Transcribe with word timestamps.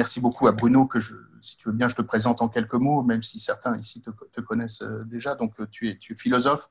merci 0.00 0.20
beaucoup 0.20 0.46
à 0.48 0.52
Bruno, 0.52 0.86
que 0.86 0.98
si 1.42 1.56
tu 1.58 1.68
veux 1.68 1.74
bien, 1.74 1.88
je 1.88 1.94
te 1.94 2.02
présente 2.02 2.40
en 2.40 2.48
quelques 2.48 2.80
mots, 2.86 3.02
même 3.02 3.22
si 3.22 3.38
certains 3.38 3.76
ici 3.76 4.00
te, 4.00 4.40
connaissent 4.40 4.82
déjà. 5.04 5.34
Donc, 5.34 5.52
tu 5.70 5.88
es, 5.88 5.98
tu 5.98 6.14
es 6.14 6.16
philosophe, 6.16 6.70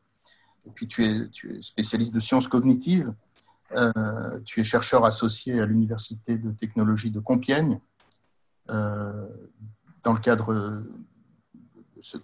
et 0.65 0.71
puis 0.71 0.87
tu 0.87 1.05
es, 1.05 1.29
tu 1.29 1.55
es 1.55 1.61
spécialiste 1.61 2.13
de 2.13 2.19
sciences 2.19 2.47
cognitives. 2.47 3.13
tu 4.45 4.59
es 4.59 4.63
chercheur 4.63 5.05
associé 5.05 5.59
à 5.59 5.65
l'Université 5.65 6.37
de 6.37 6.51
technologie 6.51 7.11
de 7.11 7.19
Compiègne. 7.19 7.79
dans 8.67 10.13
le 10.17 10.19
cadre 10.19 10.53
de 10.53 12.01
ce, 12.01 12.17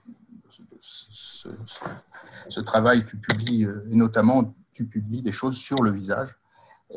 ce, 2.50 2.60
travail, 2.60 3.06
tu 3.06 3.18
publies, 3.18 3.66
euh, 3.66 3.88
et 3.92 3.96
notamment 3.96 4.56
tu 4.74 4.86
publies 4.86 5.22
des 5.22 5.32
choses 5.32 5.58
sur 5.58 5.82
le 5.82 5.92
visage, 5.92 6.36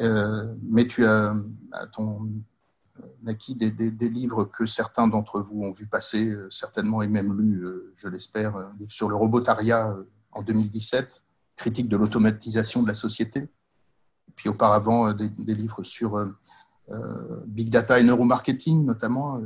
euh, 0.01 0.55
mais 0.63 0.87
tu 0.87 1.07
as 1.07 1.35
ton, 1.93 2.29
acquis 3.27 3.55
des, 3.55 4.09
livres 4.09 4.45
que 4.45 4.67
certains 4.67 5.09
d'entre 5.09 5.41
vous 5.41 5.63
ont 5.63 5.73
vu 5.73 5.87
passer, 5.87 6.29
euh, 6.29 6.49
certainement 6.51 7.03
et 7.03 7.09
même 7.09 7.39
lu, 7.39 7.67
je 7.97 8.09
l'espère, 8.09 8.71
livre 8.79 8.91
sur 8.91 9.09
le 9.09 9.17
robotariat 9.17 9.97
en 10.33 10.43
2017, 10.43 11.25
critique 11.57 11.89
de 11.89 11.97
l'automatisation 11.97 12.83
de 12.83 12.89
la 12.89 12.95
société, 12.95 13.49
puis 14.37 14.49
auparavant 14.49 15.13
des, 15.13 15.55
livres 15.55 15.83
sur 15.83 16.33
big 17.47 17.71
data 17.71 17.99
et 17.99 18.05
neuromarketing, 18.05 18.85
notamment 18.85 19.41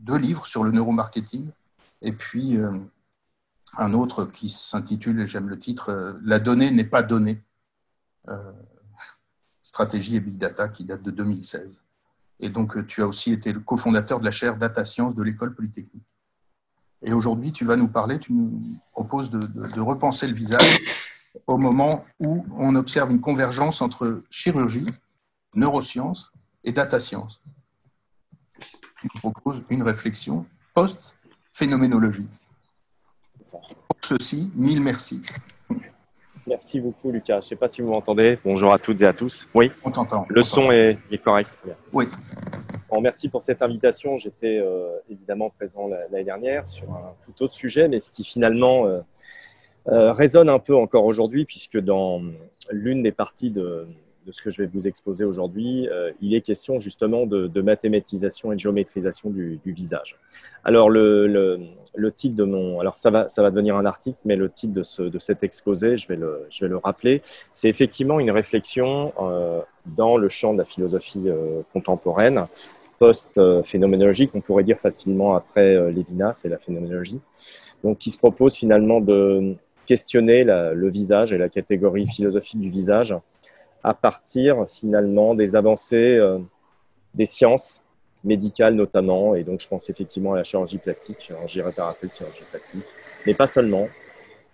deux 0.00 0.16
livres 0.16 0.46
sur 0.46 0.64
le 0.64 0.72
neuromarketing, 0.72 1.50
et 2.02 2.12
puis 2.12 2.56
euh, 2.56 2.78
un 3.76 3.94
autre 3.94 4.24
qui 4.24 4.48
s'intitule, 4.48 5.20
et 5.20 5.26
j'aime 5.26 5.48
le 5.48 5.58
titre, 5.58 5.90
euh, 5.90 6.14
La 6.24 6.40
donnée 6.40 6.70
n'est 6.70 6.84
pas 6.84 7.02
donnée. 7.02 7.42
Euh, 9.70 9.80
stratégie 9.80 10.16
et 10.16 10.20
Big 10.20 10.36
Data 10.36 10.68
qui 10.68 10.84
date 10.84 11.02
de 11.02 11.10
2016. 11.10 11.82
Et 12.40 12.48
donc, 12.48 12.86
tu 12.86 13.02
as 13.02 13.06
aussi 13.06 13.32
été 13.32 13.52
le 13.52 13.60
cofondateur 13.60 14.18
de 14.18 14.24
la 14.24 14.30
chaire 14.30 14.56
Data 14.56 14.84
Science 14.84 15.14
de 15.14 15.22
l'école 15.22 15.54
polytechnique. 15.54 16.06
Et 17.02 17.12
aujourd'hui, 17.12 17.52
tu 17.52 17.64
vas 17.64 17.76
nous 17.76 17.88
parler, 17.88 18.18
tu 18.18 18.32
nous 18.32 18.78
proposes 18.92 19.30
de, 19.30 19.38
de, 19.38 19.80
repenser 19.80 20.26
le 20.26 20.34
visage 20.34 20.80
au 21.46 21.56
moment 21.56 22.04
où 22.18 22.44
on 22.56 22.74
observe 22.76 23.10
une 23.10 23.20
convergence 23.20 23.80
entre 23.80 24.22
chirurgie, 24.30 24.86
neurosciences 25.54 26.32
et 26.64 26.72
data 26.72 27.00
science. 27.00 27.42
Tu 29.00 29.08
nous 29.14 29.20
proposes 29.30 29.62
une 29.70 29.82
réflexion 29.82 30.46
post 30.74 31.16
phénoménologie. 31.52 32.28
Pour 33.50 33.98
ceci, 34.02 34.52
mille 34.54 34.82
merci. 34.82 35.22
Merci 36.46 36.80
beaucoup, 36.80 37.10
Lucas. 37.10 37.34
Je 37.34 37.38
ne 37.38 37.42
sais 37.42 37.56
pas 37.56 37.68
si 37.68 37.82
vous 37.82 37.90
m'entendez. 37.90 38.38
Bonjour 38.44 38.72
à 38.72 38.78
toutes 38.78 39.02
et 39.02 39.06
à 39.06 39.12
tous. 39.12 39.48
Oui, 39.54 39.70
on 39.84 39.90
t'entend. 39.90 40.26
Le 40.28 40.42
son 40.42 40.70
est, 40.70 40.98
correct. 41.22 41.52
Oui. 41.92 42.06
Bon, 42.88 43.00
merci 43.00 43.28
pour 43.28 43.42
cette 43.42 43.62
invitation. 43.62 44.16
J'étais 44.16 44.58
euh, 44.58 44.96
évidemment 45.08 45.50
présent 45.50 45.86
l'année 45.86 46.24
dernière 46.24 46.66
sur 46.68 46.90
un 46.90 47.14
tout 47.24 47.44
autre 47.44 47.52
sujet, 47.52 47.88
mais 47.88 48.00
ce 48.00 48.10
qui 48.10 48.24
finalement 48.24 48.86
euh, 48.86 49.00
euh, 49.88 50.12
résonne 50.12 50.48
un 50.48 50.58
peu 50.58 50.74
encore 50.74 51.04
aujourd'hui, 51.04 51.44
puisque 51.44 51.78
dans 51.78 52.22
l'une 52.70 53.02
des 53.02 53.12
parties 53.12 53.50
de, 53.50 53.86
de 54.26 54.32
ce 54.32 54.42
que 54.42 54.50
je 54.50 54.62
vais 54.62 54.68
vous 54.72 54.86
exposer 54.86 55.24
aujourd'hui, 55.24 55.88
euh, 55.88 56.12
il 56.20 56.34
est 56.34 56.40
question 56.40 56.78
justement 56.78 57.26
de, 57.26 57.60
mathématisation 57.60 58.52
et 58.52 58.54
de 58.54 58.60
géométrisation 58.60 59.30
du, 59.30 59.60
visage. 59.64 60.16
Alors 60.64 60.90
le, 60.90 61.58
titre 62.14 62.36
de 62.36 62.44
mon, 62.44 62.80
alors 62.80 62.96
ça 62.96 63.10
va, 63.10 63.28
ça 63.28 63.42
va 63.42 63.50
devenir 63.50 63.76
un 63.76 63.86
article, 63.86 64.18
mais 64.24 64.36
le 64.36 64.50
titre 64.50 64.74
de, 64.74 64.82
ce, 64.82 65.02
de 65.02 65.18
cet 65.18 65.42
exposé, 65.42 65.96
je 65.96 66.08
vais 66.08 66.16
le, 66.16 66.46
je 66.50 66.64
vais 66.64 66.68
le 66.68 66.76
rappeler, 66.76 67.22
c'est 67.52 67.68
effectivement 67.68 68.20
une 68.20 68.30
réflexion 68.30 69.12
euh, 69.20 69.60
dans 69.86 70.16
le 70.16 70.28
champ 70.28 70.52
de 70.52 70.58
la 70.58 70.64
philosophie 70.64 71.24
euh, 71.26 71.62
contemporaine 71.72 72.46
post-phénoménologique, 72.98 74.30
on 74.34 74.42
pourrait 74.42 74.64
dire 74.64 74.78
facilement 74.78 75.34
après 75.34 75.90
Lévinas 75.90 76.42
et 76.44 76.50
la 76.50 76.58
phénoménologie, 76.58 77.18
donc 77.82 77.96
qui 77.96 78.10
se 78.10 78.18
propose 78.18 78.54
finalement 78.54 79.00
de 79.00 79.56
questionner 79.86 80.44
le 80.44 80.88
visage 80.90 81.32
et 81.32 81.38
la 81.38 81.48
catégorie 81.48 82.06
philosophique 82.06 82.60
du 82.60 82.68
visage 82.68 83.14
à 83.82 83.94
partir 83.94 84.68
finalement 84.68 85.34
des 85.34 85.56
avancées 85.56 85.96
euh, 85.96 86.38
des 87.14 87.26
sciences 87.26 87.82
médicales 88.22 88.74
notamment, 88.74 89.34
et 89.34 89.44
donc 89.44 89.60
je 89.60 89.68
pense 89.68 89.88
effectivement 89.88 90.34
à 90.34 90.36
la 90.36 90.44
chirurgie 90.44 90.78
plastique, 90.78 91.20
chirurgie 91.20 91.62
réparatrice, 91.62 92.18
chirurgie 92.18 92.44
plastique, 92.50 92.84
mais 93.26 93.34
pas 93.34 93.46
seulement, 93.46 93.88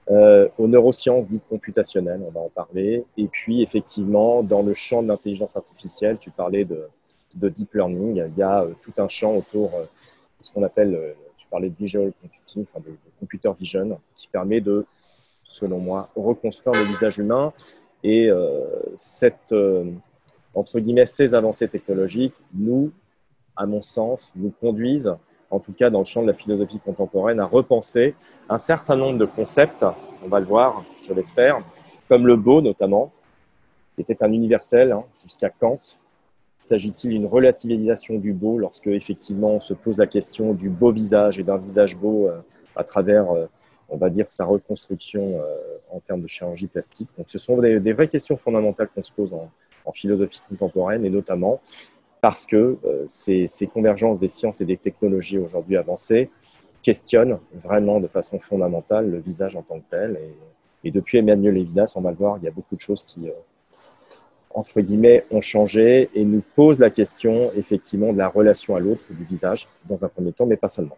euh, 0.08 0.48
aux 0.56 0.68
neurosciences 0.68 1.26
dites 1.26 1.42
computationnelles, 1.48 2.20
on 2.24 2.30
va 2.30 2.40
en 2.40 2.48
parler, 2.48 3.04
et 3.16 3.26
puis 3.26 3.62
effectivement 3.62 4.42
dans 4.44 4.62
le 4.62 4.72
champ 4.72 5.02
de 5.02 5.08
l'intelligence 5.08 5.56
artificielle, 5.56 6.18
tu 6.18 6.30
parlais 6.30 6.64
de, 6.64 6.88
de, 7.34 7.48
deep 7.48 7.74
learning, 7.74 8.24
il 8.30 8.38
y 8.38 8.42
a 8.42 8.62
euh, 8.62 8.72
tout 8.82 8.92
un 8.98 9.08
champ 9.08 9.34
autour 9.34 9.70
de 9.70 10.44
ce 10.44 10.52
qu'on 10.52 10.62
appelle, 10.62 11.16
tu 11.36 11.48
parlais 11.48 11.68
de 11.68 11.76
visual 11.76 12.12
computing, 12.22 12.64
enfin 12.70 12.80
de, 12.86 12.92
de 12.92 12.96
computer 13.18 13.50
vision, 13.58 13.98
qui 14.14 14.28
permet 14.28 14.60
de, 14.60 14.86
selon 15.42 15.78
moi, 15.78 16.08
reconstruire 16.14 16.80
le 16.80 16.88
visage 16.88 17.18
humain 17.18 17.52
et 18.02 18.28
euh, 18.30 18.60
cette, 18.96 19.52
euh, 19.52 19.84
entre 20.54 20.78
guillemets, 20.80 21.06
ces 21.06 21.34
avancées 21.34 21.68
technologiques 21.68 22.34
nous, 22.54 22.92
à 23.56 23.66
mon 23.66 23.82
sens, 23.82 24.32
nous 24.36 24.52
conduisent, 24.60 25.14
en 25.50 25.58
tout 25.60 25.72
cas 25.72 25.90
dans 25.90 26.00
le 26.00 26.04
champ 26.04 26.22
de 26.22 26.26
la 26.26 26.34
philosophie 26.34 26.78
contemporaine, 26.78 27.40
à 27.40 27.46
repenser 27.46 28.14
un 28.48 28.58
certain 28.58 28.96
nombre 28.96 29.18
de 29.18 29.24
concepts, 29.24 29.84
on 30.24 30.28
va 30.28 30.40
le 30.40 30.46
voir, 30.46 30.84
je 31.02 31.12
l'espère, 31.12 31.60
comme 32.08 32.26
le 32.26 32.36
beau 32.36 32.60
notamment, 32.60 33.12
qui 33.94 34.02
était 34.02 34.22
un 34.22 34.32
universel 34.32 34.92
hein, 34.92 35.04
jusqu'à 35.20 35.50
Kant. 35.50 35.80
S'agit-il 36.60 37.10
d'une 37.10 37.26
relativisation 37.26 38.18
du 38.18 38.32
beau 38.32 38.58
lorsque 38.58 38.88
effectivement 38.88 39.50
on 39.50 39.60
se 39.60 39.72
pose 39.72 39.98
la 39.98 40.06
question 40.06 40.52
du 40.52 40.68
beau 40.68 40.90
visage 40.90 41.38
et 41.38 41.44
d'un 41.44 41.58
visage 41.58 41.96
beau 41.96 42.28
euh, 42.28 42.40
à 42.74 42.84
travers 42.84 43.30
on 43.88 43.96
va 43.96 44.10
dire, 44.10 44.28
sa 44.28 44.44
reconstruction 44.44 45.40
euh, 45.40 45.56
en 45.90 46.00
termes 46.00 46.22
de 46.22 46.26
chirurgie 46.26 46.66
plastique. 46.66 47.08
Donc, 47.16 47.26
ce 47.28 47.38
sont 47.38 47.58
des, 47.58 47.92
vraies 47.92 48.08
questions 48.08 48.36
fondamentales 48.36 48.88
qu'on 48.94 49.04
se 49.04 49.12
pose 49.12 49.32
en, 49.32 49.50
philosophie 49.94 50.40
contemporaine, 50.48 51.04
et 51.04 51.10
notamment 51.10 51.60
parce 52.20 52.44
que 52.44 52.76
euh, 52.84 53.04
ces, 53.06 53.46
convergences 53.72 54.18
des 54.18 54.26
sciences 54.26 54.60
et 54.60 54.64
des 54.64 54.76
technologies 54.76 55.38
aujourd'hui 55.38 55.76
avancées 55.76 56.28
questionnent 56.82 57.38
vraiment 57.54 58.00
de 58.00 58.08
façon 58.08 58.40
fondamentale 58.40 59.08
le 59.08 59.18
visage 59.18 59.54
en 59.54 59.62
tant 59.62 59.78
que 59.78 59.84
tel. 59.88 60.18
Et, 60.82 60.90
depuis 60.90 61.18
Emmanuel 61.18 61.54
Lévinas, 61.54 61.94
on 61.96 62.00
va 62.00 62.10
le 62.10 62.16
voir, 62.16 62.38
il 62.38 62.44
y 62.44 62.48
a 62.48 62.52
beaucoup 62.52 62.74
de 62.74 62.80
choses 62.80 63.04
qui, 63.04 63.28
euh, 63.28 63.32
entre 64.50 64.80
guillemets, 64.80 65.24
ont 65.30 65.40
changé 65.40 66.10
et 66.14 66.24
nous 66.24 66.42
posent 66.54 66.80
la 66.80 66.90
question, 66.90 67.52
effectivement, 67.56 68.12
de 68.12 68.18
la 68.18 68.28
relation 68.28 68.74
à 68.74 68.80
l'autre 68.80 69.02
du 69.10 69.24
visage, 69.24 69.68
dans 69.84 70.04
un 70.04 70.08
premier 70.08 70.32
temps, 70.32 70.46
mais 70.46 70.56
pas 70.56 70.68
seulement. 70.68 70.96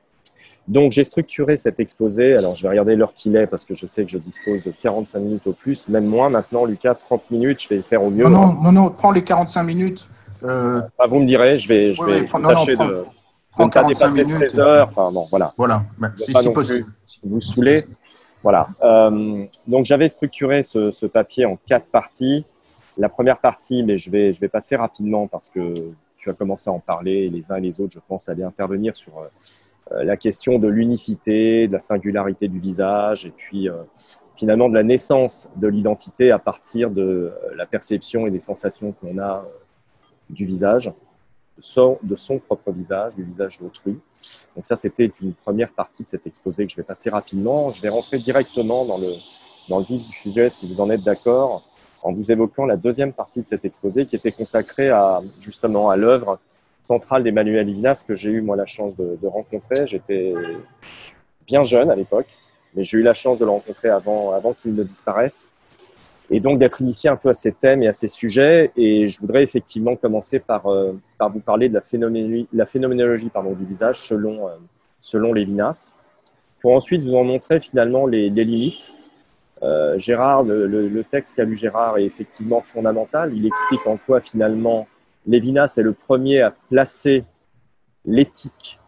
Donc, 0.68 0.92
j'ai 0.92 1.02
structuré 1.02 1.56
cet 1.56 1.80
exposé. 1.80 2.34
Alors, 2.34 2.54
je 2.54 2.62
vais 2.62 2.68
regarder 2.68 2.94
l'heure 2.94 3.14
qu'il 3.14 3.34
est 3.36 3.46
parce 3.46 3.64
que 3.64 3.72
je 3.72 3.86
sais 3.86 4.04
que 4.04 4.10
je 4.10 4.18
dispose 4.18 4.62
de 4.62 4.70
45 4.82 5.18
minutes 5.18 5.46
au 5.46 5.52
plus, 5.52 5.88
même 5.88 6.04
moins 6.04 6.28
maintenant, 6.28 6.66
Lucas, 6.66 6.94
30 6.94 7.30
minutes. 7.30 7.62
Je 7.62 7.68
vais 7.70 7.80
faire 7.80 8.02
au 8.02 8.10
mieux. 8.10 8.24
Non, 8.24 8.30
non, 8.30 8.52
non, 8.62 8.72
non 8.72 8.90
prends 8.90 9.10
les 9.10 9.24
45 9.24 9.62
minutes. 9.62 10.06
Euh... 10.44 10.82
Ah, 10.98 11.06
vous 11.06 11.20
me 11.20 11.24
direz, 11.24 11.58
je 11.58 11.68
vais, 11.68 11.92
je 11.94 12.04
vais, 12.04 12.26
tâcher 12.26 12.76
de, 12.76 13.04
ne 13.58 13.70
pas 13.70 13.84
dépasser 13.84 14.24
16 14.24 14.58
heures. 14.58 14.88
Enfin, 14.90 15.10
bon, 15.10 15.26
voilà. 15.30 15.54
Voilà, 15.56 15.82
si, 16.18 16.32
si 16.34 16.50
possible. 16.50 16.86
Vous 17.24 17.40
saouler. 17.40 17.84
Voilà. 18.42 18.68
Euh, 18.82 19.46
donc, 19.66 19.86
j'avais 19.86 20.08
structuré 20.08 20.62
ce, 20.62 20.90
ce, 20.90 21.06
papier 21.06 21.46
en 21.46 21.58
quatre 21.66 21.86
parties. 21.86 22.44
La 22.98 23.08
première 23.08 23.38
partie, 23.38 23.82
mais 23.82 23.96
je 23.96 24.10
vais, 24.10 24.32
je 24.32 24.40
vais 24.40 24.48
passer 24.48 24.76
rapidement 24.76 25.28
parce 25.28 25.48
que 25.48 25.72
tu 26.18 26.28
as 26.28 26.34
commencé 26.34 26.68
à 26.68 26.74
en 26.74 26.78
parler. 26.78 27.30
Les 27.30 27.50
uns 27.50 27.56
et 27.56 27.62
les 27.62 27.80
autres, 27.80 27.94
je 27.94 28.00
pense, 28.06 28.28
allaient 28.28 28.44
intervenir 28.44 28.94
sur 28.94 29.18
euh, 29.18 29.28
la 29.90 30.16
question 30.16 30.58
de 30.58 30.68
l'unicité, 30.68 31.66
de 31.66 31.72
la 31.72 31.80
singularité 31.80 32.48
du 32.48 32.58
visage, 32.58 33.26
et 33.26 33.30
puis 33.30 33.68
euh, 33.68 33.74
finalement 34.36 34.68
de 34.68 34.74
la 34.74 34.82
naissance 34.82 35.48
de 35.56 35.66
l'identité 35.66 36.30
à 36.30 36.38
partir 36.38 36.90
de 36.90 37.02
euh, 37.02 37.54
la 37.56 37.66
perception 37.66 38.26
et 38.26 38.30
des 38.30 38.40
sensations 38.40 38.92
qu'on 38.92 39.18
a 39.18 39.44
du 40.30 40.46
visage, 40.46 40.92
de 41.58 42.16
son, 42.16 42.38
propre 42.38 42.70
visage, 42.70 43.16
du 43.16 43.24
visage 43.24 43.58
d'autrui. 43.58 43.98
Donc 44.54 44.64
ça, 44.64 44.76
c'était 44.76 45.10
une 45.20 45.32
première 45.32 45.72
partie 45.72 46.04
de 46.04 46.08
cet 46.08 46.26
exposé 46.26 46.66
que 46.66 46.70
je 46.70 46.76
vais 46.76 46.84
passer 46.84 47.10
rapidement. 47.10 47.70
Je 47.72 47.82
vais 47.82 47.88
rentrer 47.88 48.18
directement 48.18 48.84
dans 48.84 48.98
le, 48.98 49.08
dans 49.68 49.78
le 49.78 49.84
vif 49.84 50.06
du 50.06 50.16
sujet, 50.16 50.50
si 50.50 50.72
vous 50.72 50.80
en 50.80 50.88
êtes 50.90 51.02
d'accord, 51.02 51.64
en 52.02 52.12
vous 52.12 52.30
évoquant 52.30 52.64
la 52.64 52.76
deuxième 52.76 53.12
partie 53.12 53.42
de 53.42 53.48
cet 53.48 53.64
exposé 53.64 54.06
qui 54.06 54.14
était 54.14 54.30
consacrée 54.30 54.90
à, 54.90 55.20
justement 55.40 55.90
à 55.90 55.96
l'œuvre 55.96 56.38
centrale 56.88 57.22
d'Emmanuel 57.22 57.66
Levinas 57.66 58.04
que 58.06 58.14
j'ai 58.14 58.30
eu 58.30 58.40
moi 58.40 58.56
la 58.56 58.66
chance 58.66 58.96
de, 58.96 59.26
rencontrer. 59.26 59.86
J'étais 59.86 60.32
bien 61.46 61.62
jeune 61.62 61.90
à 61.90 61.96
l'époque, 61.96 62.28
mais 62.74 62.82
j'ai 62.82 62.98
eu 62.98 63.02
la 63.02 63.14
chance 63.14 63.38
de 63.38 63.44
le 63.44 63.50
rencontrer 63.50 63.90
avant, 63.90 64.54
qu'il 64.60 64.74
ne 64.74 64.82
disparaisse. 64.82 65.50
Et 66.30 66.40
donc 66.40 66.58
d'être 66.58 66.80
initié 66.82 67.08
un 67.08 67.16
peu 67.16 67.30
à 67.30 67.34
ces 67.34 67.52
thèmes 67.52 67.82
et 67.82 67.88
à 67.88 67.92
ces 67.92 68.08
sujets. 68.08 68.70
Et 68.76 69.06
je 69.08 69.20
voudrais 69.20 69.42
effectivement 69.42 69.96
commencer 69.96 70.38
par, 70.38 70.66
euh, 70.66 70.92
vous 71.20 71.40
parler 71.40 71.68
de 71.68 71.74
la 71.74 72.66
phénoménologie, 72.66 73.30
du 73.60 73.64
visage 73.64 74.00
selon, 74.00 74.48
euh, 74.48 74.52
selon 75.00 75.32
Lévinas, 75.32 75.94
pour 76.60 76.74
ensuite 76.74 77.02
vous 77.02 77.14
en 77.14 77.24
montrer 77.24 77.60
finalement 77.60 78.06
les, 78.06 78.30
limites. 78.30 78.92
Euh, 79.62 79.98
Gérard, 79.98 80.42
le, 80.44 80.66
le 80.66 81.04
texte 81.04 81.34
qu'a 81.34 81.44
lu 81.44 81.56
Gérard 81.56 81.98
est 81.98 82.04
effectivement 82.04 82.60
fondamental. 82.60 83.32
Il 83.34 83.44
explique 83.46 83.86
en 83.86 83.96
quoi 83.96 84.20
finalement 84.20 84.86
Lévinas 85.26 85.74
est 85.76 85.82
le 85.82 85.92
premier 85.92 86.40
à 86.40 86.52
placer 86.68 87.24
l'éthique 88.04 88.78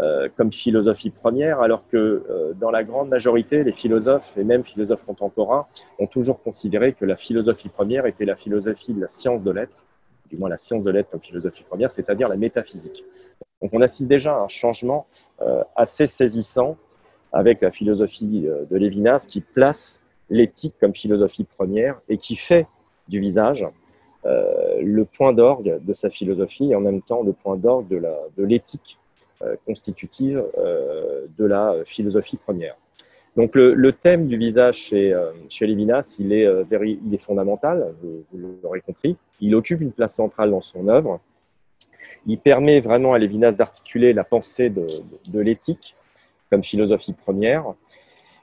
euh, 0.00 0.28
comme 0.36 0.52
philosophie 0.52 1.10
première, 1.10 1.60
alors 1.60 1.86
que 1.86 1.96
euh, 2.28 2.52
dans 2.54 2.72
la 2.72 2.82
grande 2.82 3.08
majorité, 3.08 3.62
les 3.62 3.70
philosophes, 3.70 4.36
et 4.36 4.42
même 4.42 4.64
philosophes 4.64 5.04
contemporains, 5.04 5.66
ont 6.00 6.08
toujours 6.08 6.42
considéré 6.42 6.94
que 6.94 7.04
la 7.04 7.14
philosophie 7.14 7.68
première 7.68 8.04
était 8.06 8.24
la 8.24 8.34
philosophie 8.34 8.92
de 8.92 9.00
la 9.00 9.06
science 9.06 9.44
de 9.44 9.52
l'être, 9.52 9.84
du 10.28 10.36
moins 10.36 10.48
la 10.48 10.56
science 10.56 10.82
de 10.82 10.90
l'être 10.90 11.10
comme 11.10 11.20
philosophie 11.20 11.62
première, 11.62 11.92
c'est-à-dire 11.92 12.28
la 12.28 12.36
métaphysique. 12.36 13.04
Donc 13.62 13.70
on 13.72 13.80
assiste 13.82 14.08
déjà 14.08 14.34
à 14.34 14.40
un 14.40 14.48
changement 14.48 15.06
euh, 15.42 15.62
assez 15.76 16.08
saisissant 16.08 16.76
avec 17.32 17.60
la 17.60 17.70
philosophie 17.70 18.46
de 18.70 18.76
Lévinas 18.76 19.26
qui 19.28 19.40
place 19.40 20.02
l'éthique 20.28 20.74
comme 20.80 20.94
philosophie 20.94 21.44
première 21.44 22.00
et 22.08 22.16
qui 22.16 22.34
fait 22.34 22.66
du 23.08 23.20
visage 23.20 23.66
le 24.24 25.04
point 25.04 25.32
d'orgue 25.32 25.78
de 25.84 25.92
sa 25.92 26.08
philosophie 26.08 26.72
et 26.72 26.74
en 26.74 26.80
même 26.80 27.02
temps 27.02 27.22
le 27.22 27.32
point 27.32 27.56
d'orgue 27.56 27.88
de 27.88 28.44
l'éthique 28.44 28.98
euh, 29.42 29.56
constitutive 29.66 30.42
euh, 30.58 31.26
de 31.36 31.44
la 31.44 31.74
philosophie 31.84 32.36
première. 32.36 32.76
Donc 33.36 33.56
le, 33.56 33.92
thème 33.92 34.28
du 34.28 34.38
visage 34.38 34.76
chez, 34.76 35.12
euh, 35.12 35.32
chez 35.48 35.66
Lévinas, 35.66 36.16
il 36.20 36.32
est, 36.32 36.46
il 36.70 37.12
est 37.12 37.18
fondamental, 37.18 37.92
vous, 38.00 38.24
l'aurez 38.62 38.80
compris. 38.80 39.16
Il 39.40 39.56
occupe 39.56 39.80
une 39.80 39.90
place 39.90 40.14
centrale 40.14 40.52
dans 40.52 40.60
son 40.60 40.86
œuvre. 40.86 41.20
Il 42.26 42.38
permet 42.38 42.78
vraiment 42.78 43.12
à 43.12 43.18
Lévinas 43.18 43.52
d'articuler 43.52 44.12
la 44.12 44.22
pensée 44.22 44.70
de, 44.70 45.40
l'éthique 45.40 45.96
comme 46.48 46.62
philosophie 46.62 47.12
première. 47.12 47.64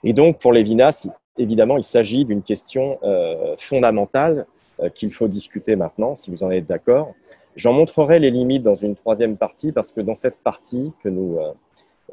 Et 0.03 0.11
donc 0.11 0.39
pour 0.39 0.51
Lévinas, 0.51 1.07
évidemment, 1.37 1.77
il 1.77 1.85
s'agit 1.85 2.25
d'une 2.25 2.43
question 2.43 2.99
fondamentale 3.57 4.45
qu'il 4.89 5.13
faut 5.13 5.27
discuter 5.27 5.75
maintenant, 5.75 6.15
si 6.15 6.31
vous 6.31 6.43
en 6.43 6.51
êtes 6.51 6.65
d'accord. 6.65 7.13
J'en 7.55 7.73
montrerai 7.73 8.19
les 8.19 8.31
limites 8.31 8.63
dans 8.63 8.75
une 8.75 8.95
troisième 8.95 9.35
partie 9.35 9.71
parce 9.71 9.91
que 9.91 10.01
dans 10.01 10.15
cette 10.15 10.37
partie 10.37 10.93
que 11.03 11.09
nous 11.09 11.37
euh, 11.37 11.51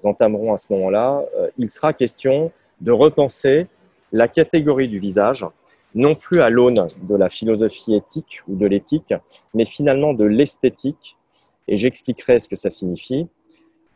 entamerons 0.02 0.52
à 0.52 0.56
ce 0.56 0.72
moment-là, 0.72 1.24
euh, 1.36 1.48
il 1.58 1.70
sera 1.70 1.92
question 1.92 2.50
de 2.80 2.90
repenser 2.90 3.66
la 4.12 4.26
catégorie 4.26 4.88
du 4.88 4.98
visage, 4.98 5.46
non 5.94 6.14
plus 6.14 6.40
à 6.40 6.50
l'aune 6.50 6.86
de 7.02 7.14
la 7.14 7.28
philosophie 7.28 7.94
éthique 7.94 8.42
ou 8.48 8.56
de 8.56 8.66
l'éthique, 8.66 9.14
mais 9.54 9.64
finalement 9.64 10.12
de 10.12 10.24
l'esthétique, 10.24 11.16
et 11.68 11.76
j'expliquerai 11.76 12.40
ce 12.40 12.48
que 12.48 12.56
ça 12.56 12.70
signifie, 12.70 13.28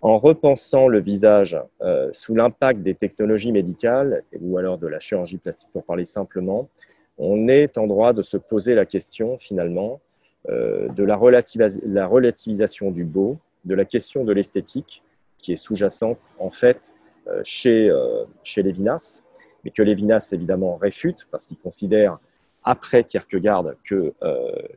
en 0.01 0.19
repensant 0.19 0.89
le 0.89 1.01
visage 1.01 1.57
euh, 1.81 2.09
sous 2.13 2.35
l'impact 2.35 2.83
des 2.83 2.95
technologies 2.95 3.53
médicales, 3.53 4.23
ou 4.41 4.59
alors 4.59 4.79
de 4.79 4.87
la 4.87 5.01
chirurgie 5.01 5.39
plastique 5.39 5.71
pour 5.73 5.85
parler 5.85 6.05
simplement, 6.05 6.69
on 7.19 7.49
est 7.49 7.79
en 7.79 7.87
droit 7.87 8.12
de 8.12 8.23
se 8.23 8.37
poser 8.37 8.75
la 8.75 8.87
question 8.87 9.38
finalement 9.38 10.00
euh, 10.49 10.88
de 10.88 11.05
la, 11.05 11.17
relativisation 11.17 12.91
du 12.91 13.05
beau, 13.05 13.38
de 13.64 13.75
la 13.75 13.85
question 13.85 14.25
de 14.25 14.32
l'esthétique, 14.32 15.03
qui 15.38 15.53
est 15.53 15.56
sous-jacente 15.56 16.32
en 16.38 16.50
fait 16.50 16.94
euh, 17.29 17.41
chez, 17.44 17.88
euh, 17.88 18.25
chez 18.43 18.62
Lévinas, 18.62 19.23
mais 19.64 19.70
que 19.70 19.82
Lévinas 19.82 20.31
évidemment 20.32 20.76
réfute 20.76 21.29
parce 21.31 21.47
qu'il 21.47 21.59
considère, 21.59 22.19
après 22.64 23.05
Kierkegaard, 23.05 23.75
que 23.85 24.12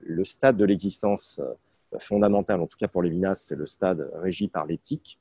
le 0.02 0.26
stade 0.26 0.58
de 0.58 0.66
l'existence 0.66 1.40
fondamentale, 2.00 2.60
en 2.60 2.68
tout 2.68 2.78
cas 2.78 2.88
pour 2.88 3.04
Lévinas, 3.04 3.36
c'est 3.36 3.56
le 3.56 3.68
stade 3.68 4.12
régi 4.16 4.48
par 4.48 4.66
l'éthique. 4.66 5.20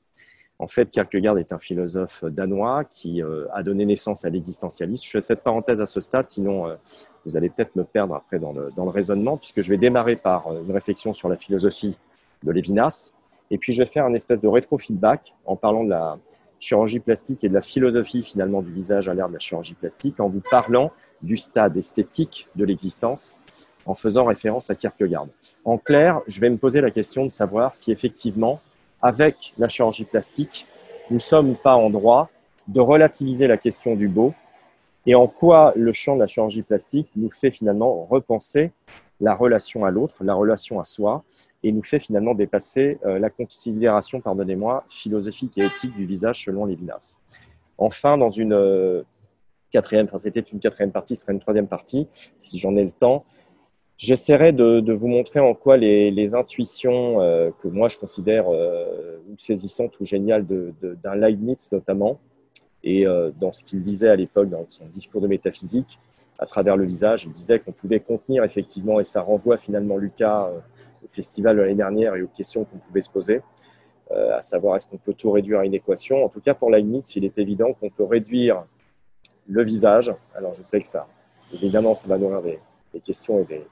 En 0.57 0.67
fait, 0.67 0.89
Kierkegaard 0.89 1.37
est 1.37 1.51
un 1.51 1.57
philosophe 1.57 2.23
danois 2.23 2.85
qui 2.85 3.21
a 3.53 3.61
donné 3.61 3.85
naissance 3.85 4.23
à 4.23 4.29
l'existentialisme. 4.29 5.03
Je 5.05 5.09
fais 5.11 5.21
cette 5.21 5.41
parenthèse 5.41 5.81
à 5.81 5.85
ce 5.85 5.99
stade, 5.99 6.29
sinon 6.29 6.77
vous 7.25 7.35
allez 7.37 7.49
peut-être 7.49 7.75
me 7.75 7.83
perdre 7.83 8.15
après 8.15 8.39
dans 8.39 8.53
le, 8.53 8.71
dans 8.75 8.85
le, 8.85 8.91
raisonnement, 8.91 9.37
puisque 9.37 9.61
je 9.61 9.69
vais 9.69 9.77
démarrer 9.77 10.15
par 10.15 10.47
euh, 10.47 10.61
une 10.63 10.71
réflexion 10.71 11.13
sur 11.13 11.27
la 11.27 11.37
philosophie 11.37 11.97
de 12.43 12.51
Lévinas, 12.51 13.13
et 13.51 13.57
puis 13.57 13.73
je 13.73 13.79
vais 13.79 13.87
faire 13.87 14.05
un 14.05 14.13
espèce 14.13 14.41
de 14.41 14.47
rétro-feedback 14.47 15.33
en 15.45 15.55
parlant 15.55 15.83
de 15.83 15.89
la 15.89 16.17
chirurgie 16.59 16.99
plastique 16.99 17.43
et 17.43 17.49
de 17.49 17.53
la 17.53 17.61
philosophie 17.61 18.23
finalement 18.23 18.61
du 18.61 18.71
visage 18.71 19.07
à 19.07 19.13
l'ère 19.13 19.27
de 19.27 19.33
la 19.33 19.39
chirurgie 19.39 19.73
plastique, 19.73 20.19
en 20.19 20.29
vous 20.29 20.41
parlant 20.49 20.91
du 21.21 21.37
stade 21.37 21.75
esthétique 21.77 22.47
de 22.55 22.65
l'existence, 22.65 23.37
en 23.85 23.93
faisant 23.93 24.25
référence 24.25 24.69
à 24.69 24.75
Kierkegaard. 24.75 25.27
En 25.63 25.77
clair, 25.77 26.21
je 26.27 26.39
vais 26.41 26.49
me 26.49 26.57
poser 26.57 26.81
la 26.81 26.91
question 26.91 27.23
de 27.23 27.29
savoir 27.29 27.75
si 27.75 27.91
effectivement, 27.91 28.59
avec 29.01 29.53
la 29.57 29.67
chirurgie 29.67 30.05
plastique, 30.05 30.65
nous 31.09 31.17
ne 31.17 31.21
sommes 31.21 31.55
pas 31.55 31.75
en 31.75 31.89
droit 31.89 32.29
de 32.67 32.79
relativiser 32.79 33.47
la 33.47 33.57
question 33.57 33.95
du 33.95 34.07
beau 34.07 34.33
et 35.05 35.15
en 35.15 35.27
quoi 35.27 35.73
le 35.75 35.93
champ 35.93 36.15
de 36.15 36.21
la 36.21 36.27
chirurgie 36.27 36.63
plastique 36.63 37.09
nous 37.15 37.29
fait 37.29 37.51
finalement 37.51 38.05
repenser 38.05 38.71
la 39.21 39.33
relation 39.33 39.85
à 39.85 39.91
l'autre, 39.91 40.23
la 40.23 40.33
relation 40.33 40.79
à 40.79 40.83
soi, 40.83 41.23
et 41.63 41.71
nous 41.71 41.83
fait 41.83 41.99
finalement 41.99 42.33
dépasser 42.33 42.99
euh, 43.05 43.17
la 43.17 43.29
considération, 43.29 44.19
pardonnez-moi, 44.19 44.83
philosophique 44.89 45.53
et 45.57 45.65
éthique 45.65 45.95
du 45.95 46.05
visage 46.05 46.43
selon 46.43 46.65
Lévinas. 46.65 47.17
Enfin, 47.77 48.17
dans 48.17 48.29
une 48.29 48.53
euh, 48.53 49.03
quatrième, 49.71 50.05
enfin 50.05 50.17
c'était 50.17 50.41
une 50.41 50.59
quatrième 50.59 50.91
partie, 50.91 51.15
ce 51.15 51.21
serait 51.21 51.33
une 51.33 51.39
troisième 51.39 51.67
partie, 51.67 52.07
si 52.37 52.57
j'en 52.57 52.75
ai 52.75 52.83
le 52.83 52.91
temps, 52.91 53.25
j'essaierai 53.97 54.51
de, 54.51 54.93
vous 54.93 55.07
montrer 55.07 55.39
en 55.39 55.53
quoi 55.53 55.77
les, 55.77 56.35
intuitions 56.35 57.21
euh, 57.21 57.51
que 57.59 57.67
moi 57.67 57.87
je 57.87 57.97
considère 57.97 58.47
ou 58.49 59.35
saisissantes 59.37 59.99
ou 59.99 60.05
géniales 60.05 60.45
d'un 60.81 61.15
Leibniz 61.15 61.71
notamment, 61.71 62.19
et 62.85 63.05
euh, 63.05 63.31
dans 63.41 63.51
ce 63.51 63.63
qu'il 63.63 63.81
disait 63.81 64.09
à 64.09 64.15
l'époque, 64.15 64.47
dans 64.47 64.63
son 64.67 64.85
discours 64.85 65.19
de 65.19 65.27
métaphysique, 65.27 65.99
à 66.37 66.45
travers 66.45 66.77
le 66.77 66.85
visage, 66.85 67.25
il 67.25 67.31
disait 67.31 67.59
qu'on 67.59 67.71
pouvait 67.71 67.99
contenir 67.99 68.43
effectivement, 68.43 68.99
et 68.99 69.03
ça 69.03 69.21
renvoie 69.21 69.57
finalement 69.57 69.97
Lucas 69.97 70.47
euh, 70.47 70.59
au 71.03 71.07
festival 71.09 71.57
de 71.57 71.61
l'année 71.61 71.75
dernière 71.75 72.15
et 72.15 72.21
aux 72.21 72.27
questions 72.27 72.63
qu'on 72.63 72.77
pouvait 72.77 73.01
se 73.01 73.09
poser, 73.09 73.41
euh, 74.11 74.37
à 74.37 74.41
savoir 74.43 74.75
est-ce 74.75 74.85
qu'on 74.85 74.97
peut 74.97 75.15
tout 75.15 75.31
réduire 75.31 75.59
à 75.59 75.65
une 75.65 75.73
équation? 75.73 76.23
En 76.23 76.29
tout 76.29 76.41
cas, 76.41 76.53
pour 76.53 76.69
Leibniz, 76.69 77.11
il 77.15 77.25
est 77.25 77.37
évident 77.39 77.73
qu'on 77.73 77.89
peut 77.89 78.03
réduire 78.03 78.63
le 79.47 79.63
visage. 79.63 80.13
Alors 80.35 80.53
je 80.53 80.61
sais 80.61 80.79
que 80.79 80.87
ça, 80.87 81.07
évidemment, 81.53 81.95
ça 81.95 82.07
va 82.07 82.19
nourrir 82.19 82.43
des, 82.43 82.59
des 82.93 82.99
questions 82.99 83.39
et 83.39 83.45
des 83.45 83.65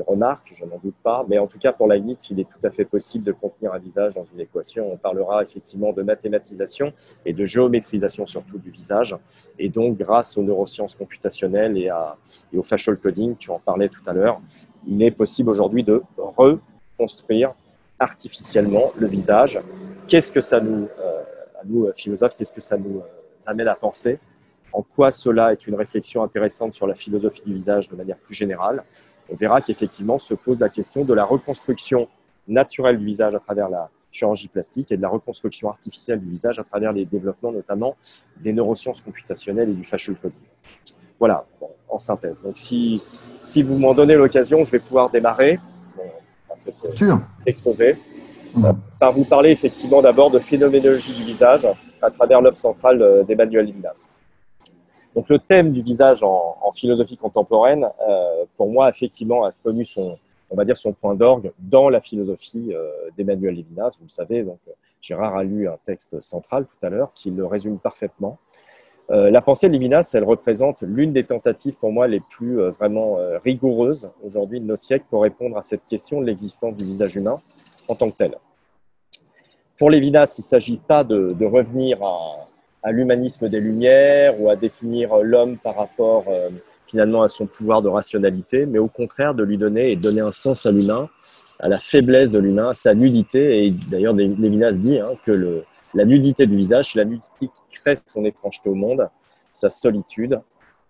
remarques, 0.00 0.52
je 0.52 0.64
n'en 0.64 0.78
doute 0.82 0.94
pas, 1.02 1.24
mais 1.28 1.38
en 1.38 1.46
tout 1.46 1.58
cas 1.58 1.72
pour 1.72 1.86
Leibniz, 1.86 2.16
il 2.30 2.40
est 2.40 2.44
tout 2.44 2.66
à 2.66 2.70
fait 2.70 2.84
possible 2.84 3.24
de 3.24 3.32
contenir 3.32 3.74
un 3.74 3.78
visage 3.78 4.14
dans 4.14 4.24
une 4.24 4.40
équation. 4.40 4.90
On 4.90 4.96
parlera 4.96 5.42
effectivement 5.42 5.92
de 5.92 6.02
mathématisation 6.02 6.92
et 7.26 7.32
de 7.32 7.44
géométrisation 7.44 8.26
surtout 8.26 8.58
du 8.58 8.70
visage, 8.70 9.14
et 9.58 9.68
donc 9.68 9.98
grâce 9.98 10.36
aux 10.38 10.42
neurosciences 10.42 10.94
computationnelles 10.94 11.76
et, 11.76 11.90
au 12.56 12.62
facial 12.62 12.96
coding, 12.96 13.36
tu 13.36 13.50
en 13.50 13.58
parlais 13.58 13.88
tout 13.88 14.02
à 14.06 14.12
l'heure, 14.12 14.40
il 14.86 15.02
est 15.02 15.10
possible 15.10 15.50
aujourd'hui 15.50 15.84
de 15.84 16.02
reconstruire 16.16 17.52
artificiellement 17.98 18.92
le 18.96 19.06
visage. 19.06 19.60
Qu'est-ce 20.08 20.32
que 20.32 20.40
ça 20.40 20.60
nous, 20.60 20.88
euh, 20.98 21.22
à 21.60 21.64
nous 21.64 21.90
philosophes, 21.94 22.36
qu'est-ce 22.36 22.52
que 22.52 22.60
ça 22.60 22.76
nous 22.76 22.98
euh, 22.98 23.46
amène 23.46 23.68
à 23.68 23.74
penser? 23.74 24.18
En 24.72 24.82
quoi 24.82 25.10
cela 25.10 25.52
est 25.52 25.66
une 25.66 25.74
réflexion 25.74 26.22
intéressante 26.22 26.74
sur 26.74 26.86
la 26.86 26.94
philosophie 26.94 27.42
du 27.44 27.54
visage 27.54 27.88
de 27.88 27.94
manière 27.94 28.16
plus 28.16 28.34
générale? 28.34 28.82
On 29.32 29.36
verra 29.36 29.60
qu'effectivement 29.60 30.18
se 30.18 30.34
pose 30.34 30.60
la 30.60 30.68
question 30.68 31.04
de 31.04 31.14
la 31.14 31.24
reconstruction 31.24 32.08
naturelle 32.46 32.98
du 32.98 33.04
visage 33.04 33.34
à 33.34 33.38
travers 33.38 33.68
la 33.68 33.88
chirurgie 34.10 34.48
plastique 34.48 34.92
et 34.92 34.96
de 34.96 35.02
la 35.02 35.08
reconstruction 35.08 35.70
artificielle 35.70 36.20
du 36.20 36.28
visage 36.28 36.58
à 36.58 36.64
travers 36.64 36.92
les 36.92 37.06
développements 37.06 37.52
notamment 37.52 37.96
des 38.40 38.52
neurosciences 38.52 39.00
computationnelles 39.00 39.70
et 39.70 39.74
du 39.74 39.84
facial 39.84 40.16
coding. 40.16 40.38
Voilà, 41.18 41.46
en 41.88 41.98
synthèse. 41.98 42.42
Donc 42.42 42.58
si, 42.58 43.00
si 43.38 43.62
vous 43.62 43.78
m'en 43.78 43.94
donnez 43.94 44.14
l'occasion, 44.14 44.64
je 44.64 44.70
vais 44.72 44.80
pouvoir 44.80 45.08
démarrer 45.08 45.58
bon, 45.96 46.02
cet 46.54 46.74
exposé 47.46 47.96
mmh. 48.54 48.64
euh, 48.66 48.72
par 48.98 49.12
vous 49.12 49.24
parler 49.24 49.50
effectivement 49.50 50.02
d'abord 50.02 50.30
de 50.30 50.40
phénoménologie 50.40 51.16
du 51.16 51.22
visage 51.22 51.66
à 52.02 52.10
travers 52.10 52.42
l'œuvre 52.42 52.56
centrale 52.56 53.00
euh, 53.00 53.22
d'Emmanuel 53.22 53.66
Levinas. 53.66 54.10
Donc 55.14 55.28
le 55.28 55.38
thème 55.38 55.72
du 55.72 55.82
visage 55.82 56.22
en, 56.22 56.72
philosophie 56.74 57.18
contemporaine, 57.18 57.86
euh, 58.08 58.44
pour 58.56 58.70
moi, 58.70 58.88
effectivement, 58.88 59.44
a 59.44 59.52
connu 59.62 59.84
son, 59.84 60.16
on 60.50 60.56
va 60.56 60.64
dire, 60.64 60.78
son 60.78 60.94
point 60.94 61.14
d'orgue 61.14 61.52
dans 61.58 61.90
la 61.90 62.00
philosophie 62.00 62.72
euh, 62.72 62.90
d'Emmanuel 63.14 63.54
Levinas. 63.54 63.96
Vous 63.98 64.06
le 64.06 64.10
savez, 64.10 64.42
donc 64.42 64.58
Gérard 65.02 65.36
a 65.36 65.44
lu 65.44 65.68
un 65.68 65.76
texte 65.84 66.18
central 66.20 66.64
tout 66.64 66.86
à 66.86 66.88
l'heure 66.88 67.12
qui 67.14 67.30
le 67.30 67.44
résume 67.44 67.78
parfaitement. 67.78 68.38
Euh, 69.10 69.30
la 69.30 69.42
pensée 69.42 69.68
de 69.68 69.74
Levinas, 69.74 70.12
elle 70.14 70.24
représente 70.24 70.80
l'une 70.80 71.12
des 71.12 71.24
tentatives 71.24 71.74
pour 71.74 71.92
moi 71.92 72.08
les 72.08 72.20
plus 72.20 72.58
vraiment 72.70 73.18
rigoureuses 73.44 74.10
aujourd'hui 74.24 74.60
de 74.60 74.64
nos 74.64 74.76
siècles 74.76 75.04
pour 75.10 75.22
répondre 75.22 75.58
à 75.58 75.62
cette 75.62 75.84
question 75.84 76.22
de 76.22 76.26
l'existence 76.26 76.74
du 76.74 76.86
visage 76.86 77.16
humain 77.16 77.38
en 77.88 77.94
tant 77.94 78.08
que 78.08 78.16
tel. 78.16 78.38
Pour 79.76 79.90
Levinas, 79.90 80.36
il 80.38 80.40
ne 80.40 80.44
s'agit 80.44 80.78
pas 80.78 81.04
de, 81.04 81.34
de 81.38 81.44
revenir 81.44 82.02
à, 82.02 82.48
à 82.82 82.92
l'humanisme 82.92 83.48
des 83.48 83.60
Lumières 83.60 84.40
ou 84.40 84.50
à 84.50 84.56
définir 84.56 85.16
l'homme 85.18 85.56
par 85.56 85.76
rapport 85.76 86.24
euh, 86.28 86.50
finalement 86.86 87.22
à 87.22 87.28
son 87.28 87.46
pouvoir 87.46 87.80
de 87.82 87.88
rationalité, 87.88 88.66
mais 88.66 88.78
au 88.78 88.88
contraire 88.88 89.34
de 89.34 89.42
lui 89.42 89.56
donner 89.56 89.92
et 89.92 89.96
donner 89.96 90.20
un 90.20 90.32
sens 90.32 90.66
à 90.66 90.72
l'humain, 90.72 91.08
à 91.58 91.68
la 91.68 91.78
faiblesse 91.78 92.30
de 92.30 92.38
l'humain, 92.38 92.70
à 92.70 92.74
sa 92.74 92.94
nudité. 92.94 93.66
Et 93.66 93.70
d'ailleurs, 93.70 94.14
Lévinas 94.14 94.72
dit 94.72 94.98
hein, 94.98 95.12
que 95.24 95.30
le, 95.30 95.62
la 95.94 96.04
nudité 96.04 96.46
du 96.46 96.56
visage, 96.56 96.94
la 96.94 97.04
nudité 97.04 97.32
qui 97.40 97.50
crée 97.70 97.94
son 98.04 98.24
étrangeté 98.24 98.68
au 98.68 98.74
monde, 98.74 99.08
sa 99.52 99.68
solitude, 99.68 100.40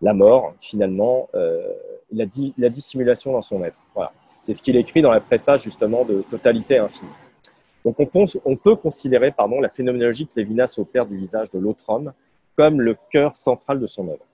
la 0.01 0.15
mort, 0.15 0.55
finalement, 0.61 1.29
euh, 1.35 1.61
la, 2.13 2.25
la, 2.59 2.69
dissimulation 2.69 3.33
dans 3.33 3.43
son 3.43 3.63
être. 3.63 3.79
Voilà. 3.95 4.13
C'est 4.41 4.53
ce 4.53 4.63
qu'il 4.63 4.77
écrit 4.77 5.03
dans 5.03 5.13
la 5.13 5.21
préface 5.21 5.63
justement 5.63 6.05
de 6.05 6.25
Totalité 6.29 6.79
infinie. 6.79 7.11
Donc 7.85 7.97
on, 7.99 8.57
peut 8.57 8.77
considérer 8.77 9.33
pardon, 9.33 9.61
la 9.61 9.69
phénoménologie 9.69 10.27
que 10.27 10.35
Lévinas 10.37 10.77
opère 10.79 11.07
du 11.07 11.17
visage 11.17 11.51
de 11.51 11.59
l'autre 11.59 11.89
homme 11.89 12.13
comme 12.57 12.81
le 12.81 12.97
cœur 13.11 13.35
central 13.35 13.81
de 13.81 13.87
son 13.87 14.09
œuvre. 14.09 14.25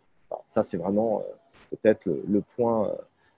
ça, 0.47 0.63
c'est 0.63 0.77
vraiment 0.77 1.21
euh, 1.21 1.77
peut-être 1.77 2.07
le, 2.07 2.41
point 2.41 2.89
euh, 2.89 2.93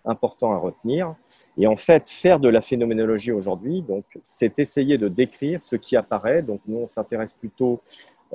important 0.05 0.53
à 0.53 0.57
retenir. 0.57 1.15
Et 1.59 1.67
en 1.67 1.77
fait, 1.77 2.09
faire 2.09 2.41
de 2.41 2.49
la 2.49 2.63
phénoménologie 2.63 3.31
aujourd'hui, 3.31 3.85
c'est 4.23 4.59
essayer 4.59 4.97
de 4.97 5.09
décrire 5.09 5.63
ce 5.63 5.77
qui 5.77 5.97
apparaît. 5.97 6.43
Donc, 6.43 6.61
nous, 6.67 6.79
on 6.79 6.89
s'intéresse 6.89 7.35
plutôt 7.35 7.81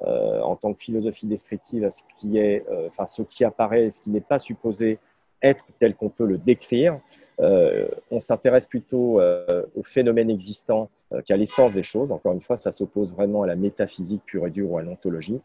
euh, 0.04 0.40
en 0.42 0.56
tant 0.56 0.74
que 0.74 0.82
philosophie 0.82 1.26
descriptive 1.26 1.84
à 1.84 1.90
ce 1.90 2.04
qui 2.20 2.38
est, 2.38 2.64
enfin, 2.88 3.08
ce 3.08 3.24
qui 3.24 3.44
apparaît 3.44 3.86
et 3.86 3.90
ce 3.90 4.00
qui 4.02 4.12
n'est 4.12 4.22
pas 4.22 4.38
supposé 4.38 5.00
être 5.46 5.66
tel 5.80 5.96
qu'on 5.96 6.10
peut 6.10 6.26
le 6.26 6.38
décrire. 6.38 7.00
Euh, 7.42 7.88
on 8.12 8.20
s'intéresse 8.20 8.66
plutôt 8.66 9.20
euh, 9.20 9.64
au 9.76 9.84
phénomène 9.84 10.30
existant 10.30 10.90
euh, 11.12 11.22
qu'à 11.22 11.36
l'essence 11.36 11.74
des 11.74 11.84
choses. 11.84 12.12
Encore 12.12 12.34
une 12.34 12.42
fois, 12.42 12.56
ça 12.56 12.72
s'oppose 12.72 13.14
vraiment 13.14 13.44
à 13.44 13.48
la 13.48 13.56
métaphysique 13.56 14.22
pure 14.26 14.48
et 14.48 14.52
dure 14.52 14.72
ou 14.72 14.78
à 14.78 14.82
l'ontologie. 14.82 15.40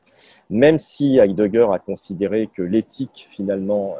Même 0.48 0.78
si 0.78 1.18
Heidegger 1.18 1.66
a 1.72 1.78
considéré 1.78 2.48
que 2.54 2.62
l'éthique, 2.62 3.28
finalement, 3.30 3.96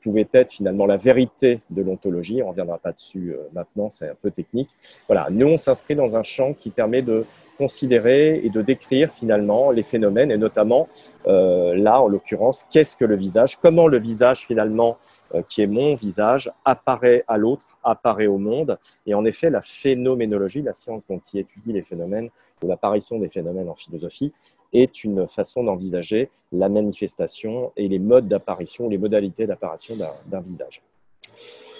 pouvait 0.00 0.28
être 0.32 0.52
finalement 0.52 0.86
la 0.86 0.96
vérité 0.96 1.58
de 1.70 1.82
l'ontologie. 1.82 2.40
On 2.42 2.46
ne 2.46 2.50
reviendra 2.50 2.78
pas 2.78 2.92
dessus 2.92 3.34
maintenant, 3.52 3.88
c'est 3.88 4.08
un 4.08 4.14
peu 4.14 4.30
technique. 4.30 4.70
Voilà, 5.08 5.26
nous, 5.30 5.48
on 5.48 5.56
s'inscrit 5.56 5.96
dans 5.96 6.16
un 6.16 6.22
champ 6.22 6.54
qui 6.54 6.70
permet 6.70 7.02
de 7.02 7.26
considérer 7.58 8.40
et 8.44 8.50
de 8.50 8.62
décrire 8.62 9.12
finalement 9.12 9.70
les 9.70 9.82
phénomènes 9.82 10.30
et 10.30 10.36
notamment 10.36 10.88
euh, 11.26 11.74
là 11.74 12.00
en 12.00 12.08
l'occurrence 12.08 12.64
qu'est-ce 12.70 12.96
que 12.96 13.04
le 13.04 13.16
visage, 13.16 13.56
comment 13.56 13.86
le 13.86 13.98
visage 13.98 14.46
finalement 14.46 14.98
euh, 15.34 15.42
qui 15.48 15.62
est 15.62 15.66
mon 15.66 15.94
visage 15.94 16.50
apparaît 16.64 17.24
à 17.28 17.36
l'autre, 17.36 17.78
apparaît 17.82 18.26
au 18.26 18.38
monde 18.38 18.78
et 19.06 19.14
en 19.14 19.24
effet 19.24 19.50
la 19.50 19.60
phénoménologie, 19.60 20.62
la 20.62 20.72
science 20.72 21.02
qui 21.24 21.38
étudie 21.38 21.72
les 21.72 21.82
phénomènes 21.82 22.30
ou 22.62 22.68
l'apparition 22.68 23.18
des 23.18 23.28
phénomènes 23.28 23.68
en 23.68 23.74
philosophie 23.74 24.32
est 24.72 25.04
une 25.04 25.28
façon 25.28 25.64
d'envisager 25.64 26.30
la 26.52 26.68
manifestation 26.68 27.72
et 27.76 27.88
les 27.88 27.98
modes 27.98 28.28
d'apparition, 28.28 28.88
les 28.88 28.98
modalités 28.98 29.46
d'apparition 29.46 29.96
d'un 30.26 30.40
visage. 30.40 30.82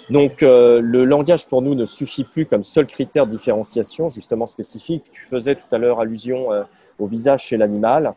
Donc 0.09 0.43
euh, 0.43 0.81
le 0.81 1.05
langage 1.05 1.47
pour 1.47 1.61
nous 1.61 1.75
ne 1.75 1.85
suffit 1.85 2.23
plus 2.23 2.45
comme 2.45 2.63
seul 2.63 2.85
critère 2.85 3.25
de 3.25 3.31
différenciation 3.31 4.09
justement 4.09 4.47
spécifique. 4.47 5.05
Tu 5.11 5.21
faisais 5.21 5.55
tout 5.55 5.75
à 5.75 5.77
l'heure 5.77 5.99
allusion 5.99 6.51
euh, 6.51 6.63
au 6.99 7.07
visage 7.07 7.43
chez 7.43 7.57
l'animal. 7.57 8.13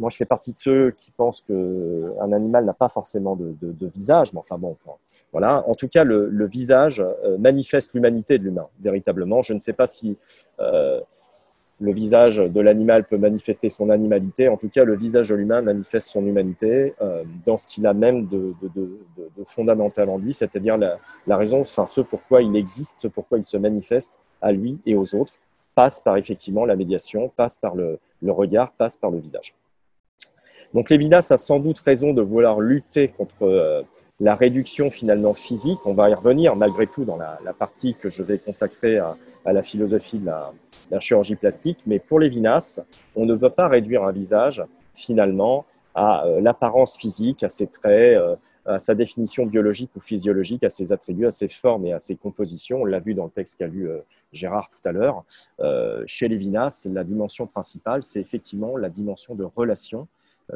Moi, 0.00 0.10
je 0.10 0.16
fais 0.16 0.24
partie 0.24 0.52
de 0.52 0.58
ceux 0.58 0.90
qui 0.90 1.12
pensent 1.12 1.40
qu'un 1.42 2.32
animal 2.32 2.64
n'a 2.64 2.72
pas 2.72 2.88
forcément 2.88 3.36
de, 3.36 3.54
visage, 3.86 4.32
mais 4.32 4.40
enfin 4.40 4.58
bon, 4.58 4.76
voilà. 5.30 5.64
En 5.68 5.76
tout 5.76 5.86
cas, 5.86 6.02
le, 6.02 6.46
visage 6.46 7.00
euh, 7.00 7.38
manifeste 7.38 7.94
l'humanité 7.94 8.38
de 8.38 8.42
l'humain, 8.42 8.66
véritablement. 8.80 9.42
Je 9.42 9.52
ne 9.52 9.60
sais 9.60 9.72
pas 9.72 9.86
si 9.86 10.16
le 11.80 11.92
visage 11.92 12.36
de 12.36 12.60
l'animal 12.60 13.04
peut 13.04 13.18
manifester 13.18 13.68
son 13.68 13.90
animalité. 13.90 14.48
En 14.48 14.56
tout 14.56 14.68
cas, 14.68 14.84
le 14.84 14.94
visage 14.94 15.28
de 15.28 15.34
l'humain 15.34 15.60
manifeste 15.60 16.08
son 16.08 16.24
humanité 16.24 16.94
euh, 17.00 17.24
dans 17.46 17.58
ce 17.58 17.66
qu'il 17.66 17.86
a 17.86 17.94
même 17.94 18.26
de, 18.26 18.54
fondamental 19.44 20.08
en 20.08 20.18
lui, 20.18 20.34
c'est-à-dire 20.34 20.78
la, 20.78 21.36
raison, 21.36 21.64
ce 21.64 22.00
pourquoi 22.00 22.42
il 22.42 22.56
existe, 22.56 22.98
ce 22.98 23.08
pourquoi 23.08 23.38
il 23.38 23.44
se 23.44 23.56
manifeste 23.56 24.18
à 24.40 24.52
lui 24.52 24.78
et 24.86 24.94
aux 24.94 25.14
autres, 25.14 25.32
passe 25.74 26.00
par 26.00 26.16
effectivement 26.16 26.64
la 26.64 26.76
médiation, 26.76 27.30
passe 27.36 27.56
par 27.56 27.74
le, 27.74 27.98
regard, 28.22 28.72
passe 28.72 28.96
par 28.96 29.10
le 29.10 29.18
visage. 29.18 29.54
Donc 30.72 30.90
Lévinas 30.90 31.28
a 31.30 31.36
sans 31.36 31.58
doute 31.58 31.78
raison 31.80 32.12
de 32.12 32.22
vouloir 32.22 32.60
lutter 32.60 33.08
contre 33.08 33.42
euh, 33.42 33.82
la 34.20 34.34
réduction 34.34 34.90
finalement 34.90 35.34
physique. 35.34 35.78
On 35.84 35.94
va 35.94 36.10
y 36.10 36.14
revenir 36.14 36.56
malgré 36.56 36.86
tout 36.86 37.04
dans 37.04 37.16
la, 37.16 37.38
partie 37.58 37.94
que 37.94 38.08
je 38.08 38.22
vais 38.22 38.38
consacrer 38.38 38.98
à, 38.98 39.16
la 39.44 39.62
philosophie 39.62 40.18
de 40.18 40.26
la, 40.26 41.00
chirurgie 41.00 41.36
plastique. 41.36 41.78
Mais 41.86 41.98
pour 41.98 42.20
Lévinas, 42.20 42.80
on 43.16 43.26
ne 43.26 43.34
peut 43.34 43.50
pas 43.50 43.68
réduire 43.68 44.04
un 44.04 44.12
visage 44.12 44.62
finalement 44.94 45.66
à 45.94 46.24
euh, 46.26 46.40
l'apparence 46.40 46.96
physique, 46.96 47.42
à 47.42 47.48
ses 47.48 47.66
traits, 47.66 48.16
euh, 48.16 48.36
à 48.66 48.78
sa 48.78 48.94
définition 48.94 49.46
biologique 49.46 49.90
ou 49.94 50.00
physiologique, 50.00 50.64
à 50.64 50.70
ses 50.70 50.92
attributs, 50.92 51.26
à 51.26 51.30
ses 51.30 51.48
formes 51.48 51.86
et 51.86 51.92
à 51.92 51.98
ses 51.98 52.16
compositions. 52.16 52.82
On 52.82 52.84
l'a 52.84 52.98
vu 53.00 53.14
dans 53.14 53.24
le 53.24 53.30
texte 53.30 53.58
qu'a 53.58 53.66
lu 53.66 53.88
euh, 53.88 53.98
Gérard 54.32 54.70
tout 54.70 54.88
à 54.88 54.92
l'heure. 54.92 55.24
chez 56.06 56.28
Lévinas, 56.28 56.86
la 56.90 57.04
dimension 57.04 57.46
principale, 57.46 58.02
c'est 58.02 58.20
effectivement 58.20 58.76
la 58.76 58.88
dimension 58.88 59.34
de 59.34 59.44
relation 59.44 60.08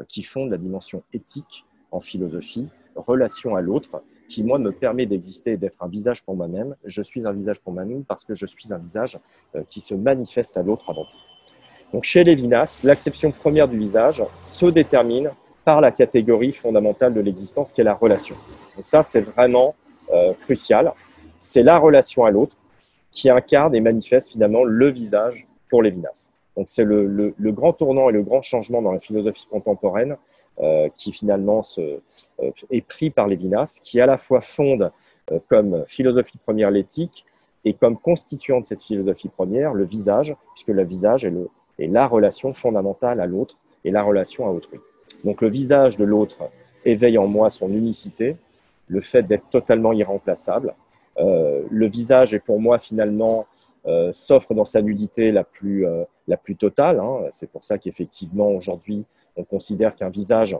qui 0.07 0.21
fonde 0.21 0.51
la 0.51 0.57
dimension 0.57 1.01
éthique 1.13 1.65
en 1.91 1.99
philosophie 1.99 2.69
relation 2.95 3.55
à 3.55 3.61
l'autre 3.61 4.01
qui, 4.27 4.43
moi, 4.43 4.59
me 4.59 4.71
permet 4.71 5.05
d'exister 5.05 5.53
et 5.53 5.57
d'être 5.57 5.81
un 5.81 5.87
visage 5.87 6.23
pour 6.23 6.35
moi-même. 6.35 6.75
Je 6.85 7.01
suis 7.01 7.25
un 7.27 7.31
visage 7.31 7.59
pour 7.59 7.73
moi-même 7.73 8.03
parce 8.03 8.23
que 8.23 8.33
je 8.33 8.45
suis 8.45 8.71
un 8.73 8.77
visage 8.77 9.19
euh, 9.55 9.63
qui 9.67 9.81
se 9.81 9.95
manifeste 9.95 10.55
à 10.57 10.63
l'autre 10.63 10.89
avant 10.89 11.05
tout. 11.05 11.17
Donc, 11.91 12.03
chez 12.03 12.23
Lévinas, 12.23 12.81
l'acception 12.83 13.31
première 13.31 13.67
du 13.67 13.77
visage 13.77 14.23
se 14.39 14.67
détermine 14.67 15.31
par 15.65 15.81
la 15.81 15.91
catégorie 15.91 16.51
fondamentale 16.51 17.13
de 17.13 17.19
l'existence 17.19 17.71
qui 17.71 17.81
est 17.81 17.83
la 17.83 17.95
relation. 17.95 18.35
Donc, 18.75 18.85
ça, 18.85 19.01
c'est 19.01 19.21
vraiment 19.21 19.75
euh, 20.13 20.33
crucial. 20.33 20.93
C'est 21.39 21.63
la 21.63 21.79
relation 21.79 22.25
à 22.25 22.31
l'autre 22.31 22.55
qui 23.11 23.29
incarne 23.29 23.75
et 23.75 23.81
manifeste 23.81 24.31
finalement 24.31 24.63
le 24.63 24.89
visage 24.89 25.47
pour 25.69 25.81
Lévinas. 25.81 26.31
Donc 26.59 26.67
c'est 26.67 26.83
le, 26.83 27.33
grand 27.39 27.71
tournant 27.71 28.09
et 28.09 28.11
le 28.11 28.21
grand 28.21 28.41
changement 28.41 28.81
dans 28.81 28.91
la 28.91 28.99
philosophie 28.99 29.47
contemporaine 29.49 30.17
euh, 30.59 30.89
qui 30.93 31.13
finalement 31.13 31.61
euh, 31.77 31.99
est 32.69 32.85
pris 32.85 33.11
par 33.11 33.27
Lévinas, 33.27 33.79
qui 33.81 34.01
à 34.01 34.05
la 34.05 34.17
fois 34.17 34.41
fonde 34.41 34.91
euh, 35.31 35.39
comme 35.47 35.85
philosophie 35.87 36.37
première 36.37 36.69
l'éthique 36.69 37.25
et 37.63 37.71
comme 37.71 37.97
constituant 37.97 38.59
de 38.59 38.65
cette 38.65 38.81
philosophie 38.81 39.29
première 39.29 39.73
le 39.73 39.85
visage, 39.85 40.35
puisque 40.53 40.67
le 40.67 40.83
visage 40.83 41.23
est 41.23 41.87
la 41.87 42.05
relation 42.05 42.51
fondamentale 42.51 43.21
à 43.21 43.25
l'autre 43.25 43.57
et 43.85 43.91
la 43.91 44.03
relation 44.03 44.45
à 44.45 44.49
autrui. 44.49 44.79
Donc 45.23 45.41
le 45.41 45.47
visage 45.47 45.95
de 45.95 46.03
l'autre 46.03 46.39
éveille 46.83 47.17
en 47.17 47.27
moi 47.27 47.49
son 47.49 47.69
unicité, 47.69 48.35
le 48.89 48.99
fait 48.99 49.23
d'être 49.23 49.49
totalement 49.49 49.93
irremplaçable. 49.93 50.73
Le 51.19 51.87
visage 51.87 52.33
est 52.33 52.39
pour 52.39 52.59
moi 52.61 52.79
finalement 52.79 53.45
euh, 53.85 54.11
s'offre 54.11 54.53
dans 54.53 54.65
sa 54.65 54.81
nudité 54.81 55.31
la 55.31 55.45
plus, 55.45 55.87
euh, 55.87 56.03
la 56.27 56.35
plus 56.35 56.55
totale. 56.57 56.99
Hein. 56.99 57.21
C'est 57.31 57.49
pour 57.49 57.63
ça 57.63 57.77
qu'effectivement, 57.77 58.49
aujourd'hui, 58.49 59.05
on 59.37 59.45
considère 59.45 59.95
qu'un 59.95 60.09
visage 60.09 60.57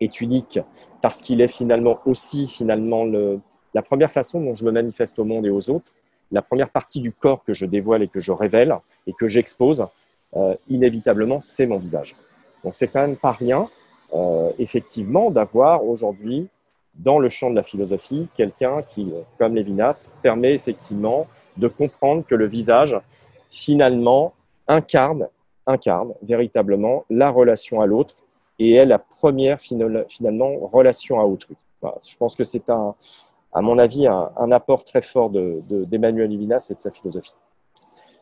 est 0.00 0.20
unique 0.20 0.58
parce 1.00 1.22
qu'il 1.22 1.40
est 1.40 1.48
finalement 1.48 1.96
aussi 2.06 2.48
finalement 2.48 3.04
le, 3.04 3.38
la 3.72 3.82
première 3.82 4.10
façon 4.10 4.40
dont 4.40 4.52
je 4.52 4.64
me 4.64 4.72
manifeste 4.72 5.18
au 5.20 5.24
monde 5.24 5.46
et 5.46 5.50
aux 5.50 5.70
autres, 5.70 5.92
la 6.32 6.42
première 6.42 6.70
partie 6.70 7.00
du 7.00 7.12
corps 7.12 7.44
que 7.44 7.52
je 7.52 7.66
dévoile 7.66 8.02
et 8.02 8.08
que 8.08 8.18
je 8.18 8.32
révèle 8.32 8.76
et 9.06 9.12
que 9.12 9.28
j'expose, 9.28 9.86
euh, 10.34 10.56
inévitablement, 10.68 11.40
c'est 11.40 11.66
mon 11.66 11.78
visage. 11.78 12.16
Donc 12.64 12.74
c'est 12.74 12.88
quand 12.88 13.00
même 13.00 13.16
pas 13.16 13.32
rien, 13.32 13.68
effectivement, 14.58 15.32
d'avoir 15.32 15.84
aujourd'hui 15.84 16.48
dans 16.96 17.18
le 17.18 17.28
champ 17.28 17.50
de 17.50 17.56
la 17.56 17.62
philosophie 17.62 18.28
quelqu'un 18.34 18.82
qui, 18.82 19.12
comme 19.38 19.54
Lévinas, 19.54 20.10
permet 20.22 20.54
effectivement 20.54 21.26
de 21.56 21.68
comprendre 21.68 22.24
que 22.24 22.34
le 22.34 22.46
visage, 22.46 22.98
finalement, 23.50 24.34
incarne, 24.68 25.28
incarne 25.66 26.14
véritablement 26.22 27.04
la 27.10 27.30
relation 27.30 27.80
à 27.80 27.86
l'autre 27.86 28.16
et 28.58 28.74
est 28.74 28.86
la 28.86 28.98
première, 28.98 29.60
finalement, 29.60 30.58
relation 30.60 31.20
à 31.20 31.24
autrui. 31.24 31.56
Je 32.06 32.16
pense 32.16 32.34
que 32.34 32.44
c'est, 32.44 32.68
à 32.70 33.60
mon 33.60 33.78
avis, 33.78 34.06
un, 34.06 34.52
apport 34.52 34.84
très 34.84 35.02
fort 35.02 35.30
d'Emmanuel 35.30 36.28
de, 36.28 36.34
Levinas 36.34 36.68
et 36.70 36.74
de 36.74 36.80
sa 36.80 36.90
philosophie. 36.90 37.34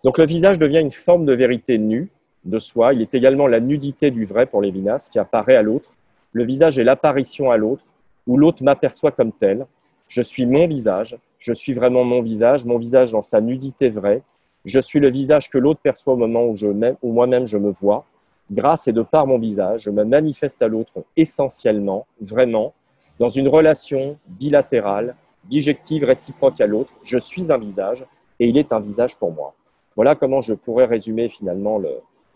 Donc 0.05 0.19
le 0.19 0.26
visage 0.26 0.59
devient 0.59 0.81
une 0.81 0.91
forme 0.91 1.25
de 1.25 1.33
vérité 1.33 1.79
nue 1.79 2.11
de 2.45 2.59
soi. 2.59 2.93
Il 2.93 3.02
est 3.02 3.14
également 3.14 3.47
la 3.47 3.61
nudité 3.61 4.11
du 4.11 4.25
vrai 4.25 4.47
pour 4.47 4.61
Lévinas 4.61 5.09
qui 5.11 5.19
apparaît 5.19 5.55
à 5.55 5.62
l'autre. 5.62 5.93
Le 6.33 6.45
visage 6.45 6.79
est 6.79 6.85
l'apparition 6.85 7.50
à 7.50 7.57
l'autre, 7.57 7.85
où 8.26 8.37
l'autre 8.37 8.62
m'aperçoit 8.62 9.12
comme 9.12 9.33
tel. 9.33 9.67
Je 10.09 10.23
suis 10.23 10.47
mon 10.47 10.67
visage, 10.67 11.17
je 11.38 11.52
suis 11.52 11.73
vraiment 11.73 12.05
mon 12.05 12.23
visage, 12.23 12.64
mon 12.64 12.79
visage 12.79 13.12
dans 13.12 13.23
sa 13.23 13.41
nudité 13.41 13.88
vraie. 13.88 14.23
Je 14.64 14.79
suis 14.79 15.00
le 15.00 15.11
visage 15.11 15.50
que 15.50 15.59
l'autre 15.59 15.81
perçoit 15.83 16.14
au 16.14 16.17
moment 16.17 16.45
où, 16.45 17.12
moi-même 17.12 17.47
je 17.47 17.59
me 17.59 17.71
vois. 17.71 18.05
Grâce 18.50 18.87
et 18.87 18.93
de 18.93 19.02
par 19.02 19.26
mon 19.26 19.38
visage, 19.38 19.83
je 19.83 19.91
me 19.91 20.05
manifeste 20.05 20.62
à 20.62 20.69
l'autre 20.69 21.05
essentiellement, 21.17 22.07
vraiment, 22.21 22.75
dans 23.19 23.29
une 23.29 23.49
relation 23.49 24.19
bilatérale, 24.26 25.17
bijective, 25.45 26.05
réciproque 26.05 26.61
à 26.61 26.67
l'autre. 26.67 26.93
Je 27.02 27.19
suis 27.19 27.50
un 27.52 27.59
visage 27.59 28.05
et 28.38 28.49
il 28.49 28.59
est 28.59 28.73
un 28.73 28.81
visage 28.81 29.17
pour 29.17 29.33
moi. 29.33 29.55
Voilà 29.97 30.14
comment 30.14 30.41
je 30.41 30.55
pourrais 30.55 30.87
résumer 30.87 31.29
finalement 31.29 31.81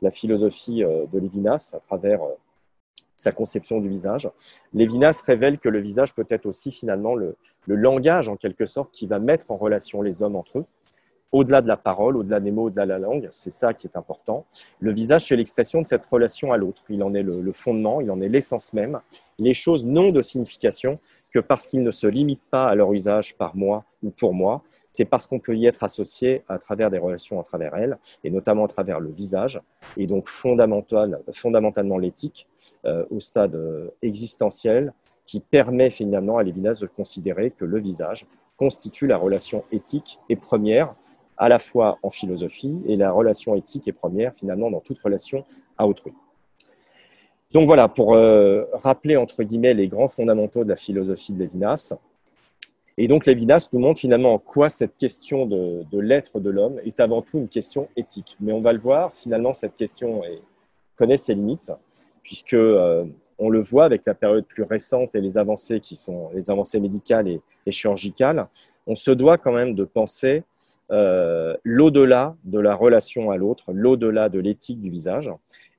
la 0.02 0.11
philosophie 0.11 0.83
euh, 0.83 1.05
de 1.12 1.19
Lévinas 1.19 1.73
à 1.75 1.81
travers 1.81 2.23
euh, 2.23 2.35
sa 3.16 3.32
conception 3.32 3.80
du 3.80 3.88
visage. 3.88 4.30
Lévinas 4.75 5.23
révèle 5.26 5.58
que 5.58 5.68
le 5.68 5.80
visage 5.80 6.14
peut 6.14 6.26
être 6.28 6.46
aussi 6.46 6.70
finalement 6.70 7.14
le, 7.14 7.37
langage 7.66 8.28
en 8.28 8.37
quelque 8.37 8.66
sorte 8.66 8.90
qui 8.92 9.06
va 9.06 9.18
mettre 9.18 9.50
en 9.50 9.56
relation 9.56 10.02
les 10.02 10.23
hommes 10.23 10.37
entre 10.37 10.58
eux, 10.58 10.64
au-delà 11.32 11.61
de 11.61 11.68
la 11.68 11.76
parole, 11.76 12.16
au-delà 12.16 12.40
des 12.40 12.52
mots, 12.52 12.64
au-delà 12.66 12.85
de 12.85 12.90
la 12.90 12.99
langue, 12.99 13.28
c'est 13.30 13.50
ça 13.50 13.75
qui 13.75 13.87
est 13.87 13.96
important. 13.96 14.46
Le 14.78 14.92
visage, 14.92 15.26
c'est 15.26 15.37
l'expression 15.37 15.82
de 15.82 15.87
cette 15.87 16.06
relation 16.06 16.52
à 16.52 16.56
l'autre. 16.56 16.82
Il 16.88 17.02
en 17.02 17.14
est 17.14 17.23
le, 17.23 17.52
fondement, 17.52 18.00
il 18.00 18.11
en 18.11 18.20
est 18.20 18.28
l'essence 18.28 18.73
même. 18.73 19.00
Les 19.38 19.52
choses 19.52 19.85
n'ont 19.85 20.12
de 20.12 20.23
signification 20.23 20.99
que 21.30 21.40
parce 21.40 21.66
qu'ils 21.66 21.82
ne 21.82 21.90
se 21.90 22.06
limitent 22.06 22.49
pas 22.50 22.68
à 22.68 22.75
leur 22.75 22.92
usage 22.92 23.37
par 23.37 23.56
moi 23.56 23.85
ou 24.02 24.11
pour 24.11 24.32
moi. 24.32 24.62
C'est 24.96 25.04
parce 25.04 25.26
qu'on 25.26 25.38
peut 25.38 25.54
y 25.54 25.66
être 25.66 25.84
associé 25.84 26.42
à 26.48 26.58
travers 26.58 26.90
des 26.90 26.96
relations 26.96 27.38
à 27.38 27.42
travers 27.42 27.74
elle, 27.74 27.98
et 28.24 28.30
notamment 28.30 28.64
à 28.64 28.68
travers 28.68 28.98
le 28.98 29.10
visage, 29.10 29.60
et 29.98 30.06
donc 30.06 30.26
fondamental, 30.26 31.20
fondamentalement 31.32 31.98
l'éthique 31.98 32.46
euh, 32.86 33.04
au 33.10 33.20
stade 33.20 33.56
euh, 33.56 33.90
existentiel, 34.00 34.94
qui 35.26 35.40
permet 35.40 35.90
finalement 35.90 36.38
à 36.38 36.42
Lévinas 36.42 36.78
de 36.80 36.86
considérer 36.86 37.50
que 37.50 37.66
le 37.66 37.78
visage 37.78 38.26
constitue 38.56 39.06
la 39.06 39.18
relation 39.18 39.64
éthique 39.70 40.18
et 40.30 40.36
première, 40.36 40.94
à 41.36 41.50
la 41.50 41.58
fois 41.58 41.98
en 42.02 42.08
philosophie, 42.08 42.80
et 42.86 42.96
la 42.96 43.12
relation 43.12 43.54
éthique 43.54 43.86
est 43.88 43.92
première 43.92 44.34
finalement 44.34 44.70
dans 44.70 44.80
toute 44.80 44.98
relation 44.98 45.44
à 45.76 45.86
autrui. 45.86 46.14
Donc 47.52 47.66
voilà, 47.66 47.88
pour 47.88 48.14
euh, 48.14 48.64
rappeler 48.72 49.18
entre 49.18 49.42
guillemets 49.42 49.74
les 49.74 49.88
grands 49.88 50.08
fondamentaux 50.08 50.64
de 50.64 50.70
la 50.70 50.76
philosophie 50.76 51.34
de 51.34 51.40
Lévinas, 51.40 51.92
et 52.98 53.08
donc 53.08 53.26
Lévinas 53.26 53.68
nous 53.72 53.80
montre 53.80 54.00
finalement 54.00 54.34
en 54.34 54.38
quoi 54.38 54.68
cette 54.68 54.96
question 54.96 55.46
de, 55.46 55.84
l'être 56.00 56.40
de 56.40 56.50
l'homme 56.50 56.80
est 56.84 56.98
avant 57.00 57.22
tout 57.22 57.38
une 57.38 57.48
question 57.48 57.88
éthique. 57.96 58.36
Mais 58.40 58.52
on 58.52 58.60
va 58.60 58.72
le 58.72 58.78
voir, 58.78 59.12
finalement, 59.14 59.52
cette 59.52 59.76
question 59.76 60.22
connaît 60.96 61.18
ses 61.18 61.34
limites, 61.34 61.70
puisque 62.22 62.54
euh, 62.54 63.04
on 63.38 63.50
le 63.50 63.60
voit 63.60 63.84
avec 63.84 64.06
la 64.06 64.14
période 64.14 64.46
plus 64.46 64.62
récente 64.62 65.14
et 65.14 65.20
les 65.20 65.36
avancées 65.36 65.78
qui 65.78 65.94
sont 65.94 66.30
les 66.34 66.50
avancées 66.50 66.80
médicales 66.80 67.28
et, 67.28 67.40
chirurgicales, 67.70 68.48
on 68.86 68.94
se 68.94 69.10
doit 69.10 69.36
quand 69.36 69.52
même 69.52 69.74
de 69.74 69.84
penser 69.84 70.42
euh, 70.90 71.54
l'au-delà 71.64 72.34
de 72.44 72.58
la 72.60 72.74
relation 72.74 73.30
à 73.30 73.36
l'autre, 73.36 73.72
l'au-delà 73.72 74.28
de 74.28 74.38
l'éthique 74.38 74.80
du 74.80 74.88
visage, 74.88 75.30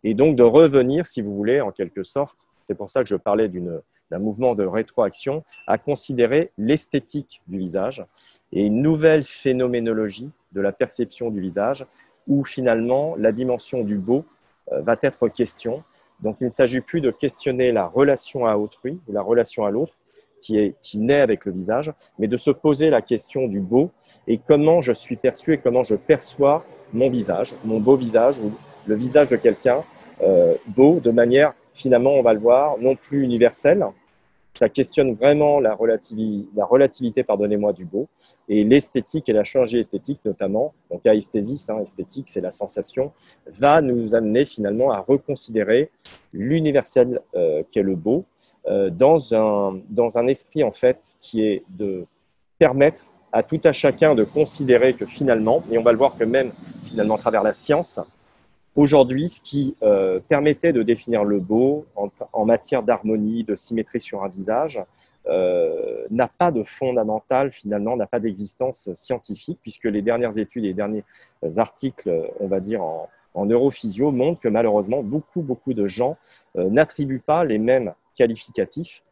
et 0.03 0.13
donc 0.13 0.35
de 0.35 0.43
revenir, 0.43 1.07
si 1.07 1.21
vous 1.21 1.33
voulez, 1.33 1.61
en 1.61 1.71
quelque 1.71 2.03
sorte, 2.03 2.45
c'est 2.67 2.75
pour 2.75 2.89
ça 2.89 3.01
que 3.01 3.09
je 3.09 3.15
parlais 3.15 3.47
d'une 3.47 3.81
d'un 4.11 4.19
mouvement 4.19 4.55
de 4.55 4.65
rétroaction, 4.65 5.43
à 5.67 5.77
considérer 5.77 6.51
l'esthétique 6.57 7.41
du 7.47 7.57
visage 7.57 8.05
et 8.51 8.65
une 8.65 8.81
nouvelle 8.81 9.23
phénoménologie 9.23 10.29
de 10.53 10.61
la 10.61 10.71
perception 10.71 11.29
du 11.29 11.41
visage, 11.41 11.85
où 12.27 12.43
finalement 12.43 13.15
la 13.17 13.31
dimension 13.31 13.83
du 13.83 13.97
beau 13.97 14.25
euh, 14.71 14.81
va 14.81 14.95
être 15.01 15.27
question. 15.27 15.83
Donc 16.21 16.37
il 16.41 16.45
ne 16.45 16.51
s'agit 16.51 16.81
plus 16.81 17.01
de 17.01 17.11
questionner 17.11 17.71
la 17.71 17.85
relation 17.85 18.45
à 18.45 18.57
autrui 18.57 18.99
ou 19.07 19.13
la 19.13 19.21
relation 19.21 19.65
à 19.65 19.71
l'autre, 19.71 19.93
qui, 20.41 20.59
est, 20.59 20.75
qui 20.81 20.99
naît 20.99 21.21
avec 21.21 21.45
le 21.45 21.51
visage, 21.51 21.91
mais 22.19 22.27
de 22.27 22.37
se 22.37 22.51
poser 22.51 22.89
la 22.89 23.01
question 23.01 23.47
du 23.47 23.59
beau 23.59 23.91
et 24.27 24.37
comment 24.37 24.81
je 24.81 24.93
suis 24.93 25.15
perçu 25.15 25.53
et 25.53 25.57
comment 25.57 25.83
je 25.83 25.95
perçois 25.95 26.63
mon 26.93 27.09
visage, 27.09 27.55
mon 27.65 27.79
beau 27.79 27.95
visage 27.95 28.39
ou 28.39 28.51
le 28.85 28.95
visage 28.95 29.29
de 29.29 29.35
quelqu'un 29.35 29.83
euh, 30.21 30.55
beau 30.67 30.99
de 30.99 31.11
manière 31.11 31.53
finalement, 31.77 32.11
on 32.11 32.21
va 32.21 32.33
le 32.33 32.39
voir, 32.39 32.77
non 32.79 32.95
plus 32.95 33.23
universel. 33.23 33.85
Ça 34.53 34.69
questionne 34.69 35.13
vraiment 35.13 35.59
la 35.59 35.75
relativité, 35.75 36.49
la 36.55 36.65
relativité 36.65 37.23
pardonnez-moi, 37.23 37.73
du 37.73 37.85
beau 37.85 38.07
et 38.49 38.63
l'esthétique 38.63 39.29
et 39.29 39.33
la 39.33 39.43
chirurgie 39.43 39.77
esthétique 39.77 40.19
notamment. 40.25 40.73
Donc, 40.89 41.05
aesthésis, 41.05 41.69
hein, 41.69 41.79
esthétique, 41.79 42.27
c'est 42.27 42.41
la 42.41 42.49
sensation, 42.49 43.11
va 43.45 43.81
nous 43.81 44.15
amener 44.15 44.45
finalement 44.45 44.91
à 44.91 44.99
reconsidérer 44.99 45.91
l'universel 46.33 47.21
euh, 47.35 47.61
qui 47.69 47.77
est 47.77 47.83
le 47.83 47.95
beau 47.95 48.25
euh, 48.65 48.89
dans, 48.89 49.35
un, 49.35 49.79
dans 49.89 50.17
un 50.17 50.25
esprit 50.25 50.63
en 50.63 50.71
fait 50.71 51.15
qui 51.21 51.45
est 51.45 51.63
de 51.69 52.07
permettre 52.57 53.05
à 53.31 53.43
tout 53.43 53.61
à 53.63 53.73
chacun 53.73 54.15
de 54.15 54.23
considérer 54.23 54.95
que 54.95 55.05
finalement, 55.05 55.63
et 55.71 55.77
on 55.77 55.83
va 55.83 55.91
le 55.91 55.99
voir 55.99 56.17
que 56.17 56.23
même 56.23 56.51
finalement 56.85 57.15
à 57.15 57.19
travers 57.19 57.43
la 57.43 57.53
science, 57.53 57.99
Aujourd'hui, 58.77 59.27
ce 59.27 59.41
qui 59.41 59.75
euh, 59.81 60.19
permettait 60.29 60.71
de 60.71 60.83
définir 60.83 61.23
le 61.23 61.39
beau 61.39 61.87
en, 61.95 62.45
matière 62.45 62.83
d'harmonie, 62.83 63.43
de 63.43 63.55
symétrie 63.55 63.99
sur 63.99 64.23
un 64.23 64.27
visage, 64.27 64.79
euh, 65.25 66.05
n'a 66.11 66.27
pas 66.27 66.51
de 66.51 66.61
fondamental, 66.61 67.51
finalement, 67.51 67.97
n'a 67.97 68.05
pas 68.05 68.19
d'existence 68.19 68.93
scientifique, 68.93 69.57
puisque 69.63 69.85
les 69.85 70.03
dernières 70.03 70.37
études 70.37 70.63
et 70.63 70.67
les 70.67 70.73
derniers 70.75 71.03
articles, 71.57 72.07
on 72.39 72.45
va 72.45 72.59
dire, 72.59 72.83
en, 72.83 73.09
neurophysio, 73.47 74.11
montrent 74.11 74.41
que 74.41 74.47
malheureusement, 74.47 75.01
beaucoup, 75.01 75.41
beaucoup 75.41 75.73
de 75.73 75.87
gens 75.87 76.15
euh, 76.55 76.69
n'attribuent 76.69 77.17
pas 77.17 77.43
les 77.43 77.57
mêmes 77.57 77.93
qualificatifs 78.15 79.03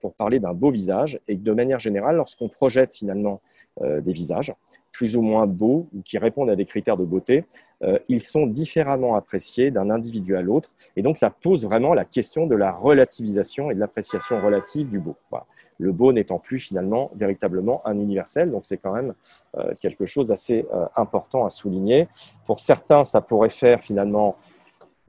pour 0.00 0.14
parler 0.14 0.38
d'un 0.38 0.52
beau 0.52 0.70
visage, 0.70 1.18
et 1.26 1.36
que 1.36 1.42
de 1.42 1.50
manière 1.50 1.80
générale, 1.80 2.14
lorsqu'on 2.14 2.48
projette 2.48 2.94
finalement 2.94 3.40
des 3.80 4.12
visages, 4.12 4.52
plus 4.92 5.16
ou 5.16 5.22
moins 5.22 5.46
beaux 5.46 5.88
ou 5.94 6.02
qui 6.02 6.18
répondent 6.18 6.50
à 6.50 6.56
des 6.56 6.66
critères 6.66 6.96
de 6.96 7.04
beauté, 7.04 7.44
euh, 7.82 7.98
ils 8.08 8.22
sont 8.22 8.46
différemment 8.46 9.16
appréciés 9.16 9.70
d'un 9.70 9.90
individu 9.90 10.36
à 10.36 10.42
l'autre. 10.42 10.70
Et 10.96 11.02
donc, 11.02 11.16
ça 11.16 11.30
pose 11.30 11.64
vraiment 11.64 11.94
la 11.94 12.04
question 12.04 12.46
de 12.46 12.54
la 12.54 12.70
relativisation 12.70 13.70
et 13.70 13.74
de 13.74 13.80
l'appréciation 13.80 14.40
relative 14.40 14.88
du 14.88 15.00
beau. 15.00 15.16
Le 15.78 15.90
beau 15.90 16.12
n'étant 16.12 16.38
plus 16.38 16.60
finalement 16.60 17.10
véritablement 17.14 17.82
un 17.84 17.98
universel. 17.98 18.50
Donc, 18.50 18.64
c'est 18.64 18.76
quand 18.76 18.92
même 18.92 19.14
euh, 19.56 19.72
quelque 19.80 20.06
chose 20.06 20.28
d'assez 20.28 20.66
euh, 20.72 20.84
important 20.94 21.44
à 21.44 21.50
souligner. 21.50 22.06
Pour 22.46 22.60
certains, 22.60 23.02
ça 23.02 23.20
pourrait 23.20 23.48
faire 23.48 23.82
finalement 23.82 24.36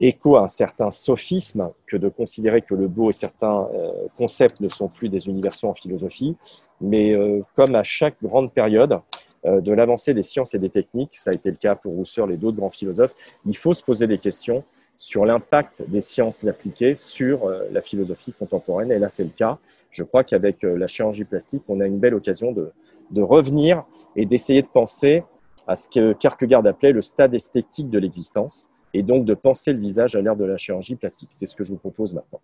écho 0.00 0.36
à 0.36 0.42
un 0.42 0.48
certain 0.48 0.90
sophisme 0.90 1.70
que 1.86 1.96
de 1.96 2.08
considérer 2.08 2.62
que 2.62 2.74
le 2.74 2.88
beau 2.88 3.10
et 3.10 3.12
certains 3.12 3.68
concepts 4.16 4.60
ne 4.60 4.68
sont 4.68 4.88
plus 4.88 5.08
des 5.08 5.28
universaux 5.28 5.68
en 5.68 5.74
philosophie. 5.74 6.36
Mais 6.80 7.16
comme 7.54 7.76
à 7.76 7.84
chaque 7.84 8.16
grande 8.20 8.52
période, 8.52 8.98
de 9.44 9.72
l'avancée 9.72 10.14
des 10.14 10.22
sciences 10.22 10.54
et 10.54 10.58
des 10.58 10.70
techniques, 10.70 11.14
ça 11.14 11.30
a 11.30 11.34
été 11.34 11.50
le 11.50 11.56
cas 11.56 11.74
pour 11.74 12.00
Husserl 12.00 12.32
et 12.32 12.36
d'autres 12.36 12.56
grands 12.56 12.70
philosophes, 12.70 13.14
il 13.44 13.56
faut 13.56 13.74
se 13.74 13.82
poser 13.82 14.06
des 14.06 14.18
questions 14.18 14.64
sur 14.96 15.26
l'impact 15.26 15.82
des 15.88 16.00
sciences 16.00 16.46
appliquées 16.46 16.94
sur 16.94 17.46
euh, 17.46 17.64
la 17.72 17.80
philosophie 17.80 18.32
contemporaine. 18.32 18.92
Et 18.92 18.98
là, 18.98 19.08
c'est 19.08 19.24
le 19.24 19.30
cas. 19.30 19.58
Je 19.90 20.02
crois 20.04 20.24
qu'avec 20.24 20.64
euh, 20.64 20.78
la 20.78 20.86
chirurgie 20.86 21.24
plastique, 21.24 21.62
on 21.68 21.80
a 21.80 21.86
une 21.86 21.98
belle 21.98 22.14
occasion 22.14 22.52
de, 22.52 22.72
de 23.10 23.22
revenir 23.22 23.84
et 24.16 24.24
d'essayer 24.24 24.62
de 24.62 24.68
penser 24.68 25.24
à 25.66 25.74
ce 25.74 25.88
que 25.88 26.12
Kierkegaard 26.12 26.66
appelait 26.66 26.92
le 26.92 27.02
stade 27.02 27.34
esthétique 27.34 27.90
de 27.90 27.98
l'existence, 27.98 28.68
et 28.92 29.02
donc 29.02 29.24
de 29.24 29.34
penser 29.34 29.72
le 29.72 29.80
visage 29.80 30.14
à 30.14 30.20
l'ère 30.20 30.36
de 30.36 30.44
la 30.44 30.56
chirurgie 30.56 30.94
plastique. 30.94 31.30
C'est 31.32 31.46
ce 31.46 31.56
que 31.56 31.64
je 31.64 31.72
vous 31.72 31.78
propose 31.78 32.14
maintenant. 32.14 32.40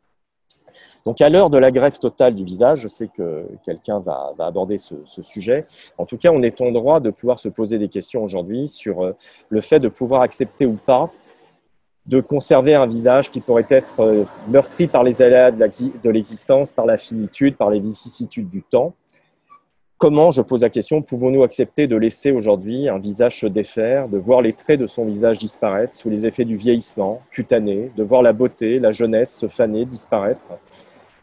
Donc, 1.04 1.20
à 1.20 1.28
l'heure 1.28 1.50
de 1.50 1.58
la 1.58 1.70
greffe 1.70 1.98
totale 1.98 2.34
du 2.34 2.44
visage, 2.44 2.80
je 2.80 2.88
sais 2.88 3.08
que 3.08 3.46
quelqu'un 3.64 4.00
va, 4.00 4.34
aborder 4.38 4.78
ce, 4.78 4.94
sujet. 5.22 5.66
En 5.98 6.06
tout 6.06 6.16
cas, 6.16 6.30
on 6.32 6.42
est 6.42 6.60
en 6.60 6.72
droit 6.72 7.00
de 7.00 7.10
pouvoir 7.10 7.38
se 7.38 7.48
poser 7.48 7.78
des 7.78 7.88
questions 7.88 8.22
aujourd'hui 8.22 8.68
sur 8.68 9.02
euh, 9.02 9.12
le 9.48 9.60
fait 9.60 9.80
de 9.80 9.88
pouvoir 9.88 10.22
accepter 10.22 10.66
ou 10.66 10.74
pas 10.74 11.10
de 12.06 12.20
conserver 12.20 12.74
un 12.74 12.86
visage 12.86 13.30
qui 13.30 13.40
pourrait 13.40 13.66
être 13.68 14.00
euh, 14.00 14.24
meurtri 14.48 14.86
par 14.86 15.04
les 15.04 15.22
aléas 15.22 15.50
de 15.50 16.10
l'existence, 16.10 16.72
par 16.72 16.86
la 16.86 16.98
finitude, 16.98 17.56
par 17.56 17.70
les 17.70 17.78
vicissitudes 17.78 18.48
du 18.48 18.62
temps. 18.62 18.94
Comment, 20.00 20.30
je 20.30 20.40
pose 20.40 20.62
la 20.62 20.70
question, 20.70 21.02
pouvons-nous 21.02 21.42
accepter 21.42 21.86
de 21.86 21.94
laisser 21.94 22.30
aujourd'hui 22.30 22.88
un 22.88 22.98
visage 22.98 23.40
se 23.40 23.46
défaire, 23.46 24.08
de 24.08 24.16
voir 24.16 24.40
les 24.40 24.54
traits 24.54 24.80
de 24.80 24.86
son 24.86 25.04
visage 25.04 25.38
disparaître 25.38 25.92
sous 25.92 26.08
les 26.08 26.24
effets 26.24 26.46
du 26.46 26.56
vieillissement 26.56 27.20
cutané, 27.30 27.90
de 27.94 28.02
voir 28.02 28.22
la 28.22 28.32
beauté, 28.32 28.78
la 28.78 28.92
jeunesse 28.92 29.36
se 29.36 29.46
faner, 29.46 29.84
disparaître? 29.84 30.46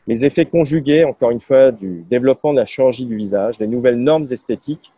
Les 0.05 0.27
effets 0.27 0.45
conjugués, 0.45 1.03
encore 1.05 1.31
une 1.31 1.39
fois, 1.39 1.71
du 1.71 2.05
développement 2.07 2.53
de 2.53 2.59
la 2.59 2.67
chirurgie 2.67 3.07
du 3.07 3.15
visage, 3.15 3.57
des 3.57 3.65
nouvelles 3.65 3.97
normes 3.97 4.27
esthétiques, 4.29 4.93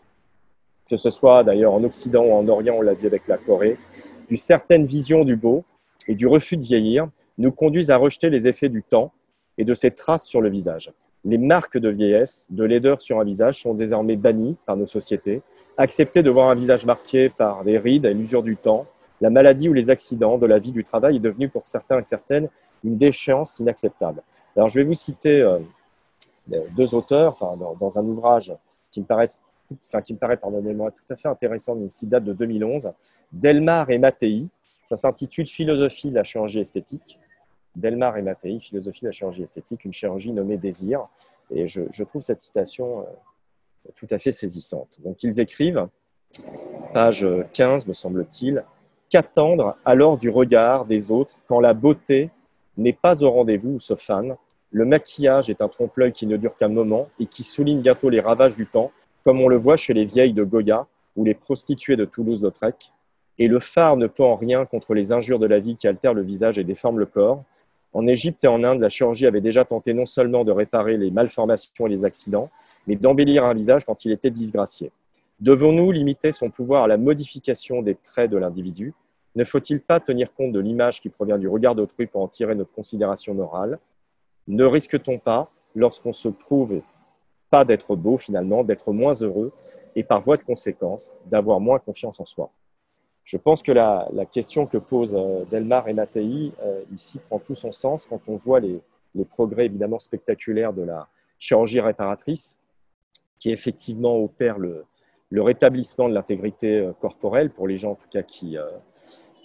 que 0.90 0.98
ce 0.98 1.10
soit 1.10 1.46
d'ailleurs 1.46 1.74
en 1.74 1.82
Occident 1.86 2.26
ou 2.26 2.34
en 2.34 2.50
Orient, 2.50 2.76
on 2.80 2.82
l'a 2.82 2.96
vu 2.96 3.08
avec 3.08 3.30
la 3.30 3.38
Corée, 3.38 3.78
d'une 4.28 4.36
certaine 4.36 4.86
vision 4.86 5.24
du 5.24 5.38
beau 5.38 5.64
et 6.10 6.16
du 6.16 6.28
refus 6.28 6.58
de 6.58 6.66
vieillir, 6.66 7.08
nous 7.38 7.54
conduisent 7.54 7.92
à 7.92 7.96
rejeter 7.96 8.30
les 8.30 8.46
effets 8.46 8.68
du 8.68 8.84
temps 8.84 9.14
et 9.58 9.64
de 9.64 9.74
ses 9.74 9.92
traces 9.92 10.26
sur 10.26 10.42
le 10.42 10.50
visage. 10.50 10.92
Les 11.26 11.38
marques 11.38 11.78
de 11.78 11.90
vieillesse, 11.90 12.48
de 12.50 12.64
laideur 12.64 13.02
sur 13.02 13.20
un 13.20 13.24
visage 13.24 13.60
sont 13.62 13.74
désormais 13.74 14.16
bannies 14.16 14.56
par 14.66 14.78
nos 14.78 14.88
sociétés. 14.88 15.42
Accepter 15.78 16.24
de 16.24 16.30
voir 16.30 16.50
un 16.50 16.56
visage 16.56 16.86
marqué 16.86 17.30
par 17.30 17.64
des 17.64 17.78
rides 17.78 18.06
à 18.06 18.12
l'usure 18.12 18.44
du 18.44 18.56
temps, 18.56 18.86
la 19.22 19.30
maladie 19.30 19.68
ou 19.68 19.74
les 19.74 19.90
accidents 19.90 20.38
de 20.38 20.46
la 20.46 20.60
vie 20.60 20.72
du 20.72 20.84
travail 20.84 21.18
est 21.18 21.20
devenu 21.20 21.50
pour 21.50 21.68
certains 21.68 22.00
et 22.00 22.04
certaines 22.04 22.50
une 22.84 22.98
déchéance 22.98 23.60
inacceptable. 23.60 24.22
Alors, 24.56 24.70
je 24.70 24.76
vais 24.76 24.86
vous 24.86 24.94
citer 24.94 25.42
euh, 25.42 25.60
deux 26.76 26.96
auteurs 26.96 27.32
enfin, 27.32 27.58
dans, 27.58 28.00
un 28.00 28.06
ouvrage 28.06 28.54
qui 28.92 29.02
me, 29.02 29.06
paraissent, 29.06 29.42
enfin, 29.88 30.02
qui 30.02 30.14
me 30.14 30.20
paraît, 30.20 30.38
pardonnez-moi, 30.38 30.92
tout 30.92 31.14
à 31.14 31.18
fait 31.18 31.28
intéressant, 31.28 31.76
même 31.76 31.92
s'il 31.92 32.08
date 32.08 32.24
de 32.24 32.34
2011, 32.34 32.92
Delmar 33.34 33.90
et 33.90 33.98
Mattei. 33.98 34.48
Ça 34.86 34.96
s'intitule 34.96 35.46
Philosophie 35.46 36.10
de 36.10 36.16
la 36.16 36.24
chirurgie 36.24 36.60
esthétique. 36.60 37.20
Delmar 37.76 38.18
et 38.18 38.22
Mattei, 38.22 38.60
Philosophie 38.60 39.02
de 39.02 39.08
la 39.08 39.12
chirurgie 39.12 39.44
esthétique, 39.44 39.86
une 39.86 39.94
chirurgie 39.94 40.32
nommée 40.32 40.58
désir. 40.58 41.04
Et 41.52 41.68
je, 41.68 42.04
trouve 42.04 42.22
cette 42.22 42.42
citation 42.42 43.02
euh, 43.02 43.04
tout 43.96 44.08
à 44.10 44.18
fait 44.18 44.32
saisissante. 44.32 44.98
Donc, 45.04 45.24
ils 45.24 45.40
écrivent, 45.40 45.88
page 46.94 47.26
15, 47.54 47.88
me 47.88 47.94
semble-t-il, 47.94 48.64
Qu'attendre 49.10 49.76
alors 49.86 50.20
du 50.20 50.30
regard 50.30 50.86
des 50.86 51.10
autres 51.10 51.34
quand 51.48 51.60
la 51.60 51.74
beauté 51.74 52.30
n'est 52.78 52.94
pas 52.94 53.24
au 53.24 53.32
rendez-vous 53.32 53.72
ou 53.72 53.80
se 53.80 53.96
fane? 53.96 54.36
Le 54.70 54.86
maquillage 54.86 55.50
est 55.50 55.64
un 55.64 55.68
trompe-l'œil 55.68 56.12
qui 56.12 56.28
ne 56.28 56.38
dure 56.38 56.56
qu'un 56.56 56.68
moment 56.68 57.10
et 57.20 57.26
qui 57.26 57.42
souligne 57.42 57.82
bientôt 57.82 58.10
les 58.10 58.20
ravages 58.20 58.56
du 58.56 58.68
temps, 58.68 58.92
comme 59.24 59.42
on 59.42 59.48
le 59.48 59.58
voit 59.58 59.78
chez 59.78 59.96
les 59.96 60.06
vieilles 60.06 60.34
de 60.34 60.44
Goya 60.44 60.86
ou 61.16 61.24
les 61.24 61.34
prostituées 61.34 61.96
de 61.96 62.06
Toulouse-Lautrec. 62.06 62.76
Et 63.40 63.48
le 63.48 63.60
phare 63.60 63.98
ne 63.98 64.06
peut 64.06 64.24
en 64.24 64.36
rien 64.36 64.66
contre 64.66 64.94
les 64.94 65.12
injures 65.12 65.40
de 65.40 65.48
la 65.48 65.58
vie 65.58 65.76
qui 65.76 65.88
altèrent 65.88 66.14
le 66.14 66.22
visage 66.22 66.60
et 66.60 66.64
déforment 66.64 67.00
le 67.00 67.08
corps. 67.08 67.44
En 67.94 68.06
Égypte 68.06 68.44
et 68.44 68.48
en 68.48 68.64
Inde, 68.64 68.82
la 68.82 68.90
chirurgie 68.90 69.26
avait 69.26 69.42
déjà 69.42 69.66
tenté 69.66 69.94
non 69.94 70.06
seulement 70.06 70.44
de 70.44 70.52
réparer 70.52 70.98
les 70.98 71.10
malformations 71.10 71.88
et 71.88 71.90
les 71.90 72.06
accidents, 72.06 72.50
mais 72.86 72.96
d'embellir 72.96 73.44
un 73.46 73.54
visage 73.54 73.84
quand 73.84 74.06
il 74.06 74.12
était 74.12 74.30
disgracié. 74.30 74.92
Devons-nous 75.40 75.92
limiter 75.92 76.32
son 76.32 76.50
pouvoir 76.50 76.84
à 76.84 76.88
la 76.88 76.98
modification 76.98 77.82
des 77.82 77.96
traits 77.96 78.30
de 78.30 78.38
l'individu? 78.38 78.94
Ne 79.36 79.44
faut-il 79.44 79.82
pas 79.82 80.00
tenir 80.00 80.34
compte 80.34 80.52
de 80.52 80.60
l'image 80.60 81.02
qui 81.02 81.10
provient 81.10 81.38
du 81.38 81.48
regard 81.48 81.76
d'autrui 81.76 82.08
pour 82.08 82.22
en 82.22 82.28
tirer 82.28 82.56
notre 82.56 82.72
considération 82.74 83.34
morale? 83.34 83.80
Ne 84.48 84.66
risque-t-on 84.66 85.18
pas, 85.18 85.50
lorsqu'on 85.76 86.14
se 86.14 86.28
prouve 86.28 86.82
pas 87.50 87.66
d'être 87.66 87.96
beau 87.96 88.18
finalement, 88.18 88.64
d'être 88.64 88.92
moins 88.92 89.14
heureux 89.14 89.52
et 89.96 90.04
par 90.04 90.22
voie 90.22 90.38
de 90.38 90.44
conséquence, 90.44 91.18
d'avoir 91.26 91.60
moins 91.60 91.80
confiance 91.80 92.20
en 92.20 92.26
soi? 92.26 92.52
Je 93.30 93.38
pense 93.38 93.62
que 93.62 93.72
la, 93.72 94.10
question 94.34 94.66
que 94.66 94.80
posent 94.80 95.16
euh, 95.16 95.46
Delmar 95.52 95.88
et 95.88 95.94
Mattei 95.94 96.52
euh, 96.64 96.82
ici 96.92 97.20
prend 97.30 97.38
tout 97.38 97.54
son 97.54 97.72
sens 97.72 98.08
quand 98.08 98.20
on 98.28 98.36
voit 98.36 98.60
les, 98.60 98.82
progrès 99.30 99.66
évidemment 99.66 100.00
spectaculaires 100.00 100.74
de 100.74 100.82
la 100.82 101.08
chirurgie 101.38 101.80
réparatrice 101.80 102.58
qui 103.38 103.52
effectivement 103.52 104.18
opère 104.18 104.58
le, 104.58 104.84
rétablissement 105.32 106.10
de 106.10 106.16
l'intégrité 106.16 106.80
euh, 106.80 106.92
corporelle 106.94 107.52
pour 107.52 107.68
les 107.68 107.78
gens 107.78 107.92
en 107.92 107.96
tout 107.96 108.10
cas 108.10 108.24
qui, 108.24 108.58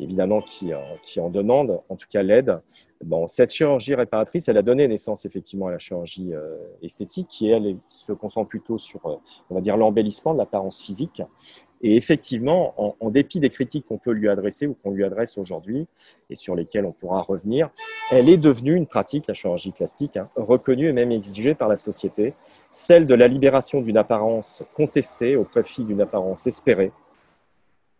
évidemment, 0.01 0.41
qui, 0.41 0.73
en 1.21 1.29
demandent, 1.29 1.83
en 1.91 1.97
tout 1.97 2.07
cas 2.11 2.23
l'aide. 2.23 2.63
Bon, 3.05 3.27
cette 3.27 3.53
chirurgie 3.53 3.95
réparatrice, 3.95 4.49
elle 4.49 4.57
a 4.57 4.63
donné 4.63 4.89
naissance 4.89 5.27
effectivement 5.27 5.67
à 5.67 5.73
la 5.73 5.79
chirurgie 5.79 6.33
esthétique, 6.81 7.29
qui 7.29 7.51
elle 7.51 7.77
se 7.87 8.13
concentre 8.13 8.49
plutôt 8.49 8.79
sur, 8.79 9.21
l'embellissement 9.51 10.33
de 10.33 10.39
l'apparence 10.39 10.81
physique. 10.83 11.23
Et 11.87 11.97
effectivement, 11.97 12.97
en, 12.99 13.11
dépit 13.11 13.41
des 13.41 13.51
critiques 13.51 13.85
qu'on 13.85 13.99
peut 13.99 14.13
lui 14.13 14.31
adresser 14.31 14.67
ou 14.67 14.73
qu'on 14.73 14.91
lui 14.91 15.05
adresse 15.05 15.37
aujourd'hui, 15.37 15.87
et 16.31 16.35
sur 16.35 16.55
lesquelles 16.55 16.87
on 16.87 16.93
pourra 16.93 17.21
revenir, 17.21 17.69
elle 18.11 18.31
est 18.31 18.39
devenue 18.39 18.75
une 18.75 18.87
pratique, 18.87 19.27
la 19.27 19.35
chirurgie 19.35 19.71
plastique, 19.71 20.17
hein, 20.17 20.31
reconnue 20.35 20.89
et 20.89 20.95
même 20.95 21.13
exigée 21.13 21.55
par 21.55 21.69
la 21.69 21.77
société, 21.77 22.33
celle 22.71 23.07
de 23.07 23.13
la 23.13 23.29
libération 23.29 23.83
d'une 23.83 23.99
apparence 23.99 24.63
contestée 24.73 25.37
au 25.37 25.45
profit 25.45 25.85
d'une 25.85 26.01
apparence 26.01 26.47
espérée. 26.47 26.91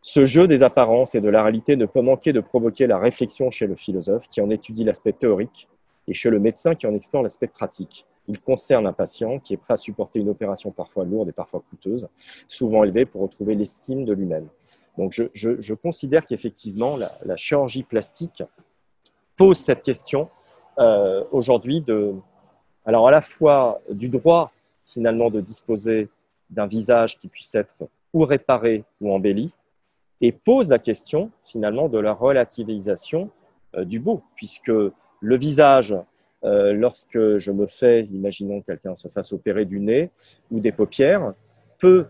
Ce 0.01 0.25
jeu 0.25 0.49
des 0.49 0.63
apparences 0.63 1.15
et 1.15 1.21
de 1.21 1.29
la 1.29 1.43
réalité 1.43 1.77
ne 1.77 1.85
peut 1.85 2.01
manquer 2.01 2.33
de 2.33 2.41
provoquer 2.41 2.87
la 2.87 2.97
réflexion 2.97 3.51
chez 3.51 3.67
le 3.67 3.77
philosophe 3.77 4.29
qui 4.31 4.41
en 4.41 4.49
étudie 4.49 4.85
l'aspect 4.85 5.13
théorique 5.13 5.69
et 6.09 6.15
chez 6.15 6.31
le 6.31 6.41
médecin 6.41 6.75
qui 6.75 6.87
en 6.87 6.95
explore 6.95 7.23
l'aspect 7.23 7.49
pratique. 7.49 8.07
Il 8.29 8.41
concerne 8.41 8.87
un 8.87 8.93
patient 8.93 9.39
qui 9.39 9.55
est 9.55 9.57
prêt 9.57 9.75
à 9.75 9.77
supporter 9.77 10.19
une 10.19 10.29
opération 10.29 10.71
parfois 10.71 11.05
lourde 11.05 11.29
et 11.29 11.33
parfois 11.33 11.63
coûteuse, 11.69 12.09
souvent 12.47 12.85
élevée 12.85 13.05
pour 13.05 13.23
retrouver 13.23 13.55
l'estime 13.55 14.05
de 14.05 14.13
lui-même. 14.13 14.49
Donc 14.97 15.13
je, 15.13 15.75
considère 15.75 16.25
qu'effectivement, 16.25 16.97
la, 16.97 17.37
chirurgie 17.37 17.83
plastique 17.83 18.43
pose 19.37 19.59
cette 19.59 19.83
question 19.83 20.29
euh, 20.79 21.25
aujourd'hui 21.33 21.85
alors 22.85 23.09
à 23.09 23.11
la 23.11 23.21
fois 23.21 23.81
du 23.91 24.09
droit 24.09 24.53
finalement 24.85 25.31
de 25.31 25.41
disposer 25.41 26.09
d'un 26.51 26.67
visage 26.67 27.19
qui 27.19 27.29
puisse 27.29 27.55
être 27.55 27.75
ou 28.13 28.25
réparé 28.25 28.85
ou 29.01 29.13
embelli, 29.13 29.53
et 30.21 30.31
pose 30.31 30.71
la 30.71 30.79
question 30.79 31.31
finalement 31.43 31.89
de 31.89 31.99
la 31.99 32.13
relativisation 32.13 33.31
euh, 33.75 33.85
du 33.85 33.99
beau, 33.99 34.23
puisque 34.37 34.69
le 34.69 35.37
visage 35.37 35.97
euh, 36.45 36.73
lorsque 36.75 37.37
je 37.37 37.51
me 37.51 37.67
fais, 37.67 38.03
imaginons 38.03 38.61
que 38.61 38.67
quelqu'un 38.67 38.97
se 38.97 39.09
fasse 39.09 39.33
opérer 39.33 39.65
du 39.65 39.81
nez 39.81 40.11
ou 40.51 40.61
des 40.61 40.73
paupières, 40.73 41.33
peut, 41.79 42.07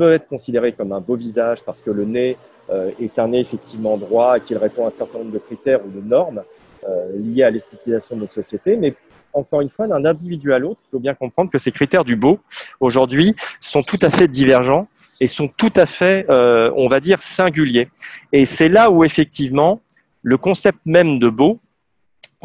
être 0.00 0.26
considéré 0.26 0.72
comme 0.72 0.92
un 0.92 1.00
beau 1.00 1.16
visage 1.16 1.62
parce 1.64 1.82
que 1.82 1.90
le 1.90 2.04
nez 2.04 2.38
euh, 2.70 2.90
est 2.98 3.18
un 3.18 3.28
nez 3.28 3.40
effectivement 3.40 3.98
droit 3.98 4.38
et 4.38 4.40
qu'il 4.40 4.56
répond 4.56 4.84
à 4.84 4.86
un 4.86 4.90
certain 4.90 5.18
nombre 5.18 5.32
de 5.32 5.38
critères 5.38 5.84
ou 5.84 5.90
de 5.90 6.00
normes 6.00 6.42
euh, 6.88 7.12
liés 7.16 7.42
à 7.42 7.50
l'esthétisation 7.50 8.16
de 8.16 8.22
notre 8.22 8.32
société. 8.32 8.76
Mais 8.76 8.94
encore 9.34 9.60
une 9.60 9.68
fois, 9.68 9.86
d'un 9.86 10.04
individu 10.06 10.52
à 10.54 10.58
l'autre, 10.58 10.80
il 10.86 10.90
faut 10.90 10.98
bien 10.98 11.14
comprendre 11.14 11.50
que 11.50 11.58
ces 11.58 11.70
critères 11.70 12.04
du 12.04 12.16
beau, 12.16 12.40
aujourd'hui, 12.80 13.34
sont 13.60 13.82
tout 13.82 13.98
à 14.02 14.10
fait 14.10 14.26
divergents 14.26 14.88
et 15.20 15.28
sont 15.28 15.46
tout 15.46 15.72
à 15.76 15.86
fait, 15.86 16.26
on 16.28 16.88
va 16.88 16.98
dire, 16.98 17.22
singuliers. 17.22 17.88
Et 18.32 18.44
c'est 18.44 18.68
là 18.68 18.90
où, 18.90 19.04
effectivement, 19.04 19.80
le 20.22 20.36
concept 20.36 20.80
même 20.84 21.20
de 21.20 21.28
beau 21.28 21.60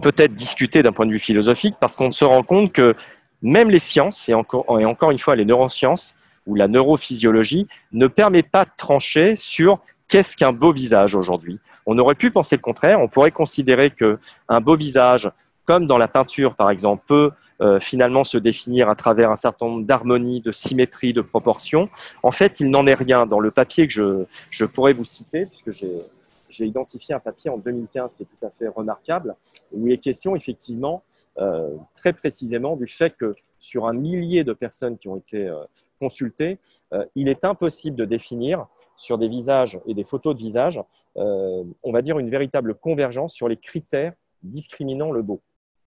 peut-être 0.02 0.34
discuté 0.34 0.84
d'un 0.84 0.92
point 0.92 1.06
de 1.06 1.12
vue 1.12 1.20
philosophique 1.20 1.76
parce 1.80 1.96
qu'on 1.96 2.12
se 2.12 2.26
rend 2.26 2.44
compte 2.44 2.72
que 2.72 2.96
même 3.42 3.70
les 3.70 3.80
sciences, 3.80 4.28
et 4.30 4.34
encore, 4.34 4.80
et 4.80 4.86
encore 4.86 5.12
une 5.12 5.20
fois 5.20 5.36
les 5.36 5.46
neurosciences 5.46 6.16
ou 6.46 6.56
la 6.56 6.68
neurophysiologie, 6.68 7.68
ne 7.92 8.08
permet 8.08 8.44
pas 8.44 8.66
de 8.66 8.72
trancher 8.78 9.36
sur 9.36 9.80
qu'est-ce 10.08 10.36
qu'un 10.36 10.54
beau 10.54 10.72
visage 10.72 11.16
aujourd'hui. 11.16 11.60
On 11.86 11.98
aurait 11.98 12.16
pu 12.16 12.32
penser 12.32 12.56
le 12.56 12.62
contraire, 12.62 13.00
on 13.02 13.08
pourrait 13.08 13.32
considérer 13.32 13.92
qu'un 13.92 14.62
beau 14.62 14.76
visage, 14.76 15.30
comme 15.66 15.88
dans 15.88 15.98
la 15.98 16.08
peinture 16.08 16.56
par 16.56 16.70
exemple, 16.70 17.04
peut 17.08 17.32
euh, 17.62 17.80
finalement 17.80 18.26
se 18.26 18.38
définir 18.38 18.90
à 18.90 18.96
travers 18.96 19.32
un 19.32 19.36
certain 19.38 19.68
nombre 19.68 19.86
d'harmonies, 19.86 20.42
de 20.42 20.52
symétries, 20.52 21.14
de 21.14 21.22
proportions. 21.22 21.90
En 22.22 22.32
fait, 22.32 22.60
il 22.60 22.70
n'en 22.70 22.86
est 22.86 22.96
rien. 22.96 23.26
Dans 23.26 23.40
le 23.40 23.50
papier 23.50 23.88
que 23.88 23.94
je, 23.94 24.26
je 24.50 24.66
pourrais 24.66 24.92
vous 24.92 25.06
citer, 25.06 25.46
puisque 25.46 25.72
j'ai 25.72 25.98
j'ai 26.56 26.66
identifié 26.66 27.14
un 27.14 27.20
papier 27.20 27.50
en 27.50 27.58
2015 27.58 28.16
qui 28.16 28.24
est 28.24 28.26
tout 28.26 28.46
à 28.46 28.50
fait 28.50 28.68
remarquable, 28.68 29.36
où 29.72 29.88
il 29.88 29.94
est 29.94 29.98
question 29.98 30.36
effectivement 30.36 31.04
euh, 31.38 31.76
très 31.94 32.14
précisément 32.14 32.76
du 32.76 32.88
fait 32.88 33.14
que 33.16 33.36
sur 33.60 33.88
un 33.88 33.94
millier 33.94 34.44
de 34.44 34.54
personnes 34.54 34.98
qui 34.98 35.08
ont 35.08 35.18
été 35.18 35.48
euh, 35.48 35.64
consultées, 36.00 36.60
euh, 36.94 37.06
il 37.16 37.28
est 37.28 37.44
impossible 37.44 37.98
de 37.98 38.06
définir 38.06 38.68
sur 38.96 39.18
des 39.18 39.28
visages 39.28 39.80
et 39.86 39.94
des 39.94 40.04
photos 40.04 40.36
de 40.36 40.40
visages, 40.40 40.82
on 41.16 41.92
va 41.92 42.02
dire 42.02 42.18
une 42.18 42.30
véritable 42.30 42.76
convergence 42.76 43.34
sur 43.34 43.50
les 43.50 43.58
critères 43.58 44.14
discriminant 44.42 45.12
le 45.12 45.22
beau. 45.22 45.42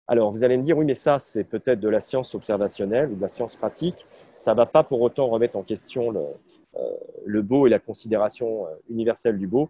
Alors, 0.08 0.30
vous 0.30 0.44
allez 0.44 0.56
me 0.56 0.62
dire, 0.62 0.78
oui, 0.78 0.86
mais 0.86 0.94
ça, 0.94 1.18
c'est 1.18 1.44
peut-être 1.44 1.80
de 1.80 1.88
la 1.88 2.00
science 2.00 2.34
observationnelle 2.34 3.10
ou 3.10 3.16
de 3.16 3.20
la 3.20 3.28
science 3.28 3.56
pratique. 3.56 4.06
Ça 4.36 4.52
ne 4.52 4.56
va 4.56 4.64
pas 4.64 4.82
pour 4.82 5.02
autant 5.02 5.26
remettre 5.26 5.56
en 5.56 5.62
question 5.62 6.10
le, 6.10 6.22
le 7.26 7.42
beau 7.42 7.66
et 7.66 7.70
la 7.70 7.80
considération 7.80 8.66
universelle 8.88 9.36
du 9.36 9.46
beau. 9.46 9.68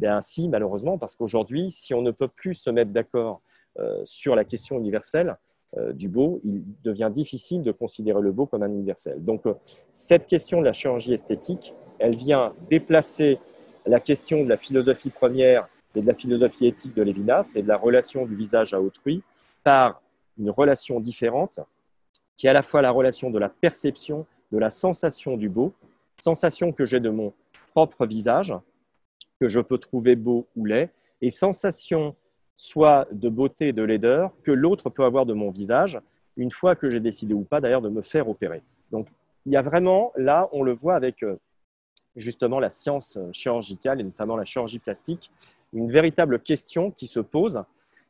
Bien 0.00 0.22
si, 0.22 0.48
malheureusement, 0.48 0.96
parce 0.96 1.14
qu'aujourd'hui, 1.14 1.70
si 1.70 1.92
on 1.92 2.00
ne 2.00 2.10
peut 2.10 2.26
plus 2.26 2.54
se 2.54 2.70
mettre 2.70 2.90
d'accord 2.90 3.42
euh, 3.78 4.00
sur 4.06 4.34
la 4.34 4.46
question 4.46 4.78
universelle 4.78 5.36
euh, 5.76 5.92
du 5.92 6.08
beau, 6.08 6.40
il 6.42 6.64
devient 6.82 7.10
difficile 7.12 7.62
de 7.62 7.70
considérer 7.70 8.22
le 8.22 8.32
beau 8.32 8.46
comme 8.46 8.62
un 8.62 8.70
universel. 8.70 9.22
Donc, 9.22 9.44
euh, 9.44 9.52
cette 9.92 10.24
question 10.24 10.60
de 10.60 10.64
la 10.64 10.72
chirurgie 10.72 11.12
esthétique, 11.12 11.74
elle 11.98 12.16
vient 12.16 12.54
déplacer 12.70 13.38
la 13.84 14.00
question 14.00 14.42
de 14.42 14.48
la 14.48 14.56
philosophie 14.56 15.10
première 15.10 15.68
et 15.94 16.00
de 16.00 16.06
la 16.06 16.14
philosophie 16.14 16.66
éthique 16.66 16.94
de 16.94 17.02
Lévinas 17.02 17.52
et 17.54 17.60
de 17.60 17.68
la 17.68 17.76
relation 17.76 18.24
du 18.24 18.34
visage 18.34 18.72
à 18.72 18.80
autrui 18.80 19.22
par 19.64 20.00
une 20.38 20.48
relation 20.48 20.98
différente 20.98 21.60
qui 22.38 22.46
est 22.46 22.50
à 22.50 22.54
la 22.54 22.62
fois 22.62 22.80
la 22.80 22.90
relation 22.90 23.28
de 23.28 23.38
la 23.38 23.50
perception, 23.50 24.24
de 24.50 24.56
la 24.56 24.70
sensation 24.70 25.36
du 25.36 25.50
beau, 25.50 25.74
sensation 26.16 26.72
que 26.72 26.86
j'ai 26.86 27.00
de 27.00 27.10
mon 27.10 27.34
propre 27.68 28.06
visage, 28.06 28.54
que 29.40 29.48
je 29.48 29.60
peux 29.60 29.78
trouver 29.78 30.16
beau 30.16 30.46
ou 30.54 30.66
laid, 30.66 30.90
et 31.22 31.30
sensation 31.30 32.14
soit 32.56 33.08
de 33.10 33.28
beauté 33.28 33.72
de 33.72 33.82
laideur 33.82 34.32
que 34.42 34.50
l'autre 34.50 34.90
peut 34.90 35.04
avoir 35.04 35.24
de 35.24 35.32
mon 35.32 35.50
visage, 35.50 35.98
une 36.36 36.50
fois 36.50 36.76
que 36.76 36.90
j'ai 36.90 37.00
décidé 37.00 37.32
ou 37.32 37.42
pas 37.42 37.60
d'ailleurs 37.60 37.80
de 37.80 37.88
me 37.88 38.02
faire 38.02 38.28
opérer. 38.28 38.62
Donc 38.92 39.08
il 39.46 39.52
y 39.52 39.56
a 39.56 39.62
vraiment, 39.62 40.12
là, 40.16 40.48
on 40.52 40.62
le 40.62 40.72
voit 40.72 40.94
avec 40.94 41.22
euh, 41.22 41.36
justement 42.16 42.60
la 42.60 42.70
science 42.70 43.18
chirurgicale 43.32 44.00
et 44.00 44.04
notamment 44.04 44.36
la 44.36 44.44
chirurgie 44.44 44.78
plastique, 44.78 45.30
une 45.72 45.90
véritable 45.90 46.40
question 46.40 46.90
qui 46.90 47.06
se 47.06 47.20
pose 47.20 47.62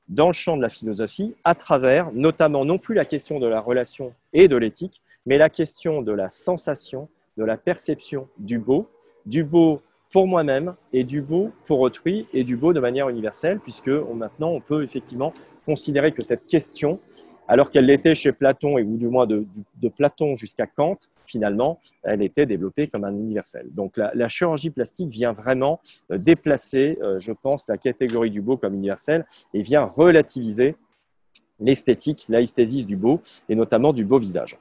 dans 0.09 0.27
le 0.27 0.33
champ 0.33 0.57
de 0.57 0.63
la 0.63 0.69
philosophie 0.69 1.37
à 1.45 1.55
travers 1.55 2.11
notamment 2.13 2.65
non 2.65 2.79
plus 2.79 2.95
la 2.95 3.05
question 3.05 3.39
de 3.39 3.47
la 3.47 3.61
relation 3.61 4.13
et 4.33 4.49
de 4.49 4.57
l'éthique, 4.57 5.01
mais 5.27 5.39
la 5.39 5.49
question 5.49 6.03
de 6.03 6.13
la 6.13 6.29
sensation, 6.29 7.09
de 7.37 7.45
la 7.45 7.57
perception 7.57 8.29
du 8.39 8.59
beau, 8.59 8.89
du 9.27 9.45
beau 9.45 9.81
pour 10.11 10.27
moi-même 10.27 10.75
et 10.93 11.05
du 11.05 11.23
beau 11.23 11.53
pour 11.65 11.81
autrui 11.81 12.27
et 12.33 12.45
du 12.45 12.57
beau 12.57 12.73
de 12.73 12.81
manière 12.81 13.09
universelle, 13.09 13.61
puisque 13.61 13.89
maintenant 13.89 14.51
on 14.51 14.61
peut 14.61 14.83
effectivement 14.83 15.33
considérer 15.65 16.13
que 16.13 16.23
cette 16.23 16.47
question, 16.47 16.99
alors 17.51 17.71
qu'elle 17.71 17.87
l'était 17.87 18.15
chez 18.15 18.31
Platon, 18.31 18.79
et 18.79 18.83
ou 18.83 18.97
du 18.97 19.09
moins 19.09 19.27
de, 19.27 19.45
Platon 19.97 20.37
jusqu'à 20.37 20.67
Kant, 20.67 20.99
finalement, 21.27 21.81
elle 22.05 22.23
était 22.23 22.47
développée 22.47 22.87
comme 22.87 23.05
un 23.05 23.13
universel. 23.13 23.67
Donc 23.73 23.97
la, 23.97 24.29
chirurgie 24.29 24.71
plastique 24.71 25.09
vient 25.09 25.33
vraiment 25.33 25.81
euh, 26.13 26.19
déplacer, 26.19 26.97
euh, 27.03 27.19
je 27.19 27.33
pense, 27.33 27.69
la 27.69 27.77
catégorie 27.77 28.31
du 28.31 28.41
beau 28.41 28.57
comme 28.57 28.75
universel 28.75 29.27
et 29.53 29.63
vient 29.63 29.85
relativiser 29.85 30.77
l'esthétique, 31.59 32.27
l'esthésie 32.29 32.85
du 32.85 32.97
beau, 32.97 33.21
et 33.49 33.57
notamment 33.57 33.93
du 33.93 34.05
beau 34.05 34.19
visage. 34.19 34.57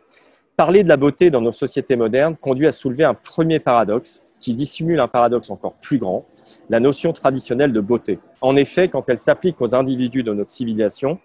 Parler 0.58 0.84
de 0.84 0.90
la 0.90 0.98
beauté 0.98 1.30
dans 1.30 1.42
nos 1.42 1.52
sociétés 1.52 1.96
modernes 1.96 2.36
conduit 2.36 2.66
à 2.66 2.72
soulever 2.72 3.04
un 3.04 3.14
premier 3.14 3.60
paradoxe, 3.60 4.24
qui 4.40 4.54
dissimule 4.54 5.00
un 5.00 5.08
paradoxe 5.08 5.50
encore 5.50 5.74
plus 5.76 5.98
grand, 5.98 6.26
la 6.70 6.80
notion 6.80 7.14
traditionnelle 7.14 7.74
de 7.74 7.82
beauté. 7.82 8.20
En 8.42 8.56
effet, 8.56 8.90
quand 8.90 9.08
elle 9.10 9.20
s'applique 9.20 9.60
aux 9.62 9.76
individus 9.76 10.24
de 10.24 10.34
notre 10.34 10.52
civilisation, 10.52 11.20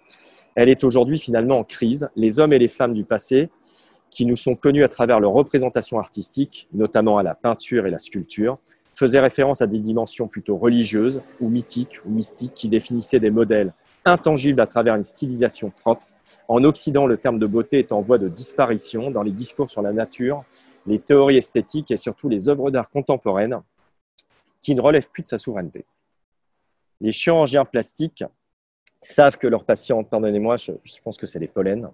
elle 0.55 0.69
est 0.69 0.83
aujourd'hui 0.83 1.19
finalement 1.19 1.59
en 1.59 1.63
crise. 1.63 2.09
Les 2.15 2.39
hommes 2.39 2.53
et 2.53 2.59
les 2.59 2.67
femmes 2.67 2.93
du 2.93 3.03
passé, 3.03 3.49
qui 4.09 4.25
nous 4.25 4.37
sont 4.37 4.55
connus 4.55 4.83
à 4.83 4.89
travers 4.89 5.19
leurs 5.19 5.33
représentations 5.33 5.99
artistiques, 5.99 6.69
notamment 6.73 7.17
à 7.17 7.23
la 7.23 7.35
peinture 7.35 7.85
et 7.85 7.89
la 7.89 7.99
sculpture, 7.99 8.57
faisaient 8.93 9.19
référence 9.19 9.61
à 9.61 9.67
des 9.67 9.79
dimensions 9.79 10.27
plutôt 10.27 10.57
religieuses 10.57 11.21
ou 11.41 11.49
mythiques 11.49 11.99
ou 12.05 12.11
mystiques 12.11 12.53
qui 12.53 12.69
définissaient 12.69 13.19
des 13.19 13.29
modèles 13.29 13.73
intangibles 14.05 14.61
à 14.61 14.67
travers 14.67 14.95
une 14.95 15.03
stylisation 15.03 15.69
propre 15.69 16.03
En 16.47 16.63
Occident, 16.63 17.07
le 17.07 17.17
terme 17.17 17.39
de 17.39 17.47
beauté 17.47 17.79
est 17.79 17.91
en 17.91 18.01
voie 18.01 18.17
de 18.17 18.27
disparition 18.27 19.11
dans 19.11 19.23
les 19.23 19.31
discours 19.31 19.69
sur 19.69 19.81
la 19.81 19.93
nature, 19.93 20.43
les 20.85 20.99
théories 20.99 21.37
esthétiques 21.37 21.91
et 21.91 21.97
surtout 21.97 22.29
les 22.29 22.49
œuvres 22.49 22.71
d'art 22.71 22.89
contemporaines 22.89 23.61
qui 24.61 24.75
ne 24.75 24.81
relèvent 24.81 25.09
plus 25.09 25.23
de 25.23 25.27
sa 25.27 25.37
souveraineté. 25.37 25.85
Les 27.01 27.11
chirurgiens 27.11 27.65
plastiques 27.65 28.23
savent 29.01 29.37
que 29.37 29.47
leurs 29.47 29.63
patients, 29.63 30.03
pardonnez-moi, 30.03 30.55
je, 30.57 30.71
pense 31.03 31.17
que 31.17 31.27
c'est 31.27 31.39
les 31.39 31.47
pollens. 31.47 31.91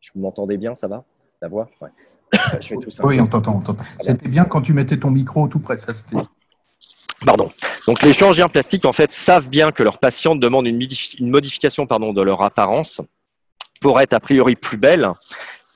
Je 0.00 0.10
m'entendais 0.16 0.56
bien, 0.56 0.74
ça 0.74 0.88
va? 0.88 1.04
La 1.40 1.48
voix? 1.48 1.68
Je 2.60 2.74
tout 2.74 2.90
ça. 2.90 3.06
Oui, 3.06 3.18
on 3.20 3.26
t'entend. 3.26 3.62
C'était 4.00 4.28
bien 4.28 4.44
quand 4.44 4.60
tu 4.60 4.74
mettais 4.74 4.98
ton 4.98 5.10
micro 5.10 5.48
tout 5.48 5.60
près. 5.60 5.78
Ça, 5.78 5.92
Pardon. 7.24 7.50
Donc 7.86 8.02
les 8.02 8.12
chirurgiens 8.12 8.48
plastiques 8.48 8.84
en 8.84 8.92
fait 8.92 9.12
savent 9.12 9.48
bien 9.48 9.72
que 9.72 9.82
leurs 9.82 9.98
patients 9.98 10.36
demandent 10.36 10.66
une, 10.66 10.86
modification 11.20 11.86
pardon, 11.86 12.12
de 12.12 12.22
leur 12.22 12.42
apparence 12.42 13.00
pour 13.80 14.00
être 14.00 14.12
a 14.14 14.20
priori 14.20 14.56
plus 14.56 14.76
belles, 14.76 15.10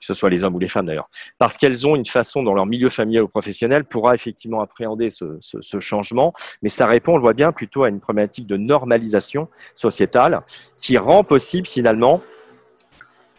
que 0.03 0.07
ce 0.07 0.15
soit 0.15 0.31
les 0.31 0.43
hommes 0.43 0.57
ou 0.57 0.59
les 0.59 0.69
femmes 0.69 0.87
d'ailleurs, 0.87 1.09
parce 1.39 1.57
qu'elles 1.57 1.87
ont 1.87 1.95
une 1.95 2.05
façon 2.05 2.43
dans 2.43 2.55
leur 2.55 2.67
milieu 2.67 2.91
familial 2.91 3.25
ou 3.25 3.29
professionnel 3.29 3.85
pourra 3.85 4.15
effectivement 4.15 4.61
appréhender 4.61 5.09
ce, 5.11 5.79
changement, 5.79 6.33
mais 6.63 6.69
ça 6.69 6.87
répond, 6.87 7.13
on 7.13 7.17
le 7.17 7.23
voit 7.23 7.35
bien, 7.35 7.53
plutôt 7.53 7.85
à 7.85 7.89
une 7.89 8.01
problématique 8.01 8.47
de 8.47 8.57
normalisation 8.57 9.49
sociétale 9.75 10.43
qui 10.77 10.99
rend 10.99 11.23
possible 11.23 11.67
finalement 11.67 12.21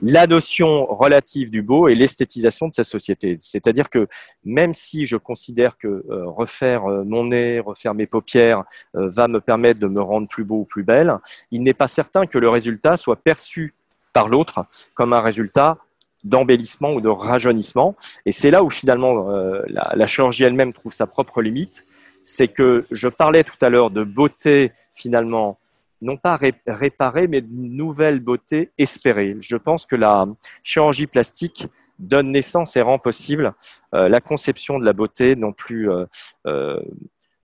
la 0.01 0.27
notion 0.27 0.85
relative 0.85 1.49
du 1.49 1.61
beau 1.61 1.87
et 1.87 1.95
l'esthétisation 1.95 2.67
de 2.67 2.73
sa 2.73 2.83
société. 2.83 3.37
C'est-à-dire 3.39 3.89
que 3.89 4.07
même 4.43 4.73
si 4.73 5.05
je 5.05 5.15
considère 5.15 5.77
que 5.77 5.87
euh, 5.87 6.27
refaire 6.27 6.85
euh, 6.85 7.03
mon 7.05 7.25
nez, 7.25 7.61
refaire 7.61 7.93
mes 7.93 8.05
paupières 8.05 8.63
euh, 8.95 9.07
va 9.07 9.29
me 9.29 9.39
permettre 9.39 9.79
de 9.79 9.87
me 9.87 10.01
rendre 10.01 10.27
plus 10.27 10.43
beau 10.43 10.59
ou 10.59 10.65
plus 10.65 10.83
belle, 10.83 11.17
il 11.51 11.63
n'est 11.63 11.73
pas 11.73 11.87
certain 11.87 12.25
que 12.25 12.37
le 12.37 12.49
résultat 12.49 12.97
soit 12.97 13.15
perçu 13.15 13.75
par 14.13 14.29
l'autre 14.29 14.65
comme 14.93 15.13
un 15.13 15.21
résultat 15.21 15.77
d'embellissement 16.23 16.93
ou 16.93 17.01
de 17.01 17.09
rajeunissement. 17.09 17.95
Et 18.25 18.31
c'est 18.31 18.51
là 18.51 18.63
où 18.63 18.69
finalement 18.69 19.27
la, 19.67 19.91
la, 19.93 20.07
chirurgie 20.07 20.45
elle-même 20.45 20.71
trouve 20.71 20.93
sa 20.93 21.05
propre 21.05 21.41
limite. 21.41 21.85
C'est 22.23 22.47
que 22.47 22.85
je 22.91 23.09
parlais 23.09 23.43
tout 23.43 23.57
à 23.61 23.67
l'heure 23.67 23.91
de 23.91 24.05
beauté 24.05 24.71
finalement 24.93 25.59
non 26.03 26.17
pas 26.17 26.37
réparer, 26.67 27.27
mais 27.27 27.39
une 27.39 27.75
nouvelle 27.75 28.19
beauté 28.19 28.71
espérée. 28.77 29.35
Je 29.39 29.55
pense 29.55 29.85
que 29.85 29.95
la 29.95 30.27
chirurgie 30.61 31.07
plastique 31.07 31.67
donne 31.97 32.31
naissance 32.31 32.75
et 32.75 32.81
rend 32.81 32.99
possible 32.99 33.53
euh, 33.95 34.09
la 34.09 34.19
conception 34.19 34.77
de 34.77 34.85
la 34.85 34.93
beauté, 34.93 35.35
non 35.35 35.53
plus 35.53 35.89
euh, 35.89 36.05
euh, 36.45 36.79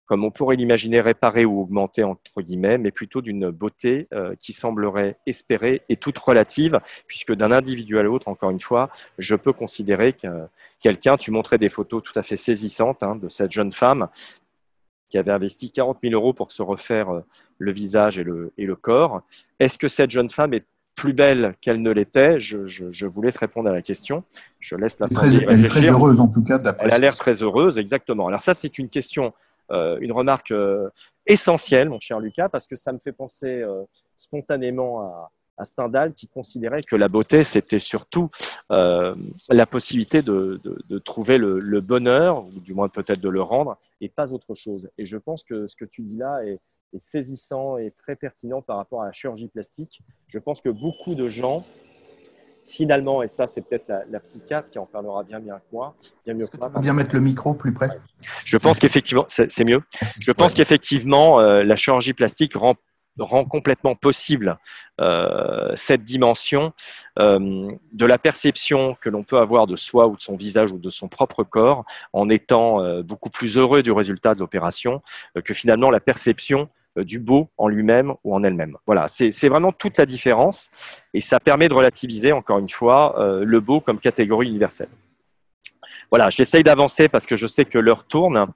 comme 0.10 0.26
on 0.26 0.32
pourrait 0.32 0.56
l'imaginer 0.56 1.02
réparée 1.02 1.45
ou 1.45 1.62
augmentée 1.62 2.04
entre 2.04 2.41
guillemets, 2.41 2.80
mais 2.80 2.89
plutôt 2.89 3.22
d'une 3.22 3.52
beauté 3.52 4.10
qui 4.39 4.54
semblerait 4.54 5.19
espérée 5.28 5.84
et 5.88 5.98
toute 5.98 6.17
relative, 6.17 6.80
puisque 7.06 7.32
d'un 7.34 7.52
individu 7.52 8.00
à 8.00 8.02
l'autre, 8.02 8.28
encore 8.28 8.50
une 8.50 8.60
fois, 8.60 8.89
je 9.19 9.36
peux 9.36 9.54
considérer 9.54 10.13
que 10.13 10.28
quelqu'un, 10.80 11.15
tu 11.15 11.30
montrais 11.30 11.60
des 11.60 11.69
photos 11.69 12.02
tout 12.02 12.17
à 12.17 12.24
fait 12.24 12.38
saisissantes 12.38 13.04
hein, 13.04 13.17
de 13.17 13.30
cette 13.30 13.52
jeune 13.52 13.72
femme 13.72 14.08
qui 15.10 15.19
avait 15.19 15.32
investi 15.32 15.72
40 15.72 16.00
000 16.02 16.13
euros 16.15 16.34
pour 16.34 16.52
se 16.52 16.63
refaire 16.63 17.22
le 17.60 17.72
visage 17.72 18.17
et 18.17 18.24
le, 18.24 18.52
et 18.58 18.65
le 18.65 18.76
corps. 18.76 19.22
Est-ce 19.60 19.78
que 19.78 19.88
cette 19.88 20.10
jeune 20.10 20.30
femme 20.30 20.54
est 20.54 20.65
plus 20.95 21.13
belle 21.13 21.56
qu'elle 21.62 21.82
ne 21.82 21.91
l'était? 21.91 22.39
Je, 22.39 22.65
je, 22.65 23.06
vous 23.06 23.22
laisse 23.22 23.38
répondre 23.38 23.69
à 23.69 23.74
la 23.74 23.82
question. 23.82 24.24
Je 24.60 24.76
laisse 24.76 25.00
la 25.00 25.08
Elle 25.48 25.65
est 25.65 25.67
très 25.67 25.89
heureuse 25.89 26.19
en 26.19 26.28
tout 26.28 26.43
cas. 26.43 26.60
Elle 26.80 26.91
a 26.91 26.98
l'air 26.98 27.17
très 27.17 27.41
heureuse, 27.43 27.78
exactement. 27.78 28.28
Alors 28.28 28.41
ça, 28.41 28.54
c'est 28.54 28.78
une 28.78 28.89
question, 28.89 29.28
euh, 29.28 29.32
une 30.01 30.12
remarque 30.12 30.51
euh, 30.51 30.89
essentielle, 31.25 31.89
mon 31.89 31.99
cher 31.99 32.19
Lucas, 32.19 32.49
parce 32.49 32.67
que 32.67 32.75
ça 32.75 32.91
me 32.91 32.99
fait 32.99 33.12
penser 33.12 33.62
euh, 33.62 33.84
spontanément 34.15 35.01
à, 35.01 35.32
Stendhal 35.65 36.13
qui 36.13 36.25
considérait 36.29 36.79
que 36.79 36.95
la 36.95 37.10
beauté, 37.10 37.43
c'était 37.43 37.79
surtout 37.79 38.29
la 38.69 39.65
possibilité 39.69 40.21
de, 40.21 40.58
trouver 41.03 41.38
le, 41.38 41.82
bonheur, 41.82 42.45
ou 42.45 42.62
du 42.62 42.73
moins 42.73 42.88
peut-être 42.88 43.19
de 43.19 43.27
le 43.27 43.41
rendre, 43.41 43.77
et 43.99 44.08
pas 44.08 44.32
autre 44.32 44.55
chose. 44.55 44.89
Et 44.97 45.05
je 45.05 45.17
pense 45.17 45.43
que 45.43 45.67
ce 45.67 45.75
que 45.75 45.84
tu 45.84 46.01
dis 46.01 46.15
là 46.15 46.39
est 46.45 46.62
saisissant 46.97 47.77
et 47.77 47.91
très 47.91 48.15
pertinent 48.15 48.62
par 48.62 48.77
rapport 48.77 49.01
à 49.01 49.08
la 49.08 49.12
chirurgie 49.12 49.49
plastique. 49.49 50.01
Je 50.27 50.39
pense 50.39 50.62
que 50.62 50.69
beaucoup 50.69 51.13
de 51.13 51.27
gens, 51.27 51.65
finalement, 52.69 53.23
et 53.23 53.27
ça 53.27 53.47
c'est 53.47 53.62
peut-être 53.62 53.91
la, 54.10 54.19
psychiatre 54.19 54.69
qui 54.69 54.79
en 54.79 54.86
parlera 54.86 55.23
bien, 55.23 55.39
bien 55.39 55.55
que 55.55 55.73
moi, 55.73 55.95
bien 56.25 56.36
mieux 56.36 56.47
que 56.47 56.58
moi. 56.58 56.71
Bien 56.79 56.93
mettre 56.93 57.15
le 57.15 57.21
micro 57.21 57.53
plus 57.53 57.73
près. 57.73 57.89
Je 58.45 58.58
pense 58.58 58.79
qu'effectivement, 58.79 59.25
c'est 59.27 59.63
mieux. 59.63 59.82
Je 60.19 60.32
pense 60.32 60.53
qu'effectivement, 60.53 61.39
euh, 61.39 61.63
la 61.63 61.75
chirurgie 61.75 62.13
plastique 62.13 62.55
rend 62.55 62.75
rend 63.17 63.43
complètement 63.43 63.95
possible 63.95 64.58
euh, 65.01 65.73
cette 65.75 66.05
dimension 66.05 66.71
euh, 67.17 67.69
de 67.91 68.05
la 68.05 68.17
perception 68.17 68.95
que 69.01 69.10
l'on 69.10 69.23
peut 69.23 69.39
avoir 69.39 69.67
de 69.67 69.75
soi 69.75 70.08
ou 70.08 70.15
de 70.15 70.21
son 70.21 70.38
visage 70.38 70.71
ou 70.71 70.77
de 70.77 70.89
son 70.89 71.10
propre 71.10 71.43
corps 71.43 71.84
en 72.13 72.29
étant 72.29 73.01
beaucoup 73.01 73.29
plus 73.29 73.58
heureux 73.58 73.84
du 73.84 73.91
résultat 73.91 74.36
de 74.36 74.39
l'opération 74.39 75.01
que 75.43 75.53
finalement 75.53 75.89
la 75.89 75.99
perception 75.99 76.62
euh, 76.62 76.65
du 76.97 77.19
beau 77.19 77.49
en 77.58 77.67
lui-même 77.67 78.13
ou 78.23 78.36
en 78.36 78.43
elle-même. 78.43 78.78
Voilà, 78.86 79.08
c'est 79.08 79.47
vraiment 79.47 79.71
toute 79.71 79.97
la 79.97 80.06
différence 80.06 80.69
et 81.13 81.21
ça 81.21 81.39
permet 81.39 81.69
de 81.69 81.73
relativiser, 81.73 82.32
encore 82.32 82.60
une 82.60 82.69
fois, 82.69 83.19
euh, 83.19 83.43
le 83.45 83.60
beau 83.60 83.80
comme 83.80 83.99
catégorie 83.99 84.47
universelle. 84.47 84.89
Voilà, 86.10 86.30
j'essaye 86.30 86.63
d'avancer 86.63 87.08
parce 87.08 87.25
que 87.25 87.36
je 87.36 87.47
sais 87.47 87.65
que 87.65 87.78
l'heure 87.78 88.06
tourne. 88.06 88.47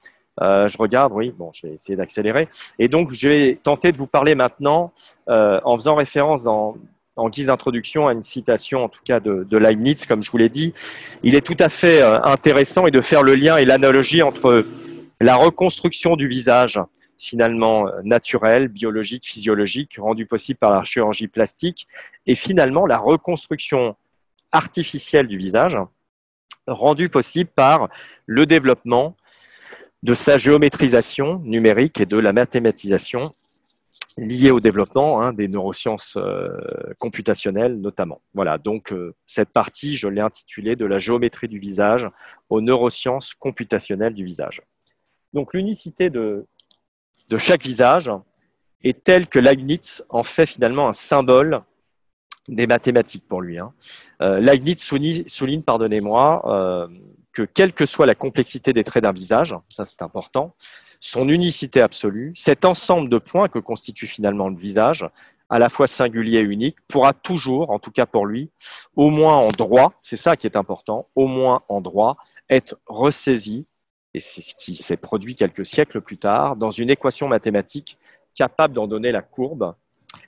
Euh, 0.42 0.68
je 0.68 0.78
regarde, 0.80 1.14
oui, 1.14 1.32
bon, 1.38 1.52
je 1.54 1.68
vais 1.68 1.74
essayer 1.76 1.96
d'accélérer. 1.96 2.48
Et 2.80 2.88
donc, 2.88 3.12
je 3.12 3.30
vais 3.30 3.60
tenter 3.62 3.92
de 3.92 3.98
vous 3.98 4.08
parler 4.08 4.34
maintenant, 4.34 4.92
en 5.28 5.78
faisant 5.78 5.96
référence 5.96 6.48
en 6.48 7.30
guise 7.30 7.46
d'introduction 7.48 8.08
à 8.08 8.14
une 8.14 8.24
citation, 8.24 8.84
en 8.84 8.90
tout 8.90 9.02
cas 9.06 9.20
de, 9.20 9.46
de 9.48 9.58
Leibniz, 9.58 10.08
comme 10.08 10.24
je 10.24 10.32
vous 10.32 10.38
l'ai 10.40 10.50
dit. 10.50 10.74
Il 11.22 11.36
est 11.36 11.42
tout 11.42 11.58
à 11.60 11.70
fait 11.70 12.02
intéressant 12.02 12.88
et 12.88 12.92
de 12.92 13.02
faire 13.02 13.22
le 13.22 13.36
lien 13.36 13.58
et 13.58 13.66
l'analogie 13.66 14.24
entre 14.24 14.66
la 15.22 15.36
reconstruction 15.36 16.16
du 16.16 16.28
visage 16.28 16.80
finalement 17.24 17.88
euh, 17.88 18.02
naturel, 18.04 18.68
biologique, 18.68 19.26
physiologique, 19.26 19.98
rendu 19.98 20.26
possible 20.26 20.60
par 20.60 20.72
la 20.72 20.84
chirurgie 20.84 21.28
plastique, 21.28 21.88
et 22.26 22.36
finalement 22.36 22.86
la 22.86 22.98
reconstruction 22.98 23.96
artificielle 24.52 25.28
du 25.28 25.38
visage, 25.38 25.78
rendue 26.68 27.10
possible 27.10 27.50
par 27.50 27.90
le 28.26 28.46
développement 28.46 29.16
de 30.04 30.14
sa 30.14 30.38
géométrisation 30.38 31.40
numérique 31.46 32.02
et 32.02 32.06
de 32.06 32.18
la 32.18 32.34
mathématisation 32.34 33.34
liée 34.18 34.52
au 34.52 34.60
développement 34.60 35.24
hein, 35.24 35.34
des 35.34 35.48
neurosciences 35.48 36.18
euh, 36.18 36.50
computationnelles 37.00 37.80
notamment. 37.80 38.22
Voilà, 38.34 38.58
donc 38.58 38.92
euh, 38.92 39.16
cette 39.26 39.50
partie, 39.50 39.96
je 39.96 40.08
l'ai 40.08 40.22
intitulée 40.22 40.76
de 40.76 40.86
la 40.86 41.00
géométrie 41.00 41.48
du 41.48 41.58
visage 41.58 42.08
aux 42.50 42.62
neurosciences 42.62 43.34
computationnelles 43.34 44.14
du 44.14 44.24
visage. 44.24 44.62
Donc 45.34 45.54
l'unicité 45.54 46.10
de, 46.10 46.46
de 47.30 47.38
chaque 47.38 47.64
visage 47.64 48.12
est 48.84 49.04
tel 49.04 49.28
que 49.28 49.40
Leibniz 49.40 50.04
en 50.10 50.24
fait 50.24 50.46
finalement 50.46 50.90
un 50.90 50.94
symbole 50.94 51.62
des 52.48 52.68
mathématiques 52.68 53.28
pour 53.28 53.42
lui. 53.42 53.58
Hein. 53.58 53.74
Euh, 54.22 54.58
souligne, 54.78 55.62
pardonnez-moi, 55.62 56.42
euh, 56.46 56.88
que 57.32 57.44
quelle 57.44 57.74
que 57.74 57.86
soit 57.86 58.06
la 58.06 58.16
complexité 58.16 58.74
des 58.74 58.84
traits 58.84 59.04
d'un 59.04 59.12
visage, 59.12 59.56
ça 59.70 59.86
c'est 59.86 60.02
important, 60.02 60.56
son 61.00 61.28
unicité 61.30 61.82
absolue, 61.82 62.34
cet 62.36 62.66
ensemble 62.66 63.10
de 63.10 63.18
points 63.18 63.48
que 63.48 63.60
constitue 63.60 64.08
finalement 64.08 64.50
le 64.50 64.58
visage, 64.58 65.06
à 65.50 65.60
la 65.60 65.70
fois 65.70 65.88
singulier 65.88 66.40
et 66.40 66.44
unique, 66.44 66.78
pourra 66.88 67.14
toujours, 67.14 67.72
en 67.72 67.80
tout 67.80 67.92
cas 67.92 68.06
pour 68.06 68.26
lui, 68.26 68.50
au 68.96 69.10
moins 69.10 69.38
en 69.38 69.50
droit, 69.50 69.94
c'est 70.02 70.16
ça 70.16 70.36
qui 70.36 70.48
est 70.48 70.56
important, 70.56 71.10
au 71.16 71.28
moins 71.28 71.64
en 71.68 71.82
droit, 71.82 72.18
être 72.50 72.78
ressaisi 72.86 73.66
et 74.14 74.20
c'est 74.20 74.42
ce 74.42 74.54
qui 74.54 74.76
s'est 74.76 74.98
produit 74.98 75.36
quelques 75.36 75.66
siècles 75.66 76.02
plus 76.02 76.18
tard, 76.18 76.56
dans 76.56 76.72
une 76.72 76.90
équation 76.90 77.28
mathématique 77.28 77.98
capable 78.36 78.74
d'en 78.74 78.88
donner 78.88 79.12
la 79.12 79.22
courbe. 79.22 79.76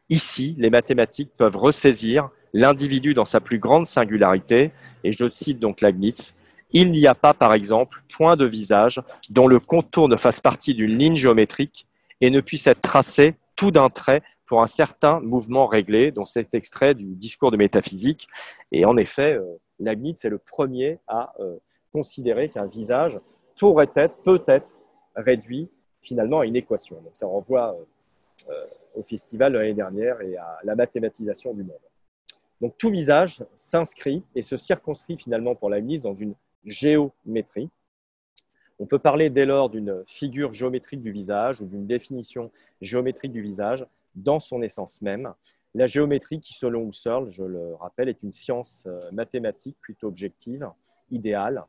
Ici, 0.09 0.55
les 0.57 0.69
mathématiques 0.69 1.31
peuvent 1.37 1.57
ressaisir 1.57 2.29
l'individu 2.53 3.13
dans 3.13 3.25
sa 3.25 3.39
plus 3.39 3.59
grande 3.59 3.85
singularité, 3.85 4.71
et 5.03 5.11
je 5.11 5.29
cite 5.29 5.59
donc 5.59 5.81
Leibniz, 5.81 6.33
il 6.71 6.91
n'y 6.91 7.05
a 7.07 7.15
pas, 7.15 7.33
par 7.33 7.53
exemple, 7.53 8.03
point 8.13 8.35
de 8.35 8.45
visage 8.45 9.01
dont 9.29 9.47
le 9.47 9.59
contour 9.59 10.09
ne 10.09 10.15
fasse 10.15 10.41
partie 10.41 10.73
d'une 10.73 10.97
ligne 10.97 11.15
géométrique 11.15 11.87
et 12.21 12.29
ne 12.29 12.41
puisse 12.41 12.67
être 12.67 12.81
tracé 12.81 13.35
tout 13.55 13.71
d'un 13.71 13.89
trait 13.89 14.21
pour 14.45 14.61
un 14.61 14.67
certain 14.67 15.19
mouvement 15.21 15.67
réglé, 15.67 16.11
dont 16.11 16.25
cet 16.25 16.53
extrait 16.53 16.93
du 16.93 17.15
discours 17.15 17.51
de 17.51 17.57
métaphysique. 17.57 18.27
Et 18.71 18.85
en 18.85 18.97
effet, 18.97 19.33
euh, 19.33 19.43
Leibniz 19.79 20.23
est 20.23 20.29
le 20.29 20.37
premier 20.37 20.99
à 21.07 21.33
euh, 21.39 21.57
considérer 21.91 22.49
qu'un 22.49 22.67
visage 22.67 23.19
pourrait 23.57 23.91
être, 23.95 24.15
peut-être 24.17 24.67
réduit 25.15 25.69
finalement 26.01 26.41
à 26.41 26.45
une 26.45 26.55
équation. 26.55 27.01
Donc 27.01 27.15
ça 27.15 27.27
renvoie 27.27 27.73
euh, 27.73 28.51
euh, 28.51 28.65
au 28.95 29.03
festival 29.03 29.53
de 29.53 29.57
l'année 29.57 29.73
dernière 29.73 30.21
et 30.21 30.37
à 30.37 30.59
la 30.63 30.75
mathématisation 30.75 31.53
du 31.53 31.63
monde. 31.63 31.75
Donc 32.61 32.77
tout 32.77 32.89
visage 32.89 33.43
s'inscrit 33.53 34.23
et 34.33 34.41
se 34.41 34.55
circonscrit 34.55 35.17
finalement 35.17 35.55
pour 35.55 35.69
mise 35.69 36.03
dans 36.03 36.15
une 36.15 36.35
géométrie. 36.63 37.69
On 38.79 38.85
peut 38.85 38.99
parler 38.99 39.29
dès 39.29 39.45
lors 39.45 39.69
d'une 39.69 40.03
figure 40.05 40.53
géométrique 40.53 41.01
du 41.01 41.11
visage 41.11 41.61
ou 41.61 41.65
d'une 41.65 41.85
définition 41.85 42.51
géométrique 42.81 43.31
du 43.31 43.41
visage 43.41 43.85
dans 44.15 44.39
son 44.39 44.61
essence 44.61 45.01
même. 45.01 45.33
La 45.73 45.87
géométrie, 45.87 46.39
qui 46.39 46.53
selon 46.53 46.87
Husserl, 46.87 47.29
je 47.29 47.43
le 47.43 47.75
rappelle, 47.75 48.07
est 48.07 48.23
une 48.23 48.31
science 48.31 48.87
mathématique 49.11 49.77
plutôt 49.81 50.07
objective, 50.07 50.69
idéale, 51.11 51.63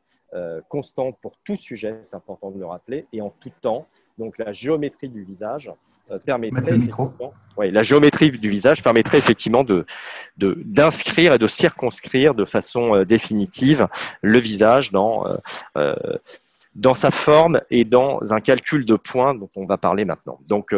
constante 0.67 1.17
pour 1.21 1.37
tout 1.43 1.55
sujet, 1.55 1.99
c'est 2.01 2.15
important 2.15 2.51
de 2.51 2.59
le 2.59 2.65
rappeler, 2.65 3.05
et 3.13 3.21
en 3.21 3.29
tout 3.29 3.51
temps, 3.61 3.87
donc 4.17 4.37
la 4.39 4.51
géométrie 4.51 5.09
du 5.09 5.23
visage 5.23 5.71
euh, 6.11 6.17
permettrait 6.17 6.77
la 7.71 7.83
géométrie 7.83 8.31
du 8.31 8.49
visage 8.49 8.81
permettrait 8.81 9.17
effectivement 9.17 9.63
de 9.63 9.85
d'inscrire 10.37 11.33
et 11.33 11.37
de 11.37 11.47
circonscrire 11.47 12.33
de 12.33 12.45
façon 12.45 12.95
euh, 12.95 13.05
définitive 13.05 13.87
le 14.21 14.39
visage 14.39 14.91
dans 14.91 15.25
euh, 15.77 15.95
dans 16.77 16.93
sa 16.93 17.11
forme 17.11 17.59
et 17.71 17.85
dans 17.85 18.19
un 18.31 18.39
calcul 18.39 18.85
de 18.85 18.95
points 18.95 19.33
dont 19.33 19.49
on 19.55 19.65
va 19.65 19.77
parler 19.77 20.05
maintenant. 20.05 20.39
Donc, 20.47 20.73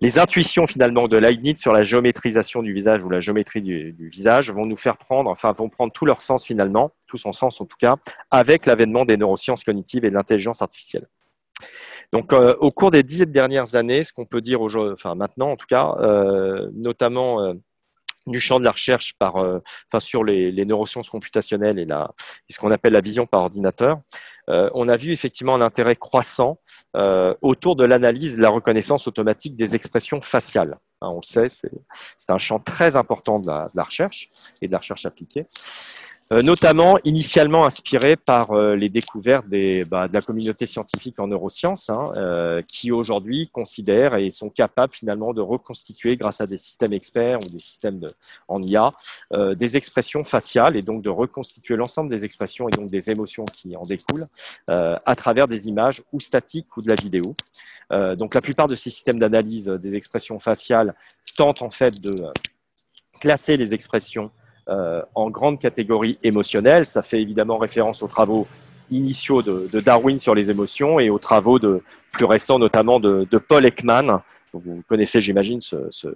les 0.00 0.18
intuitions 0.18 0.66
finalement 0.66 1.08
de 1.08 1.16
Leibniz 1.16 1.60
sur 1.60 1.72
la 1.72 1.82
géométrisation 1.82 2.62
du 2.62 2.72
visage 2.72 3.04
ou 3.04 3.10
la 3.10 3.20
géométrie 3.20 3.60
du, 3.60 3.94
visage 3.98 4.50
vont 4.50 4.66
nous 4.66 4.76
faire 4.76 4.96
prendre, 4.96 5.28
enfin, 5.28 5.50
vont 5.52 5.68
prendre 5.68 5.92
tout 5.92 6.06
leur 6.06 6.22
sens 6.22 6.44
finalement, 6.44 6.92
tout 7.08 7.16
son 7.16 7.32
sens 7.32 7.60
en 7.60 7.66
tout 7.66 7.76
cas, 7.78 7.96
avec 8.30 8.66
l'avènement 8.66 9.04
des 9.04 9.16
neurosciences 9.16 9.64
cognitives 9.64 10.04
et 10.04 10.10
de 10.10 10.14
l'intelligence 10.14 10.62
artificielle. 10.62 11.08
Donc, 12.12 12.32
euh, 12.32 12.54
au 12.60 12.70
cours 12.70 12.90
des 12.90 13.02
dix 13.02 13.26
dernières 13.26 13.74
années, 13.74 14.04
ce 14.04 14.12
qu'on 14.12 14.26
peut 14.26 14.42
dire 14.42 14.60
aujourd'hui, 14.60 14.92
enfin 14.92 15.14
maintenant 15.14 15.50
en 15.50 15.56
tout 15.56 15.66
cas, 15.66 15.94
euh, 15.98 16.68
notamment 16.74 17.42
euh, 17.42 17.54
du 18.26 18.40
champ 18.40 18.60
de 18.60 18.64
la 18.64 18.72
recherche 18.72 19.14
par, 19.18 19.36
enfin, 19.36 20.00
sur 20.00 20.24
les, 20.24 20.64
neurosciences 20.64 21.08
computationnelles 21.08 21.78
et, 21.78 21.84
la, 21.84 22.10
ce 22.48 22.58
qu'on 22.58 22.70
appelle 22.70 22.92
la 22.92 23.00
vision 23.00 23.26
par 23.26 23.42
ordinateur, 23.42 23.96
on 24.48 24.88
a 24.88 24.96
vu 24.96 25.12
effectivement 25.12 25.54
un 25.54 25.60
intérêt 25.60 25.96
croissant 25.96 26.58
autour 27.40 27.76
de 27.76 27.84
l'analyse 27.84 28.36
de 28.36 28.42
la 28.42 28.50
reconnaissance 28.50 29.06
automatique 29.08 29.56
des 29.56 29.74
expressions 29.74 30.20
faciales. 30.20 30.78
Hein, 31.00 31.08
on 31.10 31.16
le 31.16 31.26
sait, 31.26 31.48
c'est 31.48 32.30
un 32.30 32.38
champ 32.38 32.60
très 32.60 32.96
important 32.96 33.40
de 33.40 33.48
la, 33.48 33.64
de 33.64 33.76
la, 33.76 33.82
recherche 33.82 34.30
et 34.60 34.68
de 34.68 34.72
la 34.72 34.78
recherche 34.78 35.04
appliquée. 35.04 35.46
Euh, 36.32 36.40
notamment 36.40 36.98
initialement 37.04 37.66
inspiré 37.66 38.16
par 38.16 38.52
euh, 38.52 38.74
les 38.74 38.88
découvertes 38.88 39.48
des, 39.48 39.84
bah, 39.84 40.08
de 40.08 40.14
la 40.14 40.22
communauté 40.22 40.64
scientifique 40.64 41.20
en 41.20 41.26
neurosciences, 41.26 41.90
hein, 41.90 42.10
euh, 42.16 42.62
qui 42.66 42.90
aujourd'hui 42.90 43.50
considèrent 43.52 44.14
et 44.14 44.30
sont 44.30 44.48
capables 44.48 44.94
finalement 44.94 45.34
de 45.34 45.42
reconstituer, 45.42 46.16
grâce 46.16 46.40
à 46.40 46.46
des 46.46 46.56
systèmes 46.56 46.94
experts 46.94 47.40
ou 47.42 47.50
des 47.50 47.58
systèmes 47.58 47.98
de, 47.98 48.10
en 48.48 48.62
IA, 48.62 48.92
des 49.54 49.76
expressions 49.76 50.24
faciales 50.24 50.76
et 50.76 50.82
donc 50.82 51.02
de 51.02 51.10
reconstituer 51.10 51.76
l'ensemble 51.76 52.08
des 52.08 52.24
expressions 52.24 52.68
et 52.68 52.72
donc 52.72 52.90
des 52.90 53.10
émotions 53.10 53.44
qui 53.44 53.76
en 53.76 53.84
découlent 53.84 54.26
à 54.68 55.16
travers 55.16 55.48
des 55.48 55.68
images 55.68 56.02
ou 56.12 56.20
statiques 56.20 56.76
ou 56.76 56.82
de 56.82 56.88
la 56.88 56.94
vidéo. 56.94 57.34
donc 57.90 58.34
la 58.34 58.40
plupart 58.40 58.66
de 58.66 58.74
ces 58.74 58.90
systèmes 58.90 59.18
d'analyse 59.18 59.66
des 59.66 59.96
expressions 59.96 60.38
faciales 60.38 60.94
tentent 61.36 61.62
en 61.62 61.70
fait 61.70 62.00
de 62.00 62.24
classer 63.20 63.56
les 63.56 63.74
expressions 63.74 64.30
euh, 64.68 65.02
en 65.14 65.30
grande 65.30 65.58
catégorie 65.58 66.18
émotionnelle. 66.22 66.86
Ça 66.86 67.02
fait 67.02 67.20
évidemment 67.20 67.58
référence 67.58 68.02
aux 68.02 68.08
travaux 68.08 68.46
initiaux 68.90 69.42
de, 69.42 69.80
Darwin 69.80 70.18
sur 70.18 70.34
les 70.34 70.50
émotions 70.50 71.00
et 71.00 71.10
aux 71.10 71.18
travaux 71.18 71.58
de, 71.58 71.82
plus 72.12 72.26
récents, 72.26 72.58
notamment 72.58 73.00
de, 73.00 73.26
Paul 73.38 73.64
Ekman. 73.64 74.20
Vous 74.52 74.82
connaissez, 74.86 75.20
j'imagine, 75.20 75.60
ce, 75.60 76.08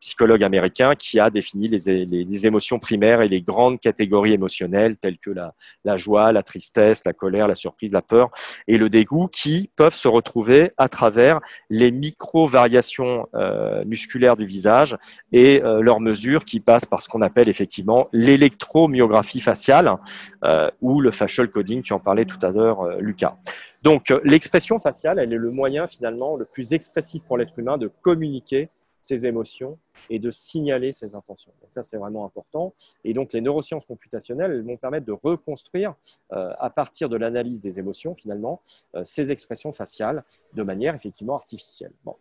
psychologue 0.00 0.42
américain 0.42 0.94
qui 0.94 1.18
a 1.18 1.30
défini 1.30 1.68
les, 1.68 2.46
émotions 2.46 2.78
primaires 2.78 3.22
et 3.22 3.28
les 3.28 3.40
grandes 3.40 3.80
catégories 3.80 4.32
émotionnelles 4.32 4.96
telles 4.96 5.18
que 5.18 5.30
la, 5.30 5.96
joie, 5.96 6.32
la 6.32 6.42
tristesse, 6.42 7.02
la 7.04 7.12
colère, 7.12 7.48
la 7.48 7.54
surprise, 7.54 7.92
la 7.92 8.02
peur 8.02 8.30
et 8.68 8.78
le 8.78 8.88
dégoût 8.88 9.28
qui 9.28 9.70
peuvent 9.76 9.94
se 9.94 10.08
retrouver 10.08 10.72
à 10.76 10.88
travers 10.88 11.40
les 11.70 11.90
micro-variations 11.90 13.26
euh, 13.34 13.84
musculaires 13.84 14.36
du 14.36 14.44
visage 14.44 14.96
et 15.32 15.62
euh, 15.62 15.80
leurs 15.80 16.00
mesures 16.00 16.44
qui 16.44 16.60
passent 16.60 16.84
par 16.84 17.00
ce 17.00 17.08
qu'on 17.08 17.22
appelle 17.22 17.48
effectivement 17.48 18.08
l'électromyographie 18.12 19.40
faciale 19.40 19.96
euh, 20.44 20.70
ou 20.80 21.00
le 21.00 21.10
facial 21.10 21.50
coding, 21.50 21.82
tu 21.82 21.92
en 21.92 22.00
parlais 22.00 22.24
tout 22.24 22.38
à 22.42 22.50
l'heure, 22.50 23.00
Lucas. 23.00 23.36
Donc 23.82 24.12
l'expression 24.24 24.78
faciale, 24.78 25.18
elle 25.18 25.32
est 25.32 25.36
le 25.36 25.50
moyen 25.50 25.86
finalement 25.86 26.36
le 26.36 26.44
plus 26.44 26.72
expressif 26.74 27.22
pour 27.22 27.38
l'être 27.38 27.58
humain 27.58 27.78
de 27.78 27.90
communiquer 28.02 28.68
ses 29.06 29.26
émotions 29.26 29.78
et 30.10 30.18
de 30.18 30.30
signaler 30.30 30.92
ses 30.92 31.14
intentions. 31.14 31.52
Donc 31.62 31.72
ça, 31.72 31.82
c'est 31.82 31.96
vraiment 31.96 32.24
important. 32.24 32.74
Et 33.04 33.14
donc, 33.14 33.32
les 33.32 33.40
neurosciences 33.40 33.86
computationnelles 33.86 34.62
vont 34.62 34.76
permettre 34.76 35.06
de 35.06 35.12
reconstruire, 35.12 35.94
euh, 36.32 36.52
à 36.58 36.70
partir 36.70 37.08
de 37.08 37.16
l'analyse 37.16 37.60
des 37.60 37.78
émotions, 37.78 38.14
finalement, 38.14 38.60
euh, 38.94 39.04
ces 39.04 39.30
expressions 39.30 39.72
faciales 39.72 40.24
de 40.54 40.62
manière 40.62 40.94
effectivement 40.94 41.36
artificielle. 41.36 41.92
Bon. 42.04 42.16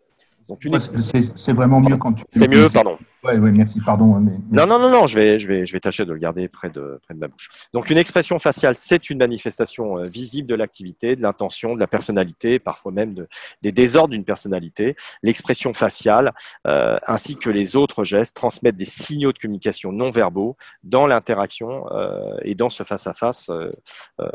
C'est 1.36 1.54
vraiment 1.54 1.82
mieux 1.82 1.98
quand 1.98 2.14
tu. 2.14 2.24
C'est 2.30 2.48
mieux, 2.48 2.68
pardon. 2.72 2.98
Oui, 3.24 3.38
ouais, 3.38 3.52
merci, 3.52 3.82
pardon. 3.82 4.16
Hein, 4.16 4.24
non, 4.52 4.68
non, 4.68 4.78
non, 4.78 4.92
non, 4.92 5.08
je 5.08 5.16
vais, 5.16 5.40
je, 5.40 5.48
vais, 5.48 5.66
je 5.66 5.74
vais 5.74 5.80
tâcher 5.80 6.06
de 6.06 6.14
le 6.14 6.20
garder 6.20 6.48
près 6.48 6.70
de, 6.70 7.00
près 7.04 7.16
de 7.16 7.20
ma 7.20 7.28
bouche. 7.28 7.50
Donc, 7.74 7.90
une 7.90 7.98
expression 7.98 8.38
faciale, 8.38 8.76
c'est 8.76 9.10
une 9.10 9.18
manifestation 9.18 9.98
euh, 9.98 10.04
visible 10.04 10.48
de 10.48 10.54
l'activité, 10.54 11.16
de 11.16 11.24
l'intention, 11.24 11.74
de 11.74 11.80
la 11.80 11.88
personnalité, 11.88 12.60
parfois 12.60 12.92
même 12.92 13.16
de, 13.16 13.28
des 13.64 13.72
désordres 13.72 14.12
d'une 14.12 14.26
personnalité. 14.26 14.96
L'expression 15.24 15.74
faciale, 15.74 16.34
euh, 16.68 16.98
ainsi 17.08 17.36
que 17.36 17.50
les 17.50 17.76
autres 17.76 18.04
gestes, 18.04 18.36
transmettent 18.36 18.78
des 18.78 18.86
signaux 18.86 19.34
de 19.34 19.40
communication 19.40 19.92
non 19.92 20.12
verbaux 20.12 20.56
dans 20.84 21.08
l'interaction 21.08 21.86
euh, 21.92 22.38
et 22.44 22.54
dans 22.54 22.70
ce 22.70 22.84
face-à-face 22.84 23.50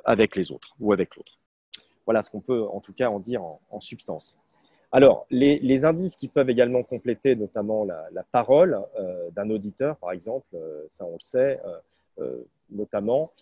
avec 0.05 0.35
les 0.35 0.51
autres 0.51 0.75
ou 0.81 0.93
avec 0.93 1.15
l'autre. 1.15 1.39
Voilà 2.07 2.23
ce 2.23 2.31
qu'on 2.31 2.41
peut 2.41 2.65
en 2.65 2.81
tout 2.81 2.93
cas 2.93 3.09
en 3.09 3.21
dire 3.21 3.43
en 3.43 3.81
substance. 3.81 4.37
Alors, 4.93 5.27
les, 5.31 5.85
indices 5.85 6.17
qui 6.17 6.27
peuvent 6.27 6.51
également 6.51 6.83
compléter 6.83 7.37
notamment 7.37 7.85
la, 7.85 8.25
parole 8.33 8.81
euh, 8.99 9.31
d'un 9.31 9.49
auditeur, 9.51 9.97
par 9.97 10.11
exemple, 10.11 10.47
euh, 10.55 10.85
ça 10.89 11.05
on 11.05 11.13
le 11.13 11.21
sait, 11.21 11.61
euh, 12.19 12.45
notamment, 12.71 13.33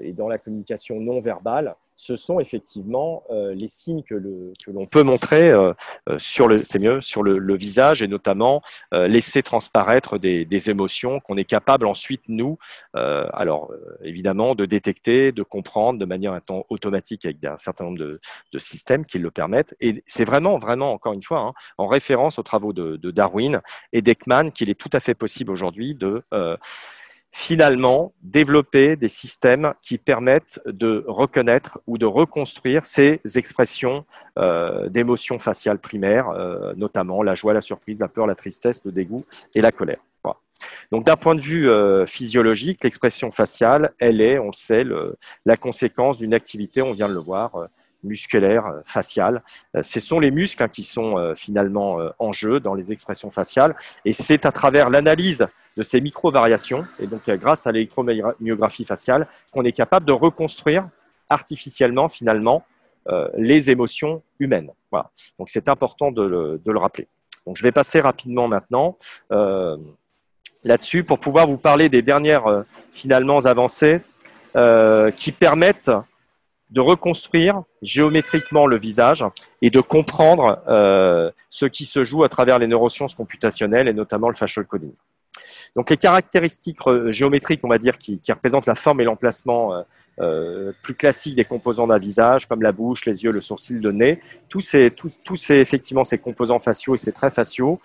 et 0.00 0.12
dans 0.12 0.28
la 0.28 0.38
communication 0.38 1.00
non 1.00 1.20
verbale, 1.20 1.74
ce 1.96 2.14
sont 2.14 2.40
effectivement 2.40 3.24
euh, 3.30 3.54
les 3.54 3.68
signes 3.68 4.02
que, 4.02 4.14
l'on 4.14 4.86
peut 4.86 5.02
montrer 5.02 5.50
euh, 5.50 5.72
euh, 6.08 6.18
sur 6.18 6.46
le, 6.46 6.62
c'est 6.62 6.78
mieux, 6.78 7.00
sur 7.00 7.22
le, 7.22 7.56
visage 7.56 8.02
et 8.02 8.08
notamment 8.08 8.60
laisser 8.92 9.42
transparaître 9.42 10.18
des, 10.18 10.70
émotions 10.70 11.20
qu'on 11.20 11.36
est 11.36 11.44
capable 11.44 11.86
ensuite 11.86 12.22
nous, 12.28 12.58
alors 12.92 13.72
évidemment, 14.02 14.54
de 14.54 14.66
détecter, 14.66 15.32
de 15.32 15.42
comprendre 15.42 15.98
de 15.98 16.04
manière 16.04 16.38
automatique 16.68 17.24
avec 17.24 17.42
un 17.44 17.56
certain 17.56 17.84
nombre 17.84 17.98
de, 17.98 18.20
systèmes 18.58 19.04
qui 19.04 19.18
le 19.18 19.30
permettent. 19.30 19.74
Et 19.80 20.02
c'est 20.06 20.24
vraiment, 20.24 20.58
vraiment, 20.58 20.92
encore 20.92 21.14
une 21.14 21.22
fois, 21.22 21.38
hein, 21.38 21.52
en 21.78 21.86
référence 21.86 22.38
aux 22.38 22.42
travaux 22.42 22.72
de, 22.72 22.96
de 22.96 23.10
Darwin 23.10 23.62
et 23.92 24.02
d'Ekman 24.02 24.50
qu'il 24.50 24.68
est 24.68 24.78
tout 24.78 24.90
à 24.92 25.00
fait 25.00 25.14
possible 25.14 25.50
aujourd'hui 25.50 25.94
de 25.94 26.22
finalement 27.36 28.14
développer 28.22 28.96
des 28.96 29.08
systèmes 29.08 29.74
qui 29.82 29.98
permettent 29.98 30.58
de 30.64 31.04
reconnaître 31.06 31.78
ou 31.86 31.98
de 31.98 32.06
reconstruire 32.06 32.86
ces 32.86 33.20
expressions 33.34 34.06
euh, 34.38 34.88
d'émotions 34.88 35.38
faciales 35.38 35.78
primaires, 35.78 36.30
euh, 36.30 36.72
notamment 36.76 37.22
la 37.22 37.34
joie, 37.34 37.52
la 37.52 37.60
surprise, 37.60 38.00
la 38.00 38.08
peur, 38.08 38.26
la 38.26 38.34
tristesse, 38.34 38.82
le 38.86 38.90
dégoût 38.90 39.26
et 39.54 39.60
la 39.60 39.70
colère. 39.70 40.00
Donc 40.90 41.04
d'un 41.04 41.16
point 41.16 41.34
de 41.34 41.40
vue 41.42 41.68
euh, 41.68 42.06
physiologique, 42.06 42.82
l'expression 42.82 43.30
faciale, 43.30 43.92
elle 43.98 44.22
est, 44.22 44.38
on 44.38 44.46
le 44.46 44.52
sait, 44.54 44.84
la 45.44 45.56
conséquence 45.58 46.16
d'une 46.16 46.32
activité, 46.32 46.80
on 46.80 46.92
vient 46.92 47.08
de 47.08 47.14
le 47.14 47.20
voir, 47.20 47.68
musculaire, 48.02 48.66
euh, 48.66 48.80
faciale. 48.84 49.42
Euh, 49.74 49.82
ce 49.82 50.00
sont 50.00 50.20
les 50.20 50.30
muscles 50.30 50.62
hein, 50.62 50.68
qui 50.68 50.82
sont 50.82 51.18
euh, 51.18 51.34
finalement 51.34 51.98
en 52.18 52.32
jeu 52.32 52.60
dans 52.60 52.74
les 52.74 52.92
expressions 52.92 53.30
faciales. 53.30 53.74
Et 54.04 54.12
c'est 54.12 54.46
à 54.46 54.52
travers 54.52 54.90
l'analyse 54.90 55.46
de 55.76 55.82
ces 55.82 56.00
micro-variations, 56.00 56.86
et 56.98 57.06
donc 57.06 57.28
grâce 57.28 57.66
à 57.66 57.72
l'électromyographie 57.72 58.84
faciale, 58.84 59.26
qu'on 59.52 59.62
est 59.64 59.72
capable 59.72 60.06
de 60.06 60.12
reconstruire 60.12 60.88
artificiellement 61.28 62.08
finalement 62.08 62.64
les 63.36 63.70
émotions 63.70 64.22
humaines. 64.38 64.70
Voilà. 64.90 65.10
Donc 65.38 65.50
c'est 65.50 65.68
important 65.68 66.10
de 66.10 66.22
le, 66.22 66.78
rappeler. 66.78 67.08
Donc 67.46 67.58
je 67.58 67.62
vais 67.62 67.72
passer 67.72 68.00
rapidement 68.00 68.48
maintenant 68.48 68.96
là-dessus 70.64 71.04
pour 71.04 71.18
pouvoir 71.18 71.46
vous 71.46 71.58
parler 71.58 71.90
des 71.90 72.00
dernières 72.00 72.64
finalement 72.92 73.40
avancées 73.40 74.00
qui 75.14 75.32
permettent 75.32 75.90
de 76.70 76.80
reconstruire 76.80 77.62
géométriquement 77.82 78.66
le 78.66 78.76
visage 78.76 79.24
et 79.62 79.70
de 79.70 79.80
comprendre 79.80 80.62
euh, 80.68 81.30
ce 81.48 81.66
qui 81.66 81.86
se 81.86 82.02
joue 82.02 82.24
à 82.24 82.28
travers 82.28 82.58
les 82.58 82.66
neurosciences 82.66 83.14
computationnelles 83.14 83.88
et 83.88 83.92
notamment 83.92 84.28
le 84.28 84.34
facial 84.34 84.66
coding. 84.66 84.92
Donc 85.76 85.90
les 85.90 85.96
caractéristiques 85.96 86.78
euh, 86.86 87.10
géométriques, 87.10 87.60
on 87.62 87.68
va 87.68 87.78
dire, 87.78 87.98
qui, 87.98 88.20
représentent 88.28 88.66
la 88.66 88.74
forme 88.74 89.00
et 89.00 89.04
l'emplacement 89.04 89.84
euh, 90.18 90.72
plus 90.82 90.94
classiques 90.94 91.36
des 91.36 91.44
composants 91.44 91.86
d'un 91.86 91.98
visage, 91.98 92.46
comme 92.46 92.62
la 92.62 92.72
bouche, 92.72 93.04
les 93.04 93.22
yeux, 93.22 93.30
le 93.30 93.40
sourcil, 93.40 93.78
le 93.78 93.92
nez, 93.92 94.20
tous 94.48 94.60
ces, 94.60 94.92
ces 95.36 95.56
effectivement 95.56 96.04
ces 96.04 96.18
composants 96.18 96.58
faciaux 96.58 96.94
et 96.94 96.98
ces 96.98 97.12
traits 97.12 97.34
faciaux 97.34 97.80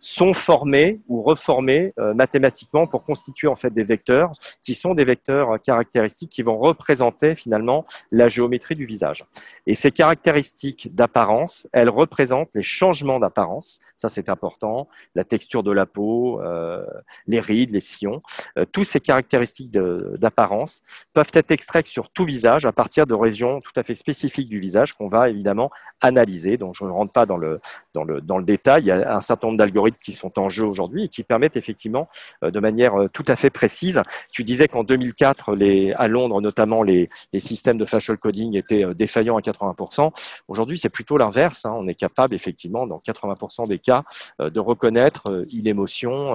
sont 0.00 0.32
formés 0.32 0.98
ou 1.08 1.20
reformés 1.20 1.92
euh, 1.98 2.14
mathématiquement 2.14 2.86
pour 2.86 3.04
constituer 3.04 3.48
en 3.48 3.54
fait 3.54 3.70
des 3.70 3.84
vecteurs 3.84 4.32
qui 4.62 4.74
sont 4.74 4.94
des 4.94 5.04
vecteurs 5.04 5.60
caractéristiques 5.62 6.30
qui 6.30 6.42
vont 6.42 6.58
représenter 6.58 7.34
finalement 7.34 7.84
la 8.10 8.28
géométrie 8.28 8.74
du 8.74 8.86
visage. 8.86 9.24
Et 9.66 9.74
ces 9.74 9.90
caractéristiques 9.90 10.94
d'apparence, 10.94 11.68
elles 11.72 11.90
représentent 11.90 12.48
les 12.54 12.62
changements 12.62 13.20
d'apparence. 13.20 13.78
Ça, 13.96 14.08
c'est 14.08 14.30
important. 14.30 14.88
La 15.14 15.24
texture 15.24 15.62
de 15.62 15.70
la 15.70 15.84
peau, 15.84 16.40
euh, 16.40 16.84
les 17.26 17.40
rides, 17.40 17.72
les 17.72 17.80
sillons, 17.80 18.22
euh, 18.56 18.64
tous 18.64 18.84
ces 18.84 19.00
caractéristiques 19.00 19.70
d'apparence 19.70 20.82
peuvent 21.12 21.30
être 21.34 21.50
extraites 21.50 21.86
sur 21.86 22.08
tout 22.08 22.24
visage 22.24 22.64
à 22.64 22.72
partir 22.72 23.06
de 23.06 23.14
régions 23.14 23.60
tout 23.60 23.72
à 23.76 23.82
fait 23.82 23.94
spécifiques 23.94 24.48
du 24.48 24.58
visage 24.58 24.94
qu'on 24.94 25.08
va 25.08 25.28
évidemment 25.28 25.70
analyser. 26.00 26.56
Donc, 26.56 26.74
je 26.74 26.84
ne 26.84 26.90
rentre 26.90 27.12
pas 27.12 27.26
dans 27.26 27.36
le, 27.36 27.60
dans 27.92 28.04
le, 28.04 28.22
dans 28.22 28.38
le 28.38 28.44
détail. 28.44 28.82
Il 28.84 28.86
y 28.86 28.92
a 28.92 29.14
un 29.14 29.20
certain 29.20 29.48
nombre 29.48 29.58
d'algorithmes 29.58 29.89
qui 29.98 30.12
sont 30.12 30.38
en 30.38 30.48
jeu 30.48 30.64
aujourd'hui 30.64 31.04
et 31.04 31.08
qui 31.08 31.22
permettent 31.22 31.56
effectivement 31.56 32.08
euh, 32.42 32.50
de 32.50 32.60
manière 32.60 32.94
euh, 32.94 33.08
tout 33.08 33.24
à 33.28 33.36
fait 33.36 33.50
précise. 33.50 34.00
Tu 34.32 34.44
disais 34.44 34.68
qu'en 34.68 34.84
2004, 34.84 35.54
les, 35.54 35.92
à 35.92 36.08
Londres 36.08 36.40
notamment, 36.40 36.82
les, 36.82 37.08
systèmes 37.38 37.78
de 37.78 37.84
facial 37.84 38.18
coding 38.18 38.56
étaient 38.56 38.84
euh, 38.84 38.94
défaillants 38.94 39.36
à 39.36 39.40
80%. 39.40 40.10
Aujourd'hui, 40.48 40.78
c'est 40.78 40.88
plutôt 40.88 41.16
l'inverse. 41.16 41.64
Hein. 41.64 41.72
On 41.74 41.86
est 41.86 41.94
capable 41.94 42.34
effectivement, 42.34 42.86
dans 42.86 42.98
80% 42.98 43.68
des 43.68 43.78
cas, 43.78 44.04
de 44.38 44.60
reconnaître 44.60 45.44
une 45.52 45.66
émotion 45.66 46.34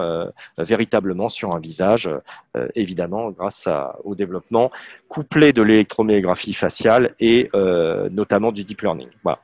véritablement 0.57 1.29
sur 1.29 1.55
un 1.55 1.59
visage, 1.59 2.09
évidemment 2.75 3.31
grâce 3.31 3.67
au 4.03 4.15
développement 4.15 4.71
couplé 5.07 5.53
de 5.53 5.61
l'électromyographie 5.61 6.53
faciale 6.53 7.15
et 7.19 7.49
notamment 8.11 8.51
du 8.51 8.63
deep 8.63 8.81
learning. 8.81 9.09
Voilà. 9.23 9.39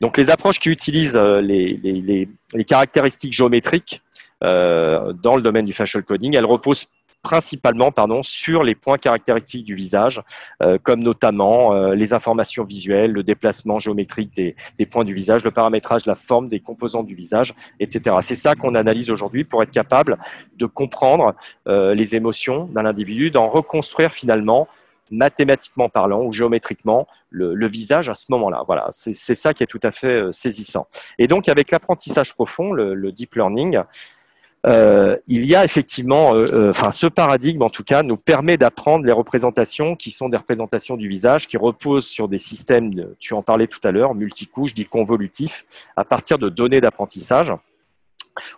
Donc 0.00 0.16
les 0.16 0.30
approches 0.30 0.58
qui 0.58 0.68
utilisent 0.68 1.16
euh, 1.16 1.40
les, 1.40 2.28
caractéristiques 2.66 3.32
géométriques 3.32 4.02
euh, 4.42 5.12
dans 5.12 5.36
le 5.36 5.42
domaine 5.42 5.64
du 5.64 5.72
facial 5.72 6.02
coding, 6.02 6.34
elles 6.36 6.44
reposent 6.44 6.88
principalement 7.22 7.90
sur 8.22 8.62
les 8.62 8.76
points 8.76 8.98
caractéristiques 8.98 9.64
du 9.64 9.74
visage, 9.74 10.22
euh, 10.62 10.78
comme 10.80 11.00
notamment 11.00 11.74
les 11.92 12.14
informations 12.14 12.62
visuelles, 12.62 13.10
le 13.10 13.24
déplacement 13.24 13.80
géométrique 13.80 14.32
des, 14.34 14.86
points 14.86 15.04
du 15.04 15.12
visage, 15.12 15.42
le 15.42 15.50
paramétrage 15.50 16.04
de 16.04 16.10
la 16.10 16.14
forme 16.14 16.48
des 16.48 16.60
composants 16.60 17.02
du 17.02 17.16
visage, 17.16 17.52
etc. 17.80 18.16
C'est 18.20 18.36
ça 18.36 18.54
qu'on 18.54 18.76
analyse 18.76 19.10
aujourd'hui 19.10 19.42
pour 19.42 19.60
être 19.64 19.72
capable 19.72 20.18
de 20.56 20.66
comprendre 20.66 21.34
les 21.66 22.14
émotions 22.14 22.66
d'un 22.66 22.86
individu, 22.86 23.32
d'en 23.32 23.48
reconstruire 23.48 24.12
finalement 24.12 24.68
mathématiquement 25.10 25.88
parlant 25.88 26.22
ou 26.22 26.32
géométriquement 26.32 27.06
le, 27.30 27.66
visage 27.66 28.08
à 28.08 28.14
ce 28.14 28.26
moment-là. 28.30 28.62
Voilà, 28.66 28.88
c'est 28.90 29.12
ça 29.12 29.52
qui 29.52 29.62
est 29.62 29.66
tout 29.66 29.80
à 29.82 29.90
fait 29.90 30.06
euh, 30.06 30.32
saisissant. 30.32 30.86
Et 31.18 31.26
donc 31.26 31.48
avec 31.48 31.70
l'apprentissage 31.70 32.34
profond, 32.34 32.72
le, 32.72 33.12
deep 33.12 33.34
learning, 33.34 33.80
euh, 34.66 35.16
il 35.26 35.44
y 35.44 35.54
a 35.54 35.64
effectivement, 35.64 36.34
euh, 36.34 36.70
enfin, 36.70 36.90
ce 36.90 37.06
paradigme 37.06 37.62
en 37.62 37.70
tout 37.70 37.84
cas 37.84 38.02
nous 38.02 38.16
permet 38.16 38.56
d'apprendre 38.56 39.04
les 39.04 39.12
représentations 39.12 39.94
qui 39.94 40.10
sont 40.10 40.28
des 40.28 40.36
représentations 40.36 40.96
du 40.96 41.08
visage, 41.08 41.46
qui 41.46 41.56
reposent 41.56 42.06
sur 42.06 42.28
des 42.28 42.38
systèmes, 42.38 43.14
tu 43.18 43.34
en 43.34 43.42
parlais 43.42 43.66
tout 43.66 43.80
à 43.84 43.92
l'heure, 43.92 44.14
multicouches, 44.14 44.74
dits 44.74 44.86
convolutifs, 44.86 45.64
à 45.96 46.04
partir 46.04 46.38
de 46.38 46.48
données 46.48 46.80
d'apprentissage 46.80 47.52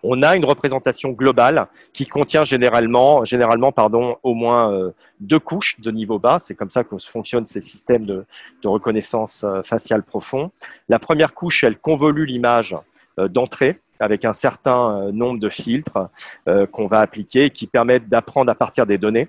on 0.03 0.23
a 0.23 0.37
une 0.37 0.45
représentation 0.45 1.11
globale 1.11 1.69
qui 1.93 2.07
contient 2.07 2.45
généralement, 2.45 3.25
généralement 3.25 3.73
pardon, 3.73 4.17
au 4.23 4.35
moins 4.35 4.73
euh, 4.73 4.91
deux 5.21 5.39
couches 5.39 5.81
de 5.81 5.91
niveau 5.91 6.19
bas. 6.19 6.39
C'est 6.39 6.55
comme 6.55 6.71
ça 6.71 6.85
que 6.85 6.97
fonctionnent 6.99 7.47
ces 7.47 7.61
systèmes 7.61 8.07
de, 8.07 8.25
reconnaissance 8.65 9.45
euh, 9.45 9.63
faciale 9.63 10.03
profond. 10.03 10.51
La 10.89 10.99
première 10.99 11.35
couche, 11.35 11.65
elle 11.65 11.79
convolue 11.79 12.27
l'image 12.27 12.77
euh, 13.19 13.29
d'entrée 13.29 13.81
avec 14.01 14.25
un 14.25 14.33
certain 14.33 15.11
nombre 15.11 15.41
de 15.41 15.49
filtres 15.49 15.99
qu'on 16.71 16.87
va 16.87 17.01
appliquer 17.01 17.51
qui 17.51 17.67
permettent 17.67 18.07
d'apprendre 18.07 18.49
à 18.49 18.55
partir 18.55 18.87
des 18.87 18.97
données. 18.97 19.29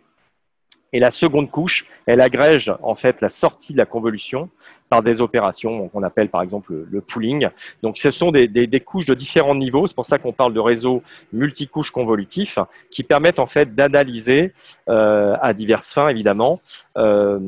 Et 0.93 0.99
la 0.99 1.11
seconde 1.11 1.51
couche, 1.51 1.85
elle 2.05 2.21
agrège 2.21 2.71
en 2.81 2.95
fait 2.95 3.21
la 3.21 3.29
sortie 3.29 3.73
de 3.73 3.77
la 3.77 3.85
convolution 3.85 4.49
par 4.89 5.03
des 5.03 5.21
opérations 5.21 5.87
qu'on 5.89 6.03
appelle 6.03 6.29
par 6.29 6.41
exemple 6.41 6.73
le, 6.89 7.01
pooling. 7.01 7.49
Donc 7.83 7.97
ce 7.97 8.11
sont 8.11 8.31
des, 8.31 8.47
des, 8.47 8.79
couches 8.79 9.05
de 9.05 9.13
différents 9.13 9.55
niveaux. 9.55 9.87
C'est 9.87 9.95
pour 9.95 10.05
ça 10.05 10.17
qu'on 10.17 10.33
parle 10.33 10.53
de 10.53 10.59
réseaux 10.59 11.03
multicouches 11.31 11.91
convolutifs 11.91 12.59
qui 12.89 13.03
permettent 13.03 13.39
en 13.39 13.45
fait 13.45 13.73
d'analyser 13.73 14.53
euh, 14.89 15.35
à 15.41 15.53
diverses 15.53 15.93
fins 15.93 16.09
évidemment 16.09 16.59
euh, 16.97 17.39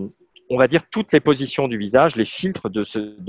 on 0.52 0.58
va 0.58 0.68
dire, 0.68 0.82
toutes 0.92 1.14
les 1.14 1.22
positions 1.22 1.70
du 1.70 1.78
visage, 1.78 2.18
les 2.18 2.26
filtres 2.26 2.70
de, 2.70 2.84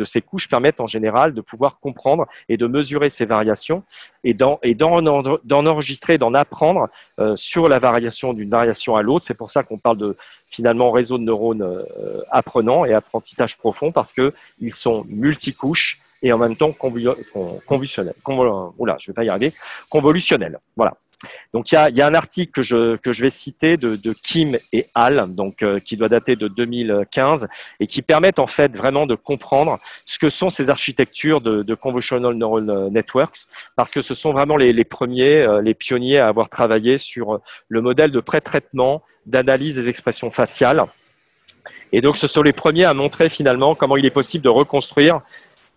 ces 0.04 0.20
couches 0.20 0.48
permettent 0.48 0.80
en 0.80 0.88
général 0.88 1.32
de 1.32 1.40
pouvoir 1.40 1.78
comprendre 1.78 2.26
et 2.48 2.56
de 2.56 2.66
mesurer 2.66 3.10
ces 3.10 3.26
variations 3.26 3.84
et 4.24 4.34
d'en 4.34 4.58
enregistrer, 5.52 6.18
d'en 6.18 6.34
apprendre 6.34 6.88
euh, 7.20 7.36
sur 7.36 7.68
la 7.68 7.78
variation 7.78 8.32
d'une 8.32 8.50
variation 8.50 8.96
à 8.96 9.02
l'autre. 9.02 9.24
C'est 9.24 9.36
pour 9.38 9.52
ça 9.52 9.62
qu'on 9.62 9.78
parle 9.78 9.98
de 9.98 10.16
finalement 10.50 10.90
réseau 10.90 11.16
de 11.16 11.22
neurones 11.22 11.62
euh, 11.62 11.84
apprenants 12.32 12.84
et 12.84 12.92
apprentissage 12.92 13.56
profond 13.56 13.92
parce 13.92 14.12
qu'ils 14.12 14.74
sont 14.74 15.04
multicouches 15.08 16.01
et 16.22 16.32
en 16.32 16.38
même 16.38 16.56
temps 16.56 16.72
convulsionnels. 16.72 18.14
oula, 18.26 18.96
je 19.00 19.08
vais 19.08 19.14
pas 19.14 19.24
y 19.24 19.28
arriver. 19.28 19.52
Convolutionnels. 19.90 20.58
Voilà. 20.76 20.92
Donc 21.52 21.70
il 21.70 21.74
y 21.74 22.00
a, 22.00 22.06
un 22.06 22.14
article 22.14 22.52
que 22.52 22.62
je, 22.62 22.96
que 22.96 23.12
je 23.12 23.22
vais 23.22 23.30
citer 23.30 23.76
de, 23.76 24.12
Kim 24.24 24.58
et 24.72 24.86
Al, 24.94 25.34
donc 25.34 25.62
euh, 25.62 25.78
qui 25.78 25.96
doit 25.96 26.08
dater 26.08 26.36
de 26.36 26.48
2015 26.48 27.48
et 27.80 27.86
qui 27.86 28.02
permettent 28.02 28.38
en 28.38 28.46
fait 28.46 28.76
vraiment 28.76 29.06
de 29.06 29.14
comprendre 29.14 29.78
ce 30.06 30.18
que 30.18 30.30
sont 30.30 30.50
ces 30.50 30.70
architectures 30.70 31.40
de, 31.40 31.62
de 31.62 31.74
convolutional 31.74 32.34
neural 32.34 32.88
networks, 32.90 33.46
parce 33.76 33.90
que 33.90 34.02
ce 34.02 34.14
sont 34.14 34.32
vraiment 34.32 34.56
les, 34.56 34.84
premiers, 34.84 35.42
euh, 35.42 35.62
les 35.62 35.74
pionniers 35.74 36.18
à 36.18 36.28
avoir 36.28 36.48
travaillé 36.48 36.98
sur 36.98 37.40
le 37.68 37.80
modèle 37.80 38.10
de 38.10 38.20
pré-traitement 38.20 39.02
d'analyse 39.26 39.76
des 39.76 39.88
expressions 39.88 40.30
faciales. 40.30 40.84
Et 41.92 42.00
donc, 42.00 42.16
ce 42.16 42.26
sont 42.26 42.42
les 42.42 42.54
premiers 42.54 42.86
à 42.86 42.94
montrer 42.94 43.28
finalement 43.28 43.74
comment 43.74 43.98
il 43.98 44.06
est 44.06 44.10
possible 44.10 44.42
de 44.42 44.48
reconstruire 44.48 45.20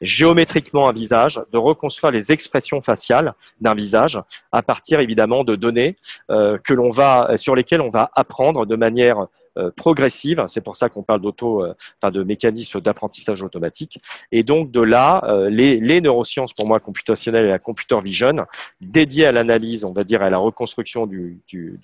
géométriquement 0.01 0.89
un 0.89 0.93
visage, 0.93 1.41
de 1.51 1.57
reconstruire 1.57 2.11
les 2.11 2.31
expressions 2.31 2.81
faciales 2.81 3.33
d'un 3.61 3.73
visage 3.73 4.19
à 4.51 4.61
partir 4.61 4.99
évidemment 4.99 5.43
de 5.43 5.55
données 5.55 5.95
euh, 6.29 6.57
que 6.57 6.73
l'on 6.73 6.91
va, 6.91 7.37
sur 7.37 7.55
lesquelles 7.55 7.81
on 7.81 7.89
va 7.89 8.11
apprendre 8.15 8.65
de 8.65 8.75
manière 8.75 9.27
progressive. 9.75 10.43
C'est 10.47 10.61
pour 10.61 10.75
ça 10.75 10.89
qu'on 10.89 11.03
parle 11.03 11.21
d'auto, 11.21 11.63
euh, 11.63 11.73
enfin 12.01 12.11
de 12.11 12.23
mécanismes 12.23 12.81
d'apprentissage 12.81 13.41
automatique. 13.41 13.99
Et 14.31 14.43
donc 14.43 14.71
de 14.71 14.81
là, 14.81 15.23
les, 15.49 15.79
les, 15.79 16.01
neurosciences 16.01 16.53
pour 16.53 16.67
moi 16.67 16.79
computationnelles 16.79 17.45
et 17.45 17.49
la 17.49 17.59
computer 17.59 17.99
vision, 18.01 18.45
dédiées 18.81 19.25
à 19.25 19.31
l'analyse, 19.31 19.85
on 19.85 19.93
va 19.93 20.03
dire 20.03 20.21
à 20.21 20.29
la 20.29 20.37
reconstruction 20.37 21.07
du, 21.07 21.41
du, 21.47 21.77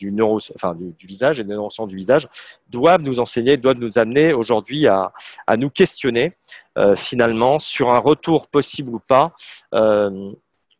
visage 1.04 1.40
et 1.40 1.44
des 1.44 1.54
neurosciences 1.54 1.88
du 1.88 1.96
visage, 1.96 2.28
doivent 2.70 3.02
nous 3.02 3.20
enseigner, 3.20 3.58
doivent 3.58 3.80
nous 3.80 3.98
amener 3.98 4.34
aujourd'hui 4.34 4.88
à, 4.88 5.12
à 5.48 5.58
nous 5.58 5.70
questionner 5.70 6.34
euh, 6.78 6.96
finalement 6.96 7.60
sur 7.60 7.92
un 7.92 8.00
retour 8.00 8.48
possible 8.48 8.96
ou 8.96 9.00
pas 9.00 9.34
euh, 9.74 10.32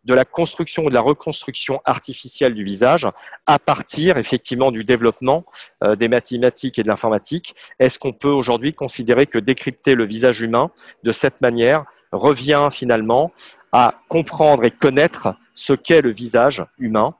de 0.04 0.14
la 0.14 0.26
construction 0.26 0.86
ou 0.86 0.90
de 0.90 0.94
la 0.94 1.02
reconstruction 1.02 1.82
artificielle 1.86 2.54
du 2.54 2.64
visage 2.64 3.08
à 3.46 3.60
partir 3.60 4.18
effectivement 4.18 4.72
du 4.72 4.84
développement 4.84 5.46
euh, 5.84 5.96
des 5.96 6.08
mathématiques 6.08 6.80
et 6.80 6.84
de 6.84 6.88
l'informatique. 6.88 7.54
Est-ce 7.80 8.00
qu'on 8.00 8.14
peut 8.14 8.30
aujourd'hui 8.30 8.74
considérer 8.74 9.28
que 9.28 9.38
décrypter 9.40 9.96
le 9.96 10.06
visage 10.06 10.42
humain 10.42 10.72
de 11.04 11.12
cette 11.12 11.42
manière 11.42 11.86
revient 12.12 12.70
finalement 12.72 13.32
à 13.72 14.02
comprendre 14.10 14.66
et 14.66 14.72
connaître 14.72 15.36
ce 15.56 15.74
qu'est 15.74 16.02
le 16.02 16.12
visage 16.12 16.66
humain 16.78 17.16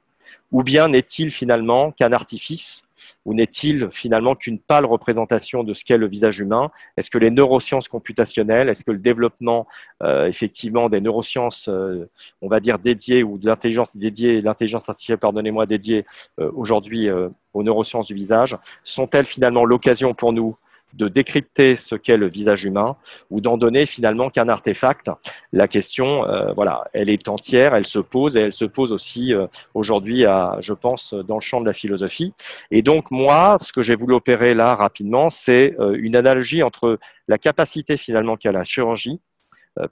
ou 0.52 0.64
bien 0.64 0.90
n'est-il 0.90 1.32
finalement 1.32 1.92
qu'un 1.92 2.12
artifice 2.12 2.84
ou 3.26 3.34
n'est-il 3.34 3.90
finalement 3.92 4.36
qu'une 4.36 4.60
pâle 4.60 4.86
représentation 4.86 5.64
de 5.64 5.74
ce 5.74 5.84
qu'est 5.84 5.98
le 5.98 6.08
visage 6.08 6.40
humain 6.40 6.72
Est-ce 6.98 7.10
que 7.10 7.18
les 7.18 7.32
neurosciences 7.32 7.88
computationnelles, 7.88 8.70
est-ce 8.70 8.84
que 8.84 8.92
le 8.92 9.00
développement 9.00 9.68
euh, 10.04 10.28
effectivement 10.28 10.90
des 10.90 11.02
neurosciences, 11.02 11.68
euh, 11.68 12.10
on 12.42 12.48
va 12.48 12.60
dire 12.60 12.80
dédiées 12.80 13.24
ou 13.24 13.38
de 13.38 13.48
l'intelligence 13.48 13.96
dédiée, 13.96 14.42
l'intelligence 14.42 14.88
artificielle, 14.90 15.18
pardonnez-moi, 15.18 15.66
dédiée 15.66 16.04
euh, 16.40 16.52
aujourd'hui 16.54 17.10
aux 17.54 17.64
neurosciences 17.64 18.08
du 18.08 18.14
visage, 18.14 18.58
sont-elles 18.84 19.26
finalement 19.26 19.66
l'occasion 19.66 20.14
pour 20.14 20.34
nous 20.34 20.56
de 20.94 21.08
décrypter 21.08 21.76
ce 21.76 21.96
qu'est 21.96 22.18
le 22.18 22.28
visage 22.28 22.66
humain 22.66 22.96
ou 23.30 23.42
d'en 23.42 23.58
donner 23.58 23.86
finalement 23.86 24.30
qu'un 24.30 24.50
artefact. 24.50 25.10
La 25.52 25.68
question, 25.68 26.26
euh, 26.26 26.54
voilà, 26.54 26.84
elle 26.94 27.10
est 27.10 27.28
entière, 27.28 27.76
elle 27.76 27.86
se 27.86 28.00
pose 28.00 28.38
et 28.38 28.42
elle 28.42 28.54
se 28.54 28.66
pose 28.66 28.92
aussi 28.92 29.34
euh, 29.34 29.48
aujourd'hui, 29.74 30.26
je 30.60 30.74
pense, 30.74 31.14
dans 31.14 31.36
le 31.36 31.42
champ 31.42 31.62
de 31.62 31.66
la 31.66 31.74
philosophie. 31.74 32.34
Et 32.72 32.82
donc 32.82 33.12
moi, 33.12 33.58
ce 33.60 33.72
que 33.72 33.82
j'ai 33.82 33.96
voulu 33.96 34.14
opérer 34.14 34.54
là 34.54 34.76
rapidement, 34.76 35.30
c'est 35.30 35.76
euh, 35.80 35.96
une 36.00 36.16
analogie 36.16 36.64
entre 36.64 37.00
la 37.28 37.38
capacité 37.38 37.98
finalement 37.98 38.36
qu'a 38.38 38.52
la 38.52 38.64
chirurgie 38.64 39.20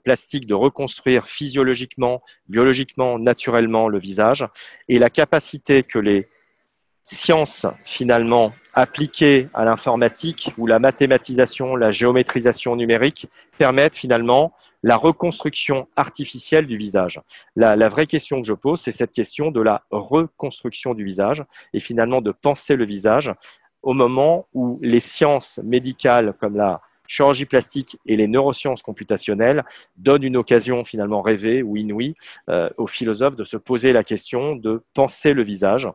plastique 0.04 0.46
de 0.46 0.52
reconstruire 0.52 1.26
physiologiquement, 1.26 2.20
biologiquement, 2.50 3.18
naturellement 3.18 3.88
le 3.88 3.98
visage 3.98 4.46
et 4.88 4.98
la 4.98 5.08
capacité 5.08 5.82
que 5.84 5.98
les 5.98 6.28
sciences 7.02 7.66
finalement 7.84 8.52
appliquées 8.74 9.48
à 9.54 9.64
l'informatique 9.64 10.52
ou 10.58 10.66
la 10.66 10.78
mathématisation, 10.78 11.76
la 11.76 11.90
géométrisation 11.90 12.76
numérique 12.76 13.28
permettent 13.58 13.96
finalement 13.96 14.52
la 14.82 14.96
reconstruction 14.96 15.88
artificielle 15.96 16.66
du 16.66 16.76
visage. 16.76 17.20
La, 17.56 17.76
la 17.76 17.88
vraie 17.88 18.06
question 18.06 18.40
que 18.40 18.46
je 18.46 18.54
pose, 18.54 18.80
c'est 18.80 18.90
cette 18.90 19.12
question 19.12 19.50
de 19.50 19.60
la 19.60 19.82
reconstruction 19.90 20.94
du 20.94 21.04
visage 21.04 21.44
et 21.74 21.80
finalement 21.80 22.20
de 22.20 22.32
penser 22.32 22.76
le 22.76 22.84
visage 22.84 23.32
au 23.82 23.92
moment 23.92 24.46
où 24.54 24.78
les 24.82 25.00
sciences 25.00 25.60
médicales 25.62 26.34
comme 26.38 26.56
la 26.56 26.80
chirurgie 27.10 27.44
plastique 27.44 27.98
et 28.06 28.14
les 28.14 28.28
neurosciences 28.28 28.82
computationnelles 28.82 29.64
donnent 29.96 30.22
une 30.22 30.36
occasion 30.36 30.84
finalement 30.84 31.22
rêvée 31.22 31.60
ou 31.60 31.76
inouïe 31.76 32.14
euh, 32.48 32.70
aux 32.76 32.86
philosophes 32.86 33.34
de 33.34 33.42
se 33.42 33.56
poser 33.56 33.92
la 33.92 34.04
question 34.04 34.54
de 34.54 34.84
penser 34.94 35.32
le 35.32 35.42
visage 35.42 35.88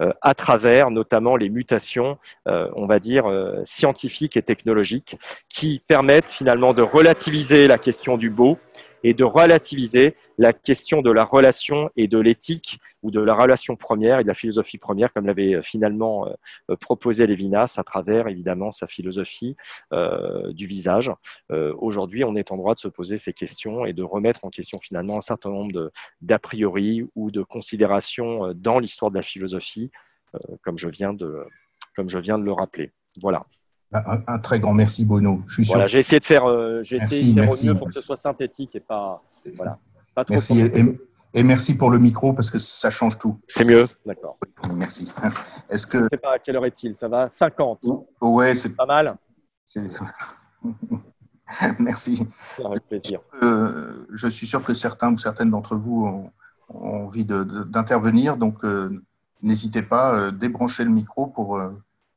euh, 0.00 0.12
à 0.22 0.34
travers 0.34 0.90
notamment 0.90 1.36
les 1.36 1.50
mutations, 1.50 2.16
euh, 2.48 2.70
on 2.74 2.86
va 2.86 2.98
dire, 2.98 3.24
scientifiques 3.64 4.38
et 4.38 4.42
technologiques 4.42 5.16
qui 5.50 5.82
permettent 5.86 6.30
finalement 6.30 6.72
de 6.72 6.82
relativiser 6.82 7.66
la 7.66 7.76
question 7.76 8.16
du 8.16 8.30
beau 8.30 8.58
et 9.02 9.14
de 9.14 9.24
relativiser 9.24 10.16
la 10.38 10.52
question 10.52 11.02
de 11.02 11.10
la 11.10 11.24
relation 11.24 11.90
et 11.96 12.08
de 12.08 12.18
l'éthique 12.18 12.78
ou 13.02 13.10
de 13.10 13.20
la 13.20 13.34
relation 13.34 13.76
première 13.76 14.18
et 14.18 14.22
de 14.22 14.28
la 14.28 14.34
philosophie 14.34 14.78
première, 14.78 15.12
comme 15.12 15.26
l'avait 15.26 15.54
euh, 15.54 15.62
finalement 15.62 16.28
euh, 16.70 16.76
proposé 16.76 17.26
Lévinas 17.26 17.74
à 17.78 17.84
travers 17.84 18.28
évidemment 18.28 18.72
sa 18.72 18.86
philosophie 18.86 19.56
euh, 19.92 20.52
du 20.52 20.66
visage. 20.66 21.10
Aujourd'hui, 21.50 22.24
on 22.24 22.34
est 22.36 22.50
en 22.50 22.56
droit 22.56 22.74
de 22.74 22.80
se 22.80 22.88
poser 22.88 23.18
ces 23.18 23.32
questions 23.32 23.84
et 23.84 23.92
de 23.92 24.02
remettre 24.02 24.44
en 24.44 24.50
question 24.50 24.80
finalement 24.80 25.18
un 25.18 25.20
certain 25.20 25.50
nombre 25.50 25.92
d'a 26.20 26.38
priori 26.38 27.08
ou 27.14 27.30
de 27.30 27.42
considérations 27.42 28.52
dans 28.54 28.78
l'histoire 28.78 29.10
de 29.10 29.16
la 29.16 29.22
philosophie, 29.22 29.90
comme 30.62 30.78
je 30.78 30.88
viens 30.88 31.12
de, 31.12 31.44
comme 31.94 32.08
je 32.08 32.18
viens 32.18 32.38
de 32.38 32.44
le 32.44 32.52
rappeler. 32.52 32.92
Voilà. 33.20 33.44
Un, 33.92 34.38
très 34.38 34.58
grand 34.58 34.72
merci, 34.72 35.04
Bruno. 35.04 35.42
Je 35.46 35.54
suis 35.54 35.64
voilà, 35.64 35.86
j'ai 35.86 35.98
essayé 35.98 36.18
de 36.18 36.24
faire, 36.24 36.46
euh, 36.46 36.80
j'ai 36.82 36.96
essayé 36.96 37.34
de 37.34 37.42
faire 37.42 37.52
au 37.52 37.64
mieux 37.64 37.74
pour 37.74 37.88
que 37.88 37.94
ce 37.94 38.00
soit 38.00 38.16
synthétique 38.16 38.74
et 38.74 38.80
pas, 38.80 39.22
voilà, 39.54 39.78
pas 40.14 40.24
trop. 40.24 40.32
Merci 40.32 40.60
et, 41.34 41.42
merci 41.42 41.74
pour 41.74 41.90
le 41.90 41.98
micro 41.98 42.32
parce 42.32 42.50
que 42.50 42.58
ça 42.58 42.90
change 42.90 43.18
tout. 43.18 43.38
C'est 43.48 43.64
mieux, 43.64 43.86
d'accord. 44.06 44.38
Merci. 44.74 45.12
Est-ce 45.68 45.86
que. 45.86 45.98
Je 45.98 46.04
ne 46.04 46.08
sais 46.08 46.16
pas 46.16 46.34
à 46.34 46.38
quelle 46.38 46.56
heure 46.56 46.64
est-il, 46.64 46.94
ça 46.94 47.08
va? 47.08 47.28
50. 47.28 47.84
Ouais, 48.22 48.54
c'est 48.54 48.74
pas 48.74 48.86
mal. 48.86 49.14
merci. 51.78 52.26
Avec 52.64 52.88
plaisir. 52.88 53.20
Euh, 53.42 54.06
je 54.12 54.28
suis 54.28 54.46
sûr 54.46 54.62
que 54.62 54.72
certains 54.72 55.12
ou 55.12 55.18
certaines 55.18 55.50
d'entre 55.50 55.76
vous 55.76 56.06
ont, 56.06 56.30
envie 56.74 57.26
d'intervenir, 57.26 58.38
donc 58.38 58.64
euh, 58.64 59.02
n'hésitez 59.42 59.82
pas, 59.82 60.30
débrancher 60.30 60.84
le 60.84 60.90
micro 60.90 61.26
pour 61.26 61.60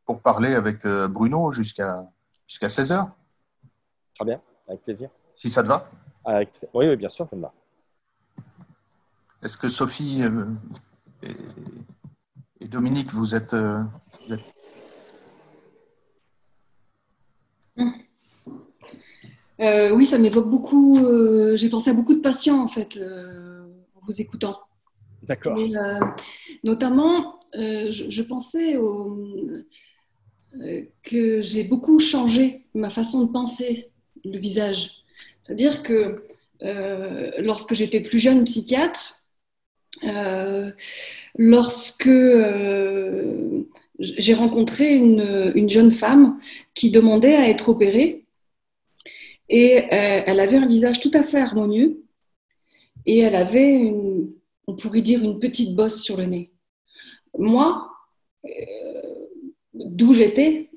pour 0.05 0.21
parler 0.21 0.53
avec 0.53 0.85
euh, 0.85 1.07
Bruno 1.07 1.51
jusqu'à 1.51 2.07
jusqu'à 2.47 2.67
16h. 2.67 3.09
Très 4.15 4.25
bien, 4.25 4.41
avec 4.67 4.83
plaisir. 4.83 5.09
Si 5.35 5.49
ça 5.49 5.63
te 5.63 5.67
va 5.67 5.89
oui, 6.27 6.47
oui, 6.73 6.95
bien 6.95 7.09
sûr, 7.09 7.29
ça 7.29 7.35
me 7.35 7.41
va. 7.41 7.53
Est-ce 9.43 9.57
que 9.57 9.69
Sophie 9.69 10.23
euh, 10.23 10.45
et, 11.21 12.67
Dominique, 12.67 13.11
vous 13.13 13.35
êtes, 13.35 13.53
euh, 13.53 13.83
oui, 19.93 20.05
ça 20.07 20.17
m'évoque 20.17 20.49
beaucoup. 20.49 20.99
J'ai 21.53 21.69
pensé 21.69 21.91
à 21.91 21.93
beaucoup 21.93 22.15
de 22.15 22.21
patients 22.21 22.63
en 22.63 22.67
fait 22.67 22.97
en 22.97 23.99
vous 24.05 24.19
écoutant. 24.19 24.59
D'accord. 25.21 25.57
notamment, 26.63 27.39
je, 27.53 28.09
je, 28.09 28.21
pensais 28.23 28.77
au, 28.77 29.17
euh, 29.47 29.67
que 31.03 31.41
j'ai 31.41 31.63
beaucoup 31.63 31.99
changé 31.99 32.65
ma 32.73 32.89
façon 32.89 33.25
de 33.25 33.31
penser 33.31 33.89
le 34.23 34.37
visage. 34.37 34.91
C'est-à-dire 35.43 35.83
que 35.83 36.25
euh, 36.63 37.31
lorsque 37.39 37.73
j'étais 37.73 38.01
plus 38.01 38.19
jeune 38.19 38.43
psychiatre, 38.43 39.21
euh, 40.03 40.71
lorsque 41.37 42.09
j'ai 43.99 44.33
rencontré 44.33 44.95
une, 44.95 45.69
jeune 45.69 45.91
femme 45.91 46.39
qui 46.73 46.91
demandait 46.91 47.35
à 47.35 47.49
être 47.49 47.69
opérée, 47.69 48.25
et 49.47 49.83
elle 49.91 50.39
avait 50.39 50.57
un 50.57 50.65
visage 50.65 50.99
tout 50.99 51.11
à 51.13 51.21
fait 51.21 51.39
harmonieux, 51.39 52.03
et 53.05 53.19
elle 53.19 53.35
avait, 53.35 53.93
on 54.67 54.75
pourrait 54.75 55.01
dire, 55.01 55.23
une 55.23 55.39
petite 55.39 55.75
bosse 55.75 56.01
sur 56.01 56.17
le 56.17 56.25
nez. 56.25 56.51
Moi, 57.37 57.89
d'où 59.75 60.13
j'étais, 60.13 60.69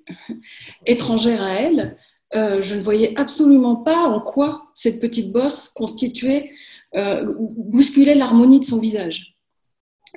étrangère 0.87 1.43
à 1.43 1.55
elle, 1.55 1.97
euh, 2.35 2.63
je 2.63 2.75
ne 2.75 2.83
voyais 2.83 3.15
absolument 3.17 3.77
pas 3.77 4.03
en 4.03 4.21
quoi 4.21 4.69
cette 4.75 5.01
petite 5.01 5.33
bosse 5.33 5.69
constituait, 5.69 6.51
euh, 6.95 7.35
bousculait 7.39 8.15
l'harmonie 8.15 8.61
de 8.61 8.65
son 8.65 8.79
visage. 8.79 9.37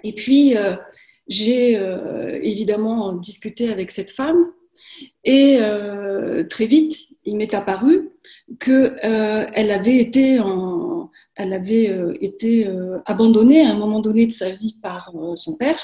Et 0.04 0.14
puis, 0.14 0.58
euh, 0.58 0.76
j'ai 1.28 1.80
évidemment 2.42 3.14
discuté 3.14 3.72
avec 3.72 3.92
cette 3.92 4.12
femme 4.12 4.52
et 5.24 5.60
très 6.50 6.66
vite, 6.66 6.98
il 7.24 7.38
m'est 7.38 7.54
apparu 7.54 8.10
qu'elle 8.60 9.72
avait 9.72 9.98
été, 9.98 10.42
elle 11.36 11.54
avait 11.54 12.18
été 12.20 12.68
abandonnée 13.06 13.66
à 13.66 13.70
un 13.70 13.76
moment 13.76 14.02
donné 14.02 14.26
de 14.26 14.34
sa 14.34 14.50
vie 14.50 14.78
par 14.82 15.14
son 15.36 15.56
père 15.56 15.80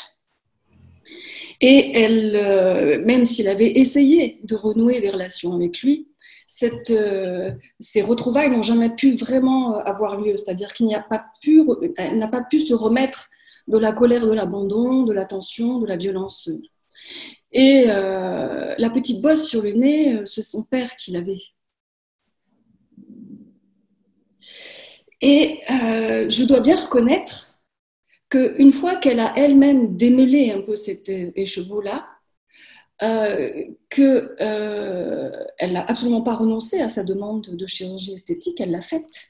et 1.59 1.99
elle, 1.99 2.35
euh, 2.35 3.03
même 3.03 3.25
s'il 3.25 3.47
avait 3.47 3.79
essayé 3.79 4.39
de 4.43 4.55
renouer 4.55 5.01
des 5.01 5.09
relations 5.09 5.55
avec 5.55 5.81
lui, 5.81 6.07
cette, 6.45 6.91
euh, 6.91 7.51
ces 7.79 8.01
retrouvailles 8.01 8.51
n'ont 8.51 8.63
jamais 8.63 8.89
pu 8.89 9.13
vraiment 9.13 9.75
euh, 9.75 9.79
avoir 9.79 10.19
lieu. 10.19 10.37
C'est-à-dire 10.37 10.73
qu'il 10.73 10.87
n'a 10.87 11.01
pas, 11.01 11.25
pu, 11.41 11.63
n'a 12.13 12.27
pas 12.27 12.43
pu 12.43 12.59
se 12.59 12.73
remettre 12.73 13.29
de 13.67 13.77
la 13.77 13.91
colère, 13.91 14.25
de 14.25 14.33
l'abandon, 14.33 15.03
de 15.03 15.13
la 15.13 15.25
tension, 15.25 15.79
de 15.79 15.87
la 15.87 15.97
violence. 15.97 16.49
Et 17.51 17.85
la 17.85 18.89
petite 18.93 19.21
bosse 19.21 19.47
sur 19.47 19.61
le 19.61 19.71
nez, 19.71 20.21
c'est 20.25 20.41
son 20.41 20.63
père 20.63 20.95
qui 20.95 21.11
l'avait. 21.11 21.41
Et 25.21 25.59
je 25.67 26.43
dois 26.43 26.61
bien 26.61 26.81
reconnaître 26.81 27.56
qu'une 28.30 28.73
fois 28.73 28.97
qu'elle 28.97 29.19
a 29.19 29.34
elle-même 29.38 29.95
démêlé 29.95 30.51
un 30.51 30.61
peu 30.61 30.75
cet 30.75 31.09
écheveau-là, 31.09 32.07
euh, 33.03 33.63
qu'elle 33.89 34.36
euh, 34.41 35.45
n'a 35.61 35.86
absolument 35.86 36.21
pas 36.21 36.36
renoncé 36.36 36.80
à 36.82 36.89
sa 36.89 37.03
demande 37.03 37.43
de 37.43 37.67
chirurgie 37.67 38.13
esthétique, 38.13 38.59
elle 38.59 38.71
l'a 38.71 38.82
faite. 38.82 39.30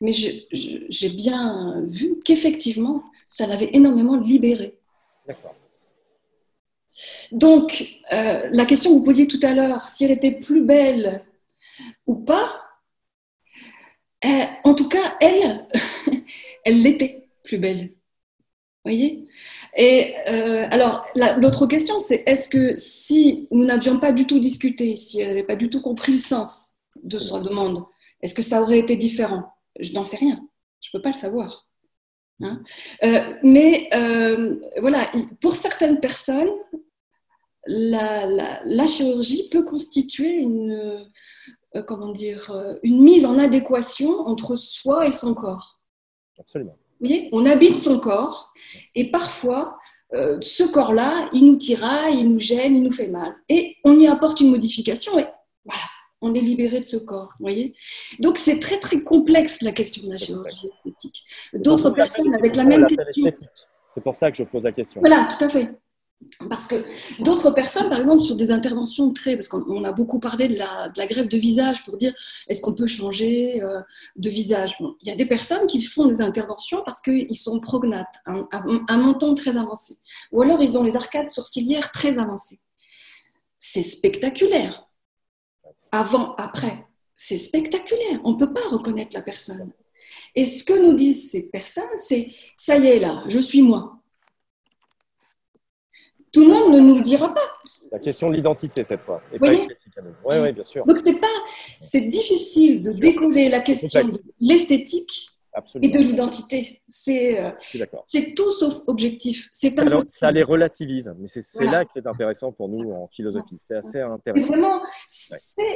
Mais 0.00 0.12
j'ai 0.12 1.08
bien 1.10 1.82
vu 1.86 2.16
qu'effectivement, 2.24 3.04
ça 3.28 3.46
l'avait 3.46 3.70
énormément 3.72 4.16
libérée. 4.16 4.78
D'accord. 5.26 5.54
Donc, 7.30 8.00
euh, 8.12 8.48
la 8.50 8.66
question 8.66 8.90
que 8.90 8.96
vous 8.96 9.04
posiez 9.04 9.26
tout 9.26 9.40
à 9.42 9.54
l'heure, 9.54 9.88
si 9.88 10.04
elle 10.04 10.10
était 10.10 10.38
plus 10.38 10.64
belle 10.64 11.24
ou 12.06 12.16
pas, 12.16 12.60
euh, 14.24 14.44
en 14.64 14.74
tout 14.74 14.88
cas, 14.88 15.16
elle, 15.20 15.66
elle 16.64 16.82
l'était 16.82 17.28
plus 17.44 17.58
belle 17.58 17.92
voyez? 18.84 19.28
Et 19.76 20.14
euh, 20.28 20.66
alors, 20.70 21.06
l'autre 21.38 21.66
question, 21.66 22.00
c'est 22.00 22.22
est-ce 22.26 22.48
que 22.48 22.74
si 22.76 23.48
nous 23.50 23.64
n'avions 23.64 23.98
pas 23.98 24.12
du 24.12 24.26
tout 24.26 24.38
discuté, 24.38 24.96
si 24.96 25.20
elle 25.20 25.28
n'avait 25.28 25.42
pas 25.42 25.56
du 25.56 25.70
tout 25.70 25.80
compris 25.80 26.12
le 26.12 26.18
sens 26.18 26.72
de 27.02 27.18
sa 27.18 27.40
demande, 27.40 27.84
est-ce 28.20 28.34
que 28.34 28.42
ça 28.42 28.62
aurait 28.62 28.78
été 28.78 28.96
différent? 28.96 29.52
Je 29.78 29.92
n'en 29.92 30.04
sais 30.04 30.16
rien. 30.16 30.40
Je 30.80 30.90
ne 30.92 30.98
peux 30.98 31.02
pas 31.02 31.10
le 31.10 31.14
savoir. 31.14 31.66
Hein 32.40 32.62
euh, 33.04 33.20
mais 33.42 33.88
euh, 33.94 34.56
voilà, 34.80 35.10
pour 35.40 35.54
certaines 35.54 36.00
personnes, 36.00 36.50
la, 37.66 38.26
la, 38.64 38.86
chirurgie 38.88 39.48
peut 39.48 39.62
constituer 39.62 40.34
une, 40.34 41.08
comment 41.86 42.10
dire, 42.10 42.76
une 42.82 43.00
mise 43.00 43.24
en 43.24 43.38
adéquation 43.38 44.10
entre 44.26 44.56
soi 44.56 45.06
et 45.06 45.12
son 45.12 45.34
corps. 45.34 45.80
Absolument 46.40 46.76
on 47.32 47.46
habite 47.46 47.76
son 47.76 47.98
corps 47.98 48.52
et 48.94 49.10
parfois, 49.10 49.78
euh, 50.14 50.38
ce 50.40 50.64
corps-là, 50.64 51.28
il 51.32 51.46
nous 51.46 51.56
tiraille, 51.56 52.20
il 52.20 52.32
nous 52.32 52.40
gêne, 52.40 52.76
il 52.76 52.82
nous 52.82 52.92
fait 52.92 53.08
mal. 53.08 53.34
Et 53.48 53.76
on 53.84 53.98
y 53.98 54.06
apporte 54.06 54.40
une 54.40 54.50
modification 54.50 55.18
et 55.18 55.26
voilà, 55.64 55.84
on 56.20 56.34
est 56.34 56.40
libéré 56.40 56.80
de 56.80 56.84
ce 56.84 56.96
corps. 56.98 57.32
Voyez 57.40 57.74
Donc 58.18 58.38
c'est 58.38 58.58
très 58.58 58.78
très 58.78 59.02
complexe 59.02 59.62
la 59.62 59.72
question 59.72 60.06
de 60.06 60.12
la 60.12 60.18
chirurgie 60.18 60.70
esthétique. 60.84 61.24
D'autres 61.54 61.90
personnes 61.90 62.34
avec 62.34 62.56
la 62.56 62.64
même 62.64 62.86
question. 62.86 63.32
C'est 63.88 64.02
pour 64.02 64.16
ça 64.16 64.30
que 64.30 64.36
je 64.36 64.44
pose 64.44 64.64
la 64.64 64.72
question. 64.72 65.00
Voilà, 65.00 65.28
tout 65.30 65.44
à 65.44 65.48
fait. 65.48 65.68
Parce 66.48 66.66
que 66.66 66.76
d'autres 67.20 67.50
personnes, 67.50 67.88
par 67.88 67.98
exemple, 67.98 68.22
sur 68.22 68.36
des 68.36 68.50
interventions 68.50 69.12
très, 69.12 69.36
parce 69.36 69.48
qu'on 69.48 69.84
a 69.84 69.92
beaucoup 69.92 70.20
parlé 70.20 70.48
de 70.48 70.56
la, 70.56 71.06
greffe 71.06 71.28
de 71.28 71.38
visage 71.38 71.84
pour 71.84 71.96
dire 71.96 72.14
est-ce 72.48 72.60
qu'on 72.60 72.74
peut 72.74 72.86
changer 72.86 73.62
euh, 73.62 73.80
de 74.16 74.30
visage? 74.30 74.76
Il 75.02 75.08
y 75.08 75.10
a 75.10 75.16
des 75.16 75.26
personnes 75.26 75.66
qui 75.66 75.80
font 75.82 76.06
des 76.06 76.20
interventions 76.20 76.82
parce 76.84 77.00
qu'ils 77.00 77.36
sont 77.36 77.60
prognates, 77.60 78.14
à 78.26 78.64
un 78.88 78.96
montant 78.96 79.34
très 79.34 79.56
avancé. 79.56 79.96
Ou 80.32 80.42
alors 80.42 80.62
ils 80.62 80.76
ont 80.78 80.82
les 80.82 80.96
arcades 80.96 81.30
sourcilières 81.30 81.90
très 81.92 82.18
avancées. 82.18 82.60
c'est 83.58 83.82
spectaculaire. 83.82 84.88
Avant, 85.92 86.34
après, 86.36 86.86
c'est 87.14 87.38
spectaculaire. 87.38 88.20
On 88.24 88.32
ne 88.32 88.38
peut 88.38 88.52
pas 88.52 88.66
reconnaître 88.68 89.14
la 89.14 89.22
personne. 89.22 89.72
Et 90.34 90.44
ce 90.44 90.64
que 90.64 90.72
nous 90.72 90.94
disent 90.94 91.30
ces 91.30 91.42
personnes, 91.42 91.84
c'est 91.98 92.30
ça 92.56 92.76
y 92.76 92.86
est 92.86 92.98
là, 92.98 93.22
je 93.28 93.38
suis 93.38 93.62
moi. 93.62 94.01
Tout 96.32 96.40
le 96.40 96.48
monde 96.48 96.72
ne 96.72 96.80
nous 96.80 96.94
le 96.96 97.02
dira 97.02 97.32
pas. 97.32 97.52
La 97.90 97.98
question 97.98 98.30
de 98.30 98.36
l'identité 98.36 98.82
cette 98.84 99.00
fois, 99.00 99.20
et 99.32 99.38
pas 99.38 99.52
esthétique. 99.52 99.92
Oui, 100.24 100.36
oui, 100.40 100.52
bien 100.52 100.62
sûr. 100.62 100.86
Donc 100.86 100.98
c'est 100.98 101.20
pas, 101.20 101.26
c'est 101.82 102.00
difficile 102.02 102.82
de 102.82 102.90
décoller 102.90 103.50
la 103.50 103.60
question 103.60 104.04
de 104.04 104.12
l'esthétique 104.40 105.28
et 105.82 105.88
de 105.88 105.98
l'identité. 105.98 106.80
C'est 106.88 107.38
euh, 107.38 107.50
c'est 108.06 108.34
tout 108.34 108.50
sauf 108.50 108.80
objectif. 108.86 109.50
C'est 109.52 109.72
ça, 110.08 110.30
les 110.32 110.42
relativise, 110.42 111.12
mais 111.18 111.26
c'est 111.26 111.64
là 111.64 111.84
que 111.84 111.90
c'est 111.94 112.06
intéressant 112.06 112.50
pour 112.50 112.68
nous 112.68 112.90
en 112.92 113.08
philosophie. 113.08 113.58
C'est 113.60 113.76
assez 113.76 114.00
intéressant. 114.00 114.46
Vraiment, 114.46 114.80
c'est 115.06 115.66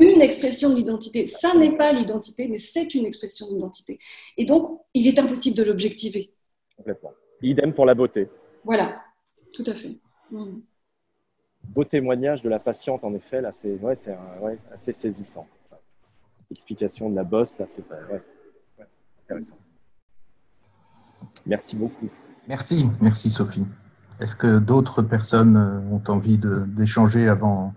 une 0.00 0.20
expression 0.22 0.70
de 0.70 0.76
l'identité. 0.76 1.24
Ça 1.24 1.54
n'est 1.54 1.76
pas 1.76 1.92
l'identité, 1.92 2.48
mais 2.48 2.58
c'est 2.58 2.94
une 2.94 3.06
expression 3.06 3.46
de 3.48 3.54
l'identité. 3.54 3.98
Et 4.36 4.44
donc, 4.44 4.80
il 4.94 5.06
est 5.06 5.18
impossible 5.18 5.56
de 5.56 5.62
l'objectiver. 5.62 6.32
Complètement. 6.76 7.12
Idem 7.42 7.72
pour 7.72 7.86
la 7.86 7.94
beauté. 7.94 8.28
Voilà, 8.64 9.02
tout 9.52 9.64
à 9.66 9.74
fait. 9.74 9.96
Mm. 10.30 10.60
Beau 11.68 11.84
témoignage 11.84 12.42
de 12.42 12.48
la 12.48 12.58
patiente, 12.58 13.04
en 13.04 13.14
effet, 13.14 13.40
là, 13.40 13.52
c'est 13.52 13.74
ouais, 13.74 13.94
ouais, 14.40 14.58
assez 14.72 14.92
saisissant. 14.92 15.46
Explication 16.50 17.10
de 17.10 17.16
la 17.16 17.24
bosse, 17.24 17.58
là, 17.58 17.66
c'est 17.66 17.84
ouais, 17.90 18.22
intéressant. 19.24 19.58
Merci 21.46 21.76
beaucoup. 21.76 22.08
Merci, 22.48 22.86
merci 23.00 23.30
Sophie. 23.30 23.66
Est-ce 24.20 24.34
que 24.34 24.58
d'autres 24.58 25.02
personnes 25.02 25.56
euh, 25.56 25.80
ont 25.90 26.02
envie 26.08 26.38
d'échanger 26.38 27.28
avant, 27.28 27.72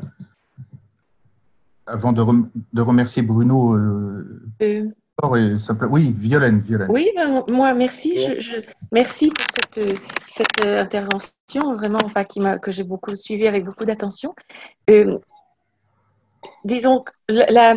avant 1.85 2.11
de, 2.11 2.23
de 2.73 2.81
remercier 2.81 3.21
Bruno 3.21 3.75
euh, 3.75 4.43
euh, 4.61 4.89
oui, 5.29 6.13
Violaine, 6.17 6.61
Violaine. 6.61 6.87
Oui, 6.89 7.09
ben, 7.15 7.43
moi, 7.47 7.73
merci. 7.73 8.41
Je, 8.41 8.57
merci 8.91 9.29
pour 9.29 9.45
cette, 9.53 9.99
cette 10.25 10.65
intervention, 10.65 11.75
vraiment, 11.75 11.99
enfin, 12.03 12.23
qui 12.23 12.41
que 12.61 12.71
j'ai 12.71 12.83
beaucoup 12.83 13.15
suivi 13.15 13.47
avec 13.47 13.63
beaucoup 13.65 13.85
d'attention. 13.85 14.35
Euh, 14.89 15.15
disons, 16.65 17.03
la, 17.29 17.75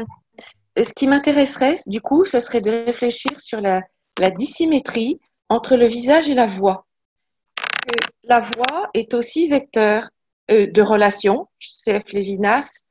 ce 0.76 0.92
qui 0.92 1.06
m'intéresserait, 1.06 1.76
du 1.86 2.00
coup, 2.00 2.24
ce 2.24 2.40
serait 2.40 2.60
de 2.60 2.70
réfléchir 2.70 3.38
sur 3.40 3.60
la, 3.60 3.82
la 4.18 4.30
dissymétrie 4.30 5.20
entre 5.48 5.76
le 5.76 5.86
visage 5.86 6.28
et 6.28 6.34
la 6.34 6.46
voix. 6.46 6.86
Parce 7.54 7.80
que 7.86 8.08
la 8.24 8.40
voix 8.40 8.90
est 8.94 9.14
aussi 9.14 9.48
vecteur 9.48 10.08
euh, 10.50 10.66
de 10.66 10.82
relations. 10.82 11.48
C.F. 11.60 12.12
Lévinas 12.12 12.82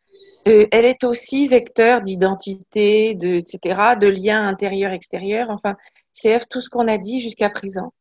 euh, 0.48 0.68
elle 0.72 0.86
est 0.86 1.04
aussi 1.04 1.48
vecteur 1.48 2.02
d'identité, 2.02 3.16
de, 3.16 3.36
etc., 3.36 3.96
de 4.00 4.08
liens 4.08 4.48
intérieurs-extérieurs, 4.48 5.50
enfin, 5.50 5.76
CF, 6.14 6.48
tout 6.48 6.62
ce 6.62 6.70
qu'on 6.70 6.88
a 6.88 6.98
dit 6.98 7.20
jusqu'à 7.20 7.50
présent. 7.50 7.94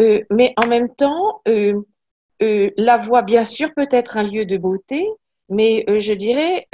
Euh, 0.00 0.22
mais 0.30 0.54
en 0.56 0.66
même 0.66 0.94
temps, 0.94 1.42
euh, 1.46 1.80
la 2.40 2.96
voix, 2.96 3.22
bien 3.22 3.44
sûr, 3.44 3.72
peut 3.74 3.88
être 3.90 4.16
un 4.16 4.22
lieu 4.22 4.46
de 4.46 4.56
beauté, 4.56 5.06
mais 5.48 5.84
je 5.98 6.12
dirais 6.14 6.68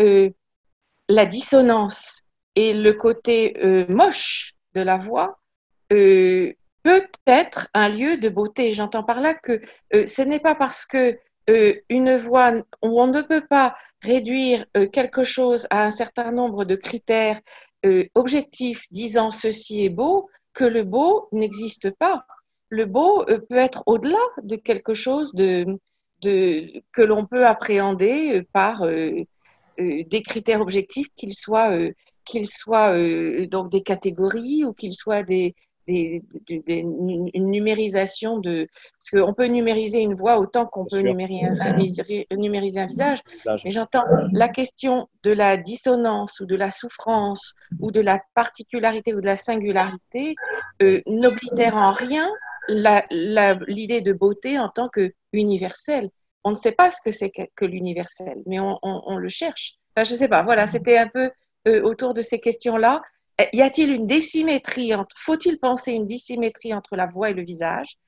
la 1.09 1.27
dissonance 1.27 2.23
et 2.57 2.73
le 2.73 2.93
côté 2.93 3.55
moche 3.89 4.55
de 4.75 4.81
la 4.81 4.97
voix 4.97 5.39
peut 5.91 6.55
être 7.27 7.69
un 7.75 7.89
lieu 7.89 8.17
de 8.17 8.29
beauté. 8.29 8.73
J'entends 8.73 9.05
par 9.05 9.21
là 9.21 9.35
que 9.35 9.61
ce 9.93 10.23
n'est 10.23 10.41
pas 10.41 10.57
parce 10.57 10.87
que 10.87 11.19
une 11.47 12.17
voix 12.17 12.53
où 12.83 13.01
on 13.01 13.07
ne 13.07 13.23
peut 13.23 13.45
pas 13.49 13.75
réduire 14.03 14.65
euh, 14.77 14.87
quelque 14.87 15.23
chose 15.25 15.67
à 15.71 15.85
un 15.85 15.91
certain 15.91 16.33
nombre 16.33 16.65
de 16.65 16.77
critères 16.77 17.41
euh, 17.85 18.05
objectifs 18.15 18.85
disant 18.91 19.31
ceci 19.31 19.85
est 19.85 19.91
beau, 19.91 20.29
que 20.53 20.65
le 20.65 20.85
beau 20.85 21.29
n'existe 21.33 21.91
pas. 21.91 22.25
Le 22.69 22.85
beau 22.85 23.25
peut 23.25 23.57
être 23.57 23.83
au-delà 23.87 24.21
de 24.43 24.57
quelque 24.57 24.95
chose 24.95 25.35
de, 25.35 25.79
que 26.23 27.03
l'on 27.03 27.27
peut 27.27 27.47
appréhender 27.47 28.47
par 28.53 28.87
des 28.87 30.23
critères 30.25 30.61
objectifs, 30.61 31.09
qu'ils 31.17 31.35
soient, 31.35 31.77
soient 32.45 32.95
donc 33.47 33.73
des 33.73 33.81
catégories 33.81 34.65
ou 34.65 34.73
qu'ils 34.73 34.93
soient 34.93 35.25
des, 35.25 35.57
une 35.91 37.51
numérisation 37.51 38.39
de. 38.39 38.69
Parce 38.99 39.11
qu'on 39.11 39.35
peut 39.35 39.47
numériser 39.47 40.01
une 40.01 40.15
voix 40.15 40.39
autant 40.39 40.67
qu'on 40.67 40.87
peut 40.87 41.01
numériser 41.01 41.47
un, 41.47 42.37
numériser 42.37 42.81
un 42.81 42.87
visage. 42.87 43.21
Mais 43.65 43.71
j'entends 43.71 44.05
la 44.33 44.49
question 44.49 45.09
de 45.23 45.33
la 45.33 45.57
dissonance 45.57 46.41
ou 46.41 46.47
de 46.47 46.57
la 46.57 46.71
souffrance 46.71 47.55
ou 47.81 47.91
de 47.91 48.01
la 48.01 48.21
particularité 48.35 49.15
ou 49.15 49.21
de 49.21 49.27
la 49.27 49.37
singularité 49.37 50.35
euh, 50.83 51.01
n'oblitère 51.07 51.77
en 51.77 51.93
rien 51.93 52.29
l'idée 52.69 54.01
de 54.01 54.13
beauté 54.13 54.59
en 54.59 54.69
tant 54.69 54.89
que 54.89 55.13
universelle. 55.33 56.11
On 56.45 56.51
ne 56.51 56.57
sait 56.57 56.73
pas 56.73 56.91
ce 56.91 57.01
que 57.05 57.11
c'est 57.11 57.31
que, 57.31 57.65
l'universel, 57.65 58.43
mais 58.47 58.59
on, 58.61 59.17
le 59.17 59.29
cherche. 59.29 59.77
Enfin, 59.95 60.05
je 60.05 60.15
ne 60.15 60.19
sais 60.19 60.29
pas. 60.29 60.43
Voilà, 60.43 60.67
c'était 60.67 60.97
un 60.97 61.09
peu 61.09 61.31
euh, 61.69 61.83
autour 61.83 62.15
de 62.15 62.23
ces 62.23 62.41
questions-là. 62.41 63.03
Euh, 63.41 63.45
y 63.53 63.63
a-t-il 63.63 63.91
une 63.91 64.07
dissymétrie 64.07 64.93
faut-il 65.17 65.59
penser 65.59 65.93
une 65.93 66.07
dissymétrie 66.07 66.75
entre 66.75 66.97
la 66.97 67.07
voix 67.07 67.31
et 67.31 67.35
le 67.35 67.43
visage? 67.43 67.99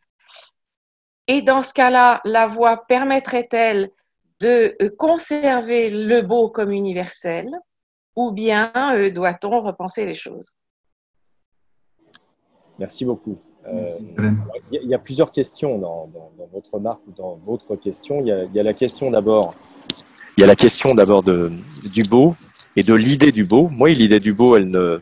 Et 1.28 1.42
dans 1.42 1.62
ce 1.62 1.72
cas-là, 1.72 2.20
la 2.24 2.46
voix 2.46 2.84
permettrait-elle 2.88 3.90
de 4.40 4.76
euh, 4.82 4.90
conserver 4.98 5.88
le 5.90 6.22
beau 6.22 6.48
comme 6.48 6.72
universel 6.72 7.48
ou 8.16 8.32
bien 8.32 8.72
euh, 8.76 9.10
doit-on 9.10 9.60
repenser 9.60 10.04
les 10.04 10.14
choses? 10.14 10.54
Merci 12.78 13.04
beaucoup. 13.04 13.38
il, 13.66 14.88
y 14.88 14.94
a, 14.94 14.98
plusieurs 14.98 15.30
questions 15.30 15.78
dans, 15.78 16.10
votre 16.52 16.74
remarque 16.74 17.00
ou 17.06 17.12
dans 17.12 17.36
votre 17.36 17.76
question. 17.76 18.20
Il 18.20 18.50
y 18.52 18.60
a, 18.60 18.62
la 18.62 18.74
question 18.74 19.10
d'abord. 19.10 19.54
Il 20.36 20.40
y 20.40 20.44
a 20.44 20.46
la 20.46 20.56
question 20.56 20.94
d'abord 20.94 21.22
du 21.22 22.02
beau 22.02 22.34
et 22.76 22.82
de 22.82 22.94
l'idée 22.94 23.32
du 23.32 23.44
beau. 23.44 23.68
Moi, 23.68 23.90
l'idée 23.90 24.20
du 24.20 24.32
beau, 24.32 24.56
elle 24.56 24.70
ne, 24.70 25.00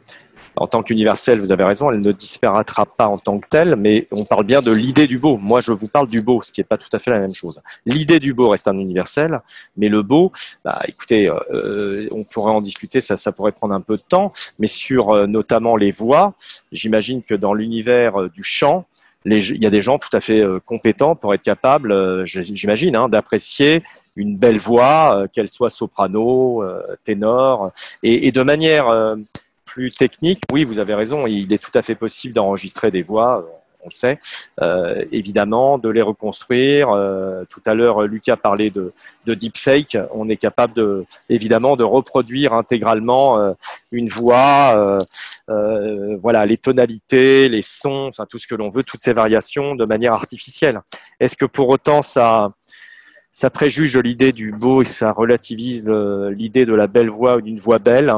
en 0.56 0.66
tant 0.66 0.82
qu'universelle, 0.82 1.40
vous 1.40 1.52
avez 1.52 1.64
raison, 1.64 1.90
elle 1.90 2.00
ne 2.00 2.12
disparaîtra 2.12 2.84
pas 2.84 3.06
en 3.06 3.18
tant 3.18 3.38
que 3.38 3.48
telle, 3.48 3.76
mais 3.76 4.08
on 4.10 4.24
parle 4.24 4.44
bien 4.44 4.60
de 4.60 4.70
l'idée 4.70 5.06
du 5.06 5.18
beau. 5.18 5.36
Moi, 5.36 5.60
je 5.60 5.72
vous 5.72 5.88
parle 5.88 6.08
du 6.08 6.22
beau, 6.22 6.42
ce 6.42 6.52
qui 6.52 6.60
n'est 6.60 6.64
pas 6.64 6.76
tout 6.76 6.88
à 6.92 6.98
fait 6.98 7.10
la 7.10 7.20
même 7.20 7.34
chose. 7.34 7.60
L'idée 7.86 8.18
du 8.18 8.34
beau 8.34 8.50
reste 8.50 8.68
un 8.68 8.78
universel, 8.78 9.40
mais 9.76 9.88
le 9.88 10.02
beau, 10.02 10.32
bah, 10.64 10.80
écoutez, 10.86 11.28
euh, 11.28 12.08
on 12.10 12.24
pourrait 12.24 12.52
en 12.52 12.60
discuter, 12.60 13.00
ça, 13.00 13.16
ça 13.16 13.32
pourrait 13.32 13.52
prendre 13.52 13.74
un 13.74 13.80
peu 13.80 13.96
de 13.96 14.02
temps, 14.02 14.32
mais 14.58 14.66
sur 14.66 15.10
euh, 15.10 15.26
notamment 15.26 15.76
les 15.76 15.92
voix, 15.92 16.34
j'imagine 16.72 17.22
que 17.22 17.34
dans 17.34 17.54
l'univers 17.54 18.20
euh, 18.20 18.28
du 18.28 18.42
chant, 18.42 18.86
il 19.26 19.62
y 19.62 19.66
a 19.66 19.70
des 19.70 19.82
gens 19.82 19.98
tout 19.98 20.14
à 20.16 20.20
fait 20.20 20.42
compétents 20.64 21.14
pour 21.14 21.34
être 21.34 21.42
capables, 21.42 22.24
j'imagine, 22.24 22.96
hein, 22.96 23.10
d'apprécier 23.10 23.82
une 24.16 24.36
belle 24.36 24.58
voix, 24.58 25.26
qu'elle 25.32 25.48
soit 25.48 25.70
soprano, 25.70 26.64
ténor, 27.04 27.72
et, 28.02 28.32
de 28.32 28.42
manière 28.42 29.16
plus 29.64 29.92
technique, 29.92 30.42
oui, 30.52 30.64
vous 30.64 30.78
avez 30.80 30.94
raison, 30.94 31.26
il 31.26 31.52
est 31.52 31.62
tout 31.62 31.76
à 31.78 31.82
fait 31.82 31.94
possible 31.94 32.34
d'enregistrer 32.34 32.90
des 32.90 33.02
voix, 33.02 33.46
on 33.82 33.88
le 33.88 33.94
sait, 33.94 34.18
euh, 34.60 35.04
évidemment, 35.12 35.78
de 35.78 35.88
les 35.88 36.02
reconstruire. 36.02 36.90
Euh, 36.90 37.44
tout 37.48 37.62
à 37.66 37.74
l'heure, 37.74 38.02
Lucas 38.02 38.36
parlait 38.36 38.70
de, 38.70 38.92
de 39.26 39.34
deepfake. 39.34 39.96
On 40.12 40.28
est 40.28 40.36
capable 40.36 40.74
de, 40.74 41.04
évidemment, 41.28 41.76
de 41.76 41.84
reproduire 41.84 42.52
intégralement 42.52 43.38
euh, 43.38 43.52
une 43.92 44.08
voix, 44.08 44.98
voilà, 46.22 46.46
les 46.46 46.56
tonalités, 46.56 47.48
les 47.48 47.62
sons, 47.62 48.06
enfin 48.08 48.24
tout 48.28 48.38
ce 48.38 48.46
que 48.46 48.54
l'on 48.54 48.70
veut, 48.70 48.84
toutes 48.84 49.02
ces 49.02 49.12
variations 49.12 49.74
de 49.74 49.84
manière 49.84 50.12
artificielle. 50.12 50.80
Est-ce 51.18 51.36
que 51.36 51.44
pour 51.44 51.68
autant 51.68 52.02
ça 52.02 52.52
ça 53.40 53.48
préjuge 53.48 53.96
l'idée 53.96 54.32
du 54.32 54.52
beau 54.52 54.82
et 54.82 54.84
ça 54.84 55.12
relativise 55.12 55.88
l'idée 55.88 56.66
de 56.66 56.74
la 56.74 56.86
belle 56.86 57.08
voix 57.08 57.36
ou 57.36 57.40
d'une 57.40 57.58
voix 57.58 57.78
belle. 57.78 58.12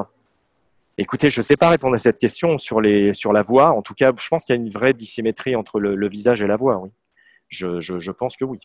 Écoutez, 0.99 1.31
je 1.31 1.39
ne 1.39 1.45
sais 1.45 1.57
pas 1.57 1.69
répondre 1.69 1.95
à 1.95 1.99
cette 1.99 2.19
question 2.19 2.59
sur, 2.59 2.81
les, 2.81 3.15
sur 3.15 3.33
la 3.33 3.43
voix. 3.43 3.71
En 3.71 3.83
tout 3.83 3.95
cas, 3.95 4.11
je 4.21 4.29
pense 4.29 4.45
qu'il 4.45 4.57
y 4.57 4.59
a 4.59 4.61
une 4.61 4.69
vraie 4.69 4.95
dissymétrie 4.95 5.55
entre 5.55 5.79
le, 5.79 6.09
visage 6.09 6.43
et 6.43 6.49
la 6.49 6.57
voix, 6.57 6.79
oui. 6.79 6.91
Je, 7.47 7.79
je, 7.79 8.11
pense 8.11 8.35
que 8.35 8.45
oui. 8.45 8.59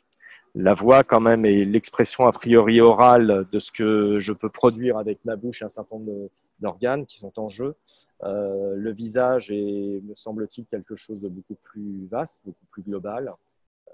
La 0.55 0.73
voix, 0.73 1.03
quand 1.03 1.19
même, 1.19 1.45
est 1.45 1.63
l'expression 1.63 2.25
a 2.25 2.31
priori 2.31 2.81
orale 2.81 3.45
de 3.51 3.59
ce 3.59 3.69
que 3.69 4.17
je 4.17 4.33
peux 4.33 4.49
produire 4.49 4.97
avec 4.97 5.19
ma 5.25 5.35
bouche 5.35 5.61
et 5.61 5.65
un 5.65 5.69
certain 5.69 5.97
nombre 5.97 6.31
d'organes 6.59 7.05
qui 7.05 7.19
sont 7.19 7.33
en 7.39 7.49
jeu. 7.49 7.75
Euh, 8.23 8.73
le 8.75 8.91
visage 8.91 9.51
est, 9.51 10.01
me 10.03 10.15
semble-t-il, 10.15 10.65
quelque 10.65 10.95
chose 10.95 11.21
de 11.21 11.29
beaucoup 11.29 11.57
plus 11.61 12.07
vaste, 12.09 12.41
beaucoup 12.43 12.65
plus 12.71 12.81
global, 12.81 13.31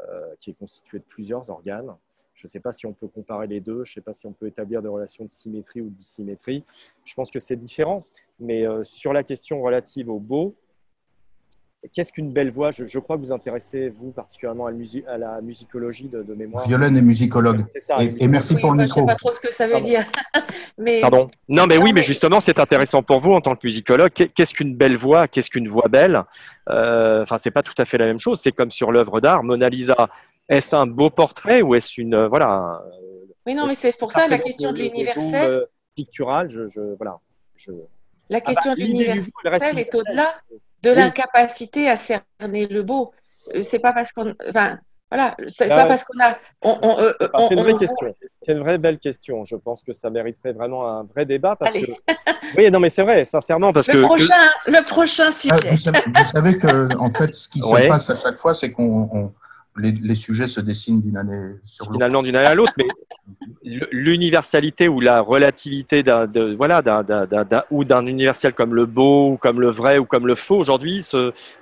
euh, 0.08 0.34
qui 0.40 0.52
est 0.52 0.58
constitué 0.58 1.00
de 1.00 1.04
plusieurs 1.04 1.50
organes. 1.50 1.94
Je 2.34 2.48
ne 2.48 2.50
sais 2.50 2.60
pas 2.60 2.72
si 2.72 2.86
on 2.86 2.94
peut 2.94 3.08
comparer 3.08 3.48
les 3.48 3.60
deux, 3.60 3.86
je 3.86 3.92
ne 3.92 3.94
sais 3.96 4.02
pas 4.02 4.14
si 4.14 4.26
on 4.26 4.34
peut 4.34 4.48
établir 4.48 4.82
des 4.82 4.88
relations 4.88 5.26
de 5.26 5.32
symétrie 5.32 5.82
ou 5.82 5.90
de 5.90 5.96
dissymétrie. 5.96 6.64
Je 7.06 7.14
pense 7.14 7.32
que 7.32 7.40
c'est 7.40 7.56
différent. 7.56 8.04
Mais 8.40 8.66
euh, 8.66 8.84
sur 8.84 9.14
la 9.14 9.24
question 9.24 9.62
relative 9.62 10.10
au 10.10 10.20
beau, 10.20 10.56
Qu'est-ce 11.92 12.14
qu'une 12.14 12.32
belle 12.32 12.50
voix? 12.50 12.70
Je, 12.72 13.00
crois 13.00 13.18
que 13.18 13.22
vous 13.22 13.34
intéressez, 13.34 13.90
vous, 13.90 14.12
particulièrement 14.12 14.68
à, 14.68 15.18
la, 15.18 15.42
musicologie 15.42 16.08
de, 16.08 16.34
mémoire. 16.34 16.66
Violaine 16.66 16.96
est 16.96 17.02
musicologue. 17.02 17.66
C'est 17.68 17.80
ça. 17.80 17.98
Et, 18.00 18.28
merci 18.30 18.56
pour 18.56 18.72
le 18.72 18.84
micro. 18.84 19.02
Je 19.02 19.04
ne 19.04 19.10
sais 19.10 19.14
pas 19.14 19.18
trop 19.18 19.32
ce 19.34 19.40
que 19.42 19.52
ça 19.52 19.68
veut 19.68 19.82
dire. 19.82 20.06
mais... 20.78 21.02
Pardon. 21.02 21.30
Non, 21.50 21.66
mais 21.68 21.78
oui, 21.78 21.92
mais 21.92 22.02
justement, 22.02 22.40
c'est 22.40 22.58
intéressant 22.60 23.04
pour 23.04 23.20
vous 23.20 23.34
en 23.34 23.42
tant 23.42 23.54
que 23.56 23.68
musicologue. 23.68 24.12
Qu'est-ce 24.12 24.54
qu'une 24.54 24.76
belle 24.76 24.96
voix? 24.96 25.28
Qu'est-ce 25.28 25.50
qu'une 25.50 25.68
voix 25.68 25.90
belle? 25.90 26.24
Euh, 26.70 27.22
Enfin, 27.24 27.38
c'est 27.38 27.52
pas 27.52 27.64
tout 27.64 27.76
à 27.78 27.84
fait 27.84 27.98
la 27.98 28.06
même 28.06 28.20
chose. 28.20 28.40
C'est 28.42 28.54
comme 28.54 28.72
sur 28.72 28.92
l'œuvre 28.94 29.20
d'art. 29.20 29.44
Mona 29.44 29.68
Lisa, 29.68 30.10
est-ce 30.50 30.76
un 30.76 30.86
beau 30.86 31.10
portrait 31.10 31.62
ou 31.62 31.76
est-ce 31.76 32.00
une. 32.00 32.14
Euh, 32.14 32.28
voilà. 32.28 32.82
Oui, 33.46 33.56
non, 33.56 33.68
mais 33.68 33.76
c'est 33.76 33.98
pour 33.98 34.12
ça 34.12 34.28
la 34.28 34.40
question 34.40 34.72
de 34.72 34.78
l'universel. 34.78 35.50
Euh, 35.50 35.66
pictural, 35.96 36.50
je, 36.50 36.68
je, 36.70 36.96
voilà. 36.98 37.20
Je... 37.56 37.72
La 38.30 38.42
question 38.42 38.72
ah 38.72 38.76
bah, 38.76 38.82
de 38.82 38.88
l'universel 38.88 39.80
est 39.80 39.94
au-delà 39.94 40.36
de 40.82 40.92
l'incapacité 40.92 41.90
à 41.90 41.96
cerner 41.96 42.68
le 42.68 42.84
beau. 42.84 43.12
Euh, 43.54 43.62
c'est 43.62 43.80
pas 43.80 43.94
parce 43.94 44.12
qu'on. 44.12 44.34
Enfin, 44.50 44.78
voilà, 45.12 45.36
c'est 45.48 45.68
pas 45.68 45.86
parce 45.86 46.04
qu'on 46.04 46.20
a. 46.20 46.38
Euh, 46.66 47.14
c'est 47.48 47.54
une 47.54 47.62
vraie 47.62 47.76
question. 47.76 48.16
C'est 48.42 48.54
une 48.54 48.60
vraie 48.60 48.78
belle 48.78 48.98
question. 48.98 49.46
Je 49.46 49.56
pense 49.56 49.84
que 49.84 49.94
ça 49.94 50.10
mériterait 50.10 50.54
vraiment 50.54 50.88
un 50.88 51.04
vrai 51.04 51.26
débat 51.26 51.56
parce 51.56 51.74
que. 51.74 51.92
Oui, 52.58 52.70
non, 52.72 52.80
mais 52.80 52.90
c'est 52.90 53.04
vrai, 53.04 53.24
sincèrement, 53.24 53.72
parce 53.72 53.88
le 53.88 53.94
que. 53.94 54.02
Prochain, 54.02 54.50
Le 54.68 54.84
prochain 54.86 55.32
sujet. 55.32 55.56
Ah, 55.56 56.22
vous, 56.24 56.28
savez, 56.28 56.58
que, 56.58 56.96
en 56.98 57.12
fait, 57.12 57.34
ce 57.34 57.48
qui 57.48 57.62
se 57.62 57.88
passe 57.88 58.10
à 58.10 58.16
chaque 58.16 58.38
fois, 58.38 58.54
c'est 58.54 58.72
qu'on 58.72 59.32
les, 59.78 60.16
sujets 60.16 60.48
se 60.48 60.62
dessinent 60.62 61.02
d'une 61.02 61.18
année 61.18 61.56
sur 61.66 61.86
l'autre. 61.86 61.96
Finalement, 61.96 62.24
d'une 62.24 62.36
année 62.36 62.48
à 62.48 62.56
l'autre, 62.56 62.74
mais 62.78 62.86
l'universalité 63.92 64.88
ou 64.88 65.00
la 65.00 65.22
relativité 65.22 66.04
d'un, 66.04 66.28
voilà, 66.56 66.84
ou 67.72 67.84
d'un 67.84 68.06
universel 68.06 68.54
comme 68.54 68.76
le 68.76 68.86
beau, 68.86 69.32
ou 69.32 69.38
comme 69.38 69.62
le 69.62 69.68
vrai, 69.68 69.98
ou 69.98 70.06
comme 70.06 70.28
le 70.28 70.36
faux, 70.36 70.58
aujourd'hui, 70.58 71.06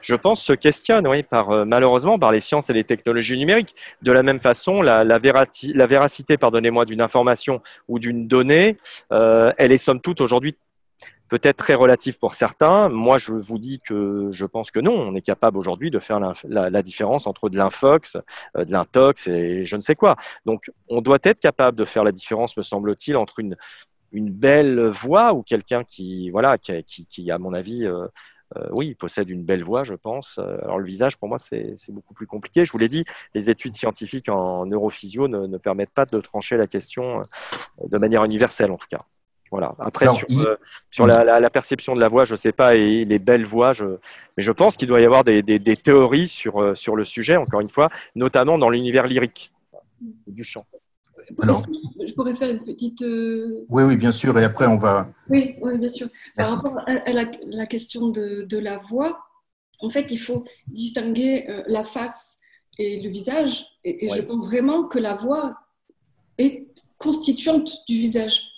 je 0.01 0.16
pense, 0.16 0.43
se 0.43 0.53
questionne, 0.53 1.07
oui, 1.07 1.24
par, 1.24 1.51
euh, 1.51 1.66
malheureusement, 1.66 2.20
par 2.20 2.32
les 2.32 2.41
sciences 2.41 2.70
et 2.70 2.74
les 2.74 2.84
technologies 2.84 3.38
numériques. 3.38 3.76
De 4.01 4.12
la 4.12 4.24
même 4.24 4.39
façon, 4.39 4.82
la, 4.82 5.03
la, 5.03 5.20
la 5.20 5.88
véracité, 5.88 6.38
pardonnez-moi, 6.38 6.86
d'une 6.86 7.01
information 7.01 7.62
ou 7.88 7.99
d'une 7.99 8.28
donnée, 8.28 8.78
euh, 9.12 9.53
elle 9.57 9.72
est 9.72 9.78
somme 9.78 10.01
toute 10.01 10.22
aujourd'hui 10.22 10.55
peut-être 11.32 11.55
très 11.55 11.75
relatif 11.75 12.19
pour 12.19 12.34
certains. 12.34 12.89
Moi, 12.89 13.17
je 13.17 13.32
vous 13.32 13.57
dis 13.57 13.79
que 13.79 14.27
je 14.32 14.45
pense 14.45 14.69
que 14.69 14.82
non. 14.82 14.93
On 14.93 15.15
est 15.15 15.21
capable 15.21 15.57
aujourd'hui 15.57 15.89
de 15.89 15.97
faire 15.97 16.19
la, 16.19 16.82
différence 16.84 17.25
entre 17.25 17.47
de 17.47 17.57
l'infox, 17.57 18.17
euh, 18.57 18.65
de 18.65 18.71
l'intox 18.73 19.27
et 19.27 19.63
je 19.63 19.75
ne 19.77 19.82
sais 19.82 19.95
quoi. 19.95 20.17
Donc, 20.45 20.69
on 20.89 20.99
doit 20.99 21.19
être 21.23 21.39
capable 21.39 21.77
de 21.77 21.86
faire 21.86 22.03
la 22.03 22.11
différence, 22.11 22.57
me 22.57 22.63
semble-t-il, 22.63 23.15
entre 23.15 23.39
une, 23.39 23.55
belle 24.11 24.88
voix 24.89 25.34
ou 25.34 25.41
quelqu'un 25.41 25.86
qui, 25.86 26.29
voilà, 26.32 26.57
qui, 26.57 27.32
à 27.32 27.38
mon 27.38 27.53
avis, 27.53 27.86
euh, 27.86 28.07
euh, 28.57 28.67
oui, 28.71 28.93
possède 28.93 29.29
une 29.29 29.45
belle 29.45 29.63
voix, 29.63 29.86
je 29.86 29.93
pense. 29.93 30.38
Alors 30.38 30.79
le 30.79 30.86
visage, 30.86 31.15
pour 31.17 31.29
moi, 31.29 31.39
c'est 31.39 31.77
beaucoup 31.88 32.13
plus 32.13 32.27
compliqué. 32.27 32.65
Je 32.65 32.73
vous 32.73 32.77
l'ai 32.77 32.89
dit, 32.89 33.05
les 33.36 33.49
études 33.49 33.73
scientifiques 33.73 34.27
en 34.27 34.65
neurophysio 34.65 35.29
ne, 35.29 35.57
permettent 35.57 35.93
pas 35.93 36.05
de 36.05 36.19
trancher 36.19 36.57
la 36.57 36.67
question 36.67 37.23
de 37.82 37.97
manière 37.97 38.25
universelle, 38.25 38.71
en 38.71 38.77
tout 38.77 38.89
cas. 38.89 38.99
Voilà. 39.52 39.76
Après, 39.80 40.08
sur, 40.08 40.28
euh, 40.32 40.56
sur 40.89 41.06
la, 41.06 41.49
perception 41.49 41.93
de 41.93 41.99
la 41.99 42.08
voix, 42.08 42.24
je 42.24 42.32
ne 42.32 42.38
sais 42.38 42.54
pas, 42.54 42.76
et 42.76 43.04
les 43.04 43.20
belles 43.20 43.43
voix, 43.43 43.74
je, 43.74 43.84
mais 44.38 44.43
je 44.43 44.52
pense 44.52 44.78
qu'il 44.78 44.88
doit 44.88 45.02
y 45.02 45.06
avoir 45.06 45.26
des, 45.26 45.41
des, 45.41 45.76
théories 45.76 46.28
sur, 46.28 46.62
euh, 46.62 46.74
sur 46.74 46.95
le 46.95 47.04
sujet, 47.04 47.36
encore 47.36 47.60
une 47.60 47.70
fois, 47.70 47.89
notamment 48.16 48.58
dans 48.58 48.70
l'univers 48.70 49.08
lyrique 49.08 49.52
du 50.26 50.45
chant. 50.45 50.66
je 51.38 52.14
pourrais 52.14 52.34
faire 52.34 52.49
une 52.49 52.64
petite. 52.64 53.02
Euh, 53.02 53.66
oui, 53.68 53.84
oui, 53.84 53.97
bien 53.97 54.14
sûr, 54.14 54.39
et 54.39 54.45
après 54.45 54.68
on 54.68 54.78
va. 54.78 55.10
Oui, 55.30 55.56
oui 55.62 55.78
bien 55.78 55.89
sûr. 55.89 56.08
Par 56.38 56.56
rapport 56.56 56.80
à 56.88 57.12
la, 57.12 57.66
question 57.66 58.08
de, 58.08 58.43
de, 58.43 58.58
la 58.58 58.78
voix, 58.78 59.20
en 59.82 59.89
fait, 59.89 60.12
il 60.12 60.20
faut 60.20 60.45
distinguer 60.68 61.45
la 61.68 61.84
face 61.84 62.38
et 62.78 63.02
le 63.02 63.10
visage, 63.10 63.66
et, 63.84 64.10
je 64.16 64.22
pense 64.22 64.45
vraiment 64.45 64.86
que 64.86 64.97
la 64.97 65.16
voix 65.16 65.58
est 66.38 66.68
constituante 66.97 67.70
du 67.89 67.95
visage 67.95 68.51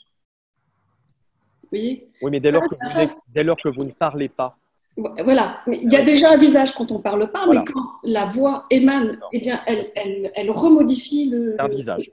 oui, 1.74 2.30
mais 2.32 2.40
dès 2.40 2.52
lors, 2.52 2.68
que 2.68 2.76
vous, 2.76 3.14
dès 3.34 3.44
lors 3.44 3.58
que 3.58 3.70
vous 3.70 3.84
ne 3.84 3.92
parlez 3.92 4.30
pas. 4.30 4.58
Voilà, 4.96 5.62
il 5.66 5.92
y 5.92 5.96
a 5.96 6.04
déjà 6.04 6.34
un 6.34 6.38
visage 6.38 6.74
quand 6.74 6.92
on 6.92 7.00
ne 7.00 7.02
parle 7.02 7.32
pas, 7.32 7.48
mais 7.48 7.58
quand 7.66 7.84
la 8.04 8.26
voix 8.28 8.68
émane, 8.70 9.18
eh 9.32 9.40
bien, 9.40 9.60
elle, 9.66 9.82
elle, 10.36 10.52
remodifie 10.52 11.30
le, 11.30 11.60
un 11.60 11.68
visage. 11.68 12.12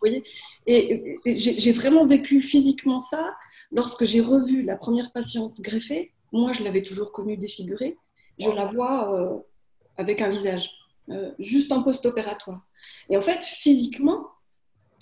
voyez 0.00 0.22
et, 0.66 1.18
j'ai 1.26 1.72
vraiment 1.72 2.06
vécu 2.06 2.40
physiquement 2.40 2.98
ça 2.98 3.34
lorsque 3.72 4.06
j'ai 4.06 4.22
revu 4.22 4.62
la 4.62 4.76
première 4.76 5.12
patiente 5.12 5.60
greffée. 5.60 6.12
Moi, 6.32 6.52
je 6.52 6.64
l'avais 6.64 6.82
toujours 6.82 7.12
connue 7.12 7.36
défigurée. 7.36 7.98
Je 8.38 8.48
la 8.48 8.64
vois 8.64 9.14
euh, 9.14 9.38
avec 9.98 10.22
un 10.22 10.30
visage, 10.30 10.70
euh, 11.10 11.30
juste 11.38 11.72
en 11.72 11.82
post-opératoire. 11.82 12.62
Et 13.10 13.18
en 13.18 13.20
fait, 13.20 13.44
physiquement, 13.44 14.28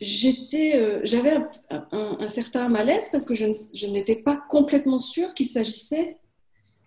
j'étais, 0.02 0.76
euh, 0.76 1.00
j'avais 1.04 1.36
un, 1.70 2.28
certain 2.28 2.68
malaise 2.68 3.08
parce 3.10 3.24
que 3.24 3.34
je, 3.34 3.86
n'étais 3.86 4.16
pas 4.16 4.42
complètement 4.48 4.98
sûre 4.98 5.32
qu'il 5.34 5.46
s'agissait 5.46 6.18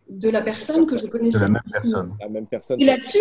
de 0.09 0.30
la 0.30 0.41
personne 0.41 0.86
que 0.86 0.97
je 0.97 1.07
connaissais. 1.07 1.39
De 1.39 1.43
la 1.43 1.49
même 1.49 1.63
personne. 1.72 2.18
La 2.20 2.30
même 2.30 2.45
personne. 2.45 2.82
Et 2.82 2.86
là-dessus, 2.86 3.18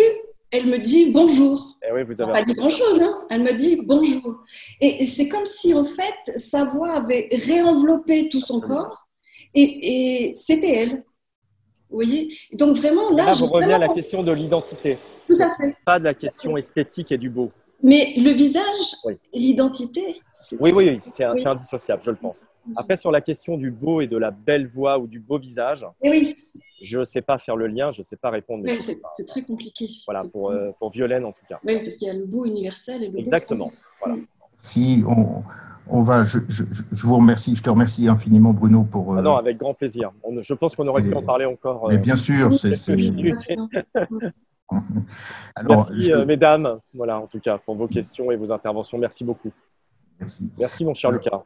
elle 0.51 0.67
me 0.67 0.77
dit 0.77 1.11
bonjour. 1.11 1.77
Eh 1.87 1.93
oui, 1.93 2.03
vous 2.03 2.21
avez 2.21 2.31
pas 2.31 2.43
dit 2.43 2.53
grand-chose, 2.53 2.99
hein 3.01 3.21
elle 3.29 3.43
me 3.43 3.53
dit 3.53 3.81
bonjour. 3.81 4.43
Et, 4.81 5.05
c'est 5.05 5.29
comme 5.29 5.45
si, 5.45 5.73
en 5.73 5.85
fait, 5.85 6.37
sa 6.37 6.65
voix 6.65 6.91
avait 6.91 7.29
réenveloppé 7.31 8.29
tout 8.29 8.41
son 8.41 8.59
corps 8.59 9.07
et, 9.53 10.33
c'était 10.35 10.75
elle. 10.75 11.03
Vous 11.89 12.01
voyez? 12.01 12.35
Donc 12.53 12.75
vraiment, 12.75 13.11
là... 13.11 13.25
là 13.25 13.31
vous 13.31 13.45
revenez 13.45 13.73
à 13.73 13.77
la 13.77 13.93
question 13.93 14.23
de 14.23 14.31
l'identité. 14.33 14.97
Tout 15.29 15.37
à 15.39 15.49
fait. 15.49 15.75
Pas 15.85 15.99
de 15.99 16.03
la 16.03 16.13
question 16.13 16.57
esthétique 16.57 17.11
et 17.13 17.17
du 17.17 17.29
beau. 17.29 17.51
Mais 17.85 18.13
le 18.17 18.31
visage, 18.31 18.95
l'identité. 19.31 20.19
Oui, 20.59 20.71
oui, 20.73 20.97
c'est 20.99 21.23
indissociable, 21.23 22.01
je 22.01 22.09
le 22.09 22.17
pense. 22.17 22.47
Après, 22.75 22.97
sur 22.97 23.11
la 23.11 23.21
question 23.21 23.57
du 23.57 23.69
beau 23.69 24.01
et 24.01 24.07
de 24.07 24.17
la 24.17 24.31
belle 24.31 24.65
voix 24.65 24.97
ou 24.97 25.05
du 25.05 25.19
beau 25.19 25.37
visage, 25.37 25.85
oui. 26.01 26.27
je 26.81 26.99
ne 26.99 27.03
sais 27.03 27.21
pas 27.21 27.37
faire 27.37 27.55
le 27.55 27.67
lien, 27.67 27.91
je 27.91 27.99
ne 27.99 28.03
sais 28.03 28.15
pas 28.15 28.31
répondre. 28.31 28.65
c'est 29.15 29.25
très 29.27 29.43
compliqué. 29.43 29.87
Voilà, 30.07 30.23
pour, 30.25 30.49
euh, 30.49 30.71
pour 30.79 30.89
Violaine 30.89 31.25
en 31.25 31.31
tout 31.31 31.45
cas. 31.47 31.59
Oui, 31.63 31.77
parce 31.83 31.97
qu'il 31.97 32.07
y 32.07 32.11
a 32.11 32.15
le 32.15 32.25
beau 32.25 32.45
universel 32.45 33.03
et 33.03 33.09
le 33.09 33.19
Exactement. 33.19 33.71
Voilà. 34.03 34.19
Si 34.61 35.03
on, 35.07 35.43
on 35.87 36.01
va, 36.01 36.23
je, 36.23 36.39
je, 36.49 36.63
je, 36.91 37.05
vous 37.05 37.17
remercie, 37.17 37.55
je 37.55 37.61
te 37.61 37.69
remercie 37.69 38.07
infiniment, 38.07 38.51
Bruno, 38.51 38.81
pour. 38.81 39.15
Ah 39.15 39.21
non, 39.21 39.35
avec 39.35 39.59
grand 39.59 39.75
plaisir. 39.75 40.11
je 40.41 40.53
pense 40.55 40.75
qu'on 40.75 40.87
aurait 40.87 41.03
pu 41.03 41.13
en 41.13 41.21
parler 41.21 41.45
encore. 41.45 41.87
Mais 41.87 41.99
bien 41.99 42.15
sûr, 42.15 42.51
c'est. 42.57 42.73
Merci, 45.69 46.11
euh, 46.11 46.25
mesdames, 46.25 46.79
voilà, 46.93 47.19
en 47.19 47.27
tout 47.27 47.39
cas, 47.39 47.57
pour 47.57 47.75
vos 47.75 47.87
questions 47.87 48.31
et 48.31 48.35
vos 48.35 48.51
interventions. 48.51 48.97
Merci 48.97 49.23
beaucoup. 49.23 49.51
Merci. 50.19 50.49
Merci, 50.57 50.85
mon 50.85 50.93
cher 50.93 51.11
Lucas. 51.11 51.43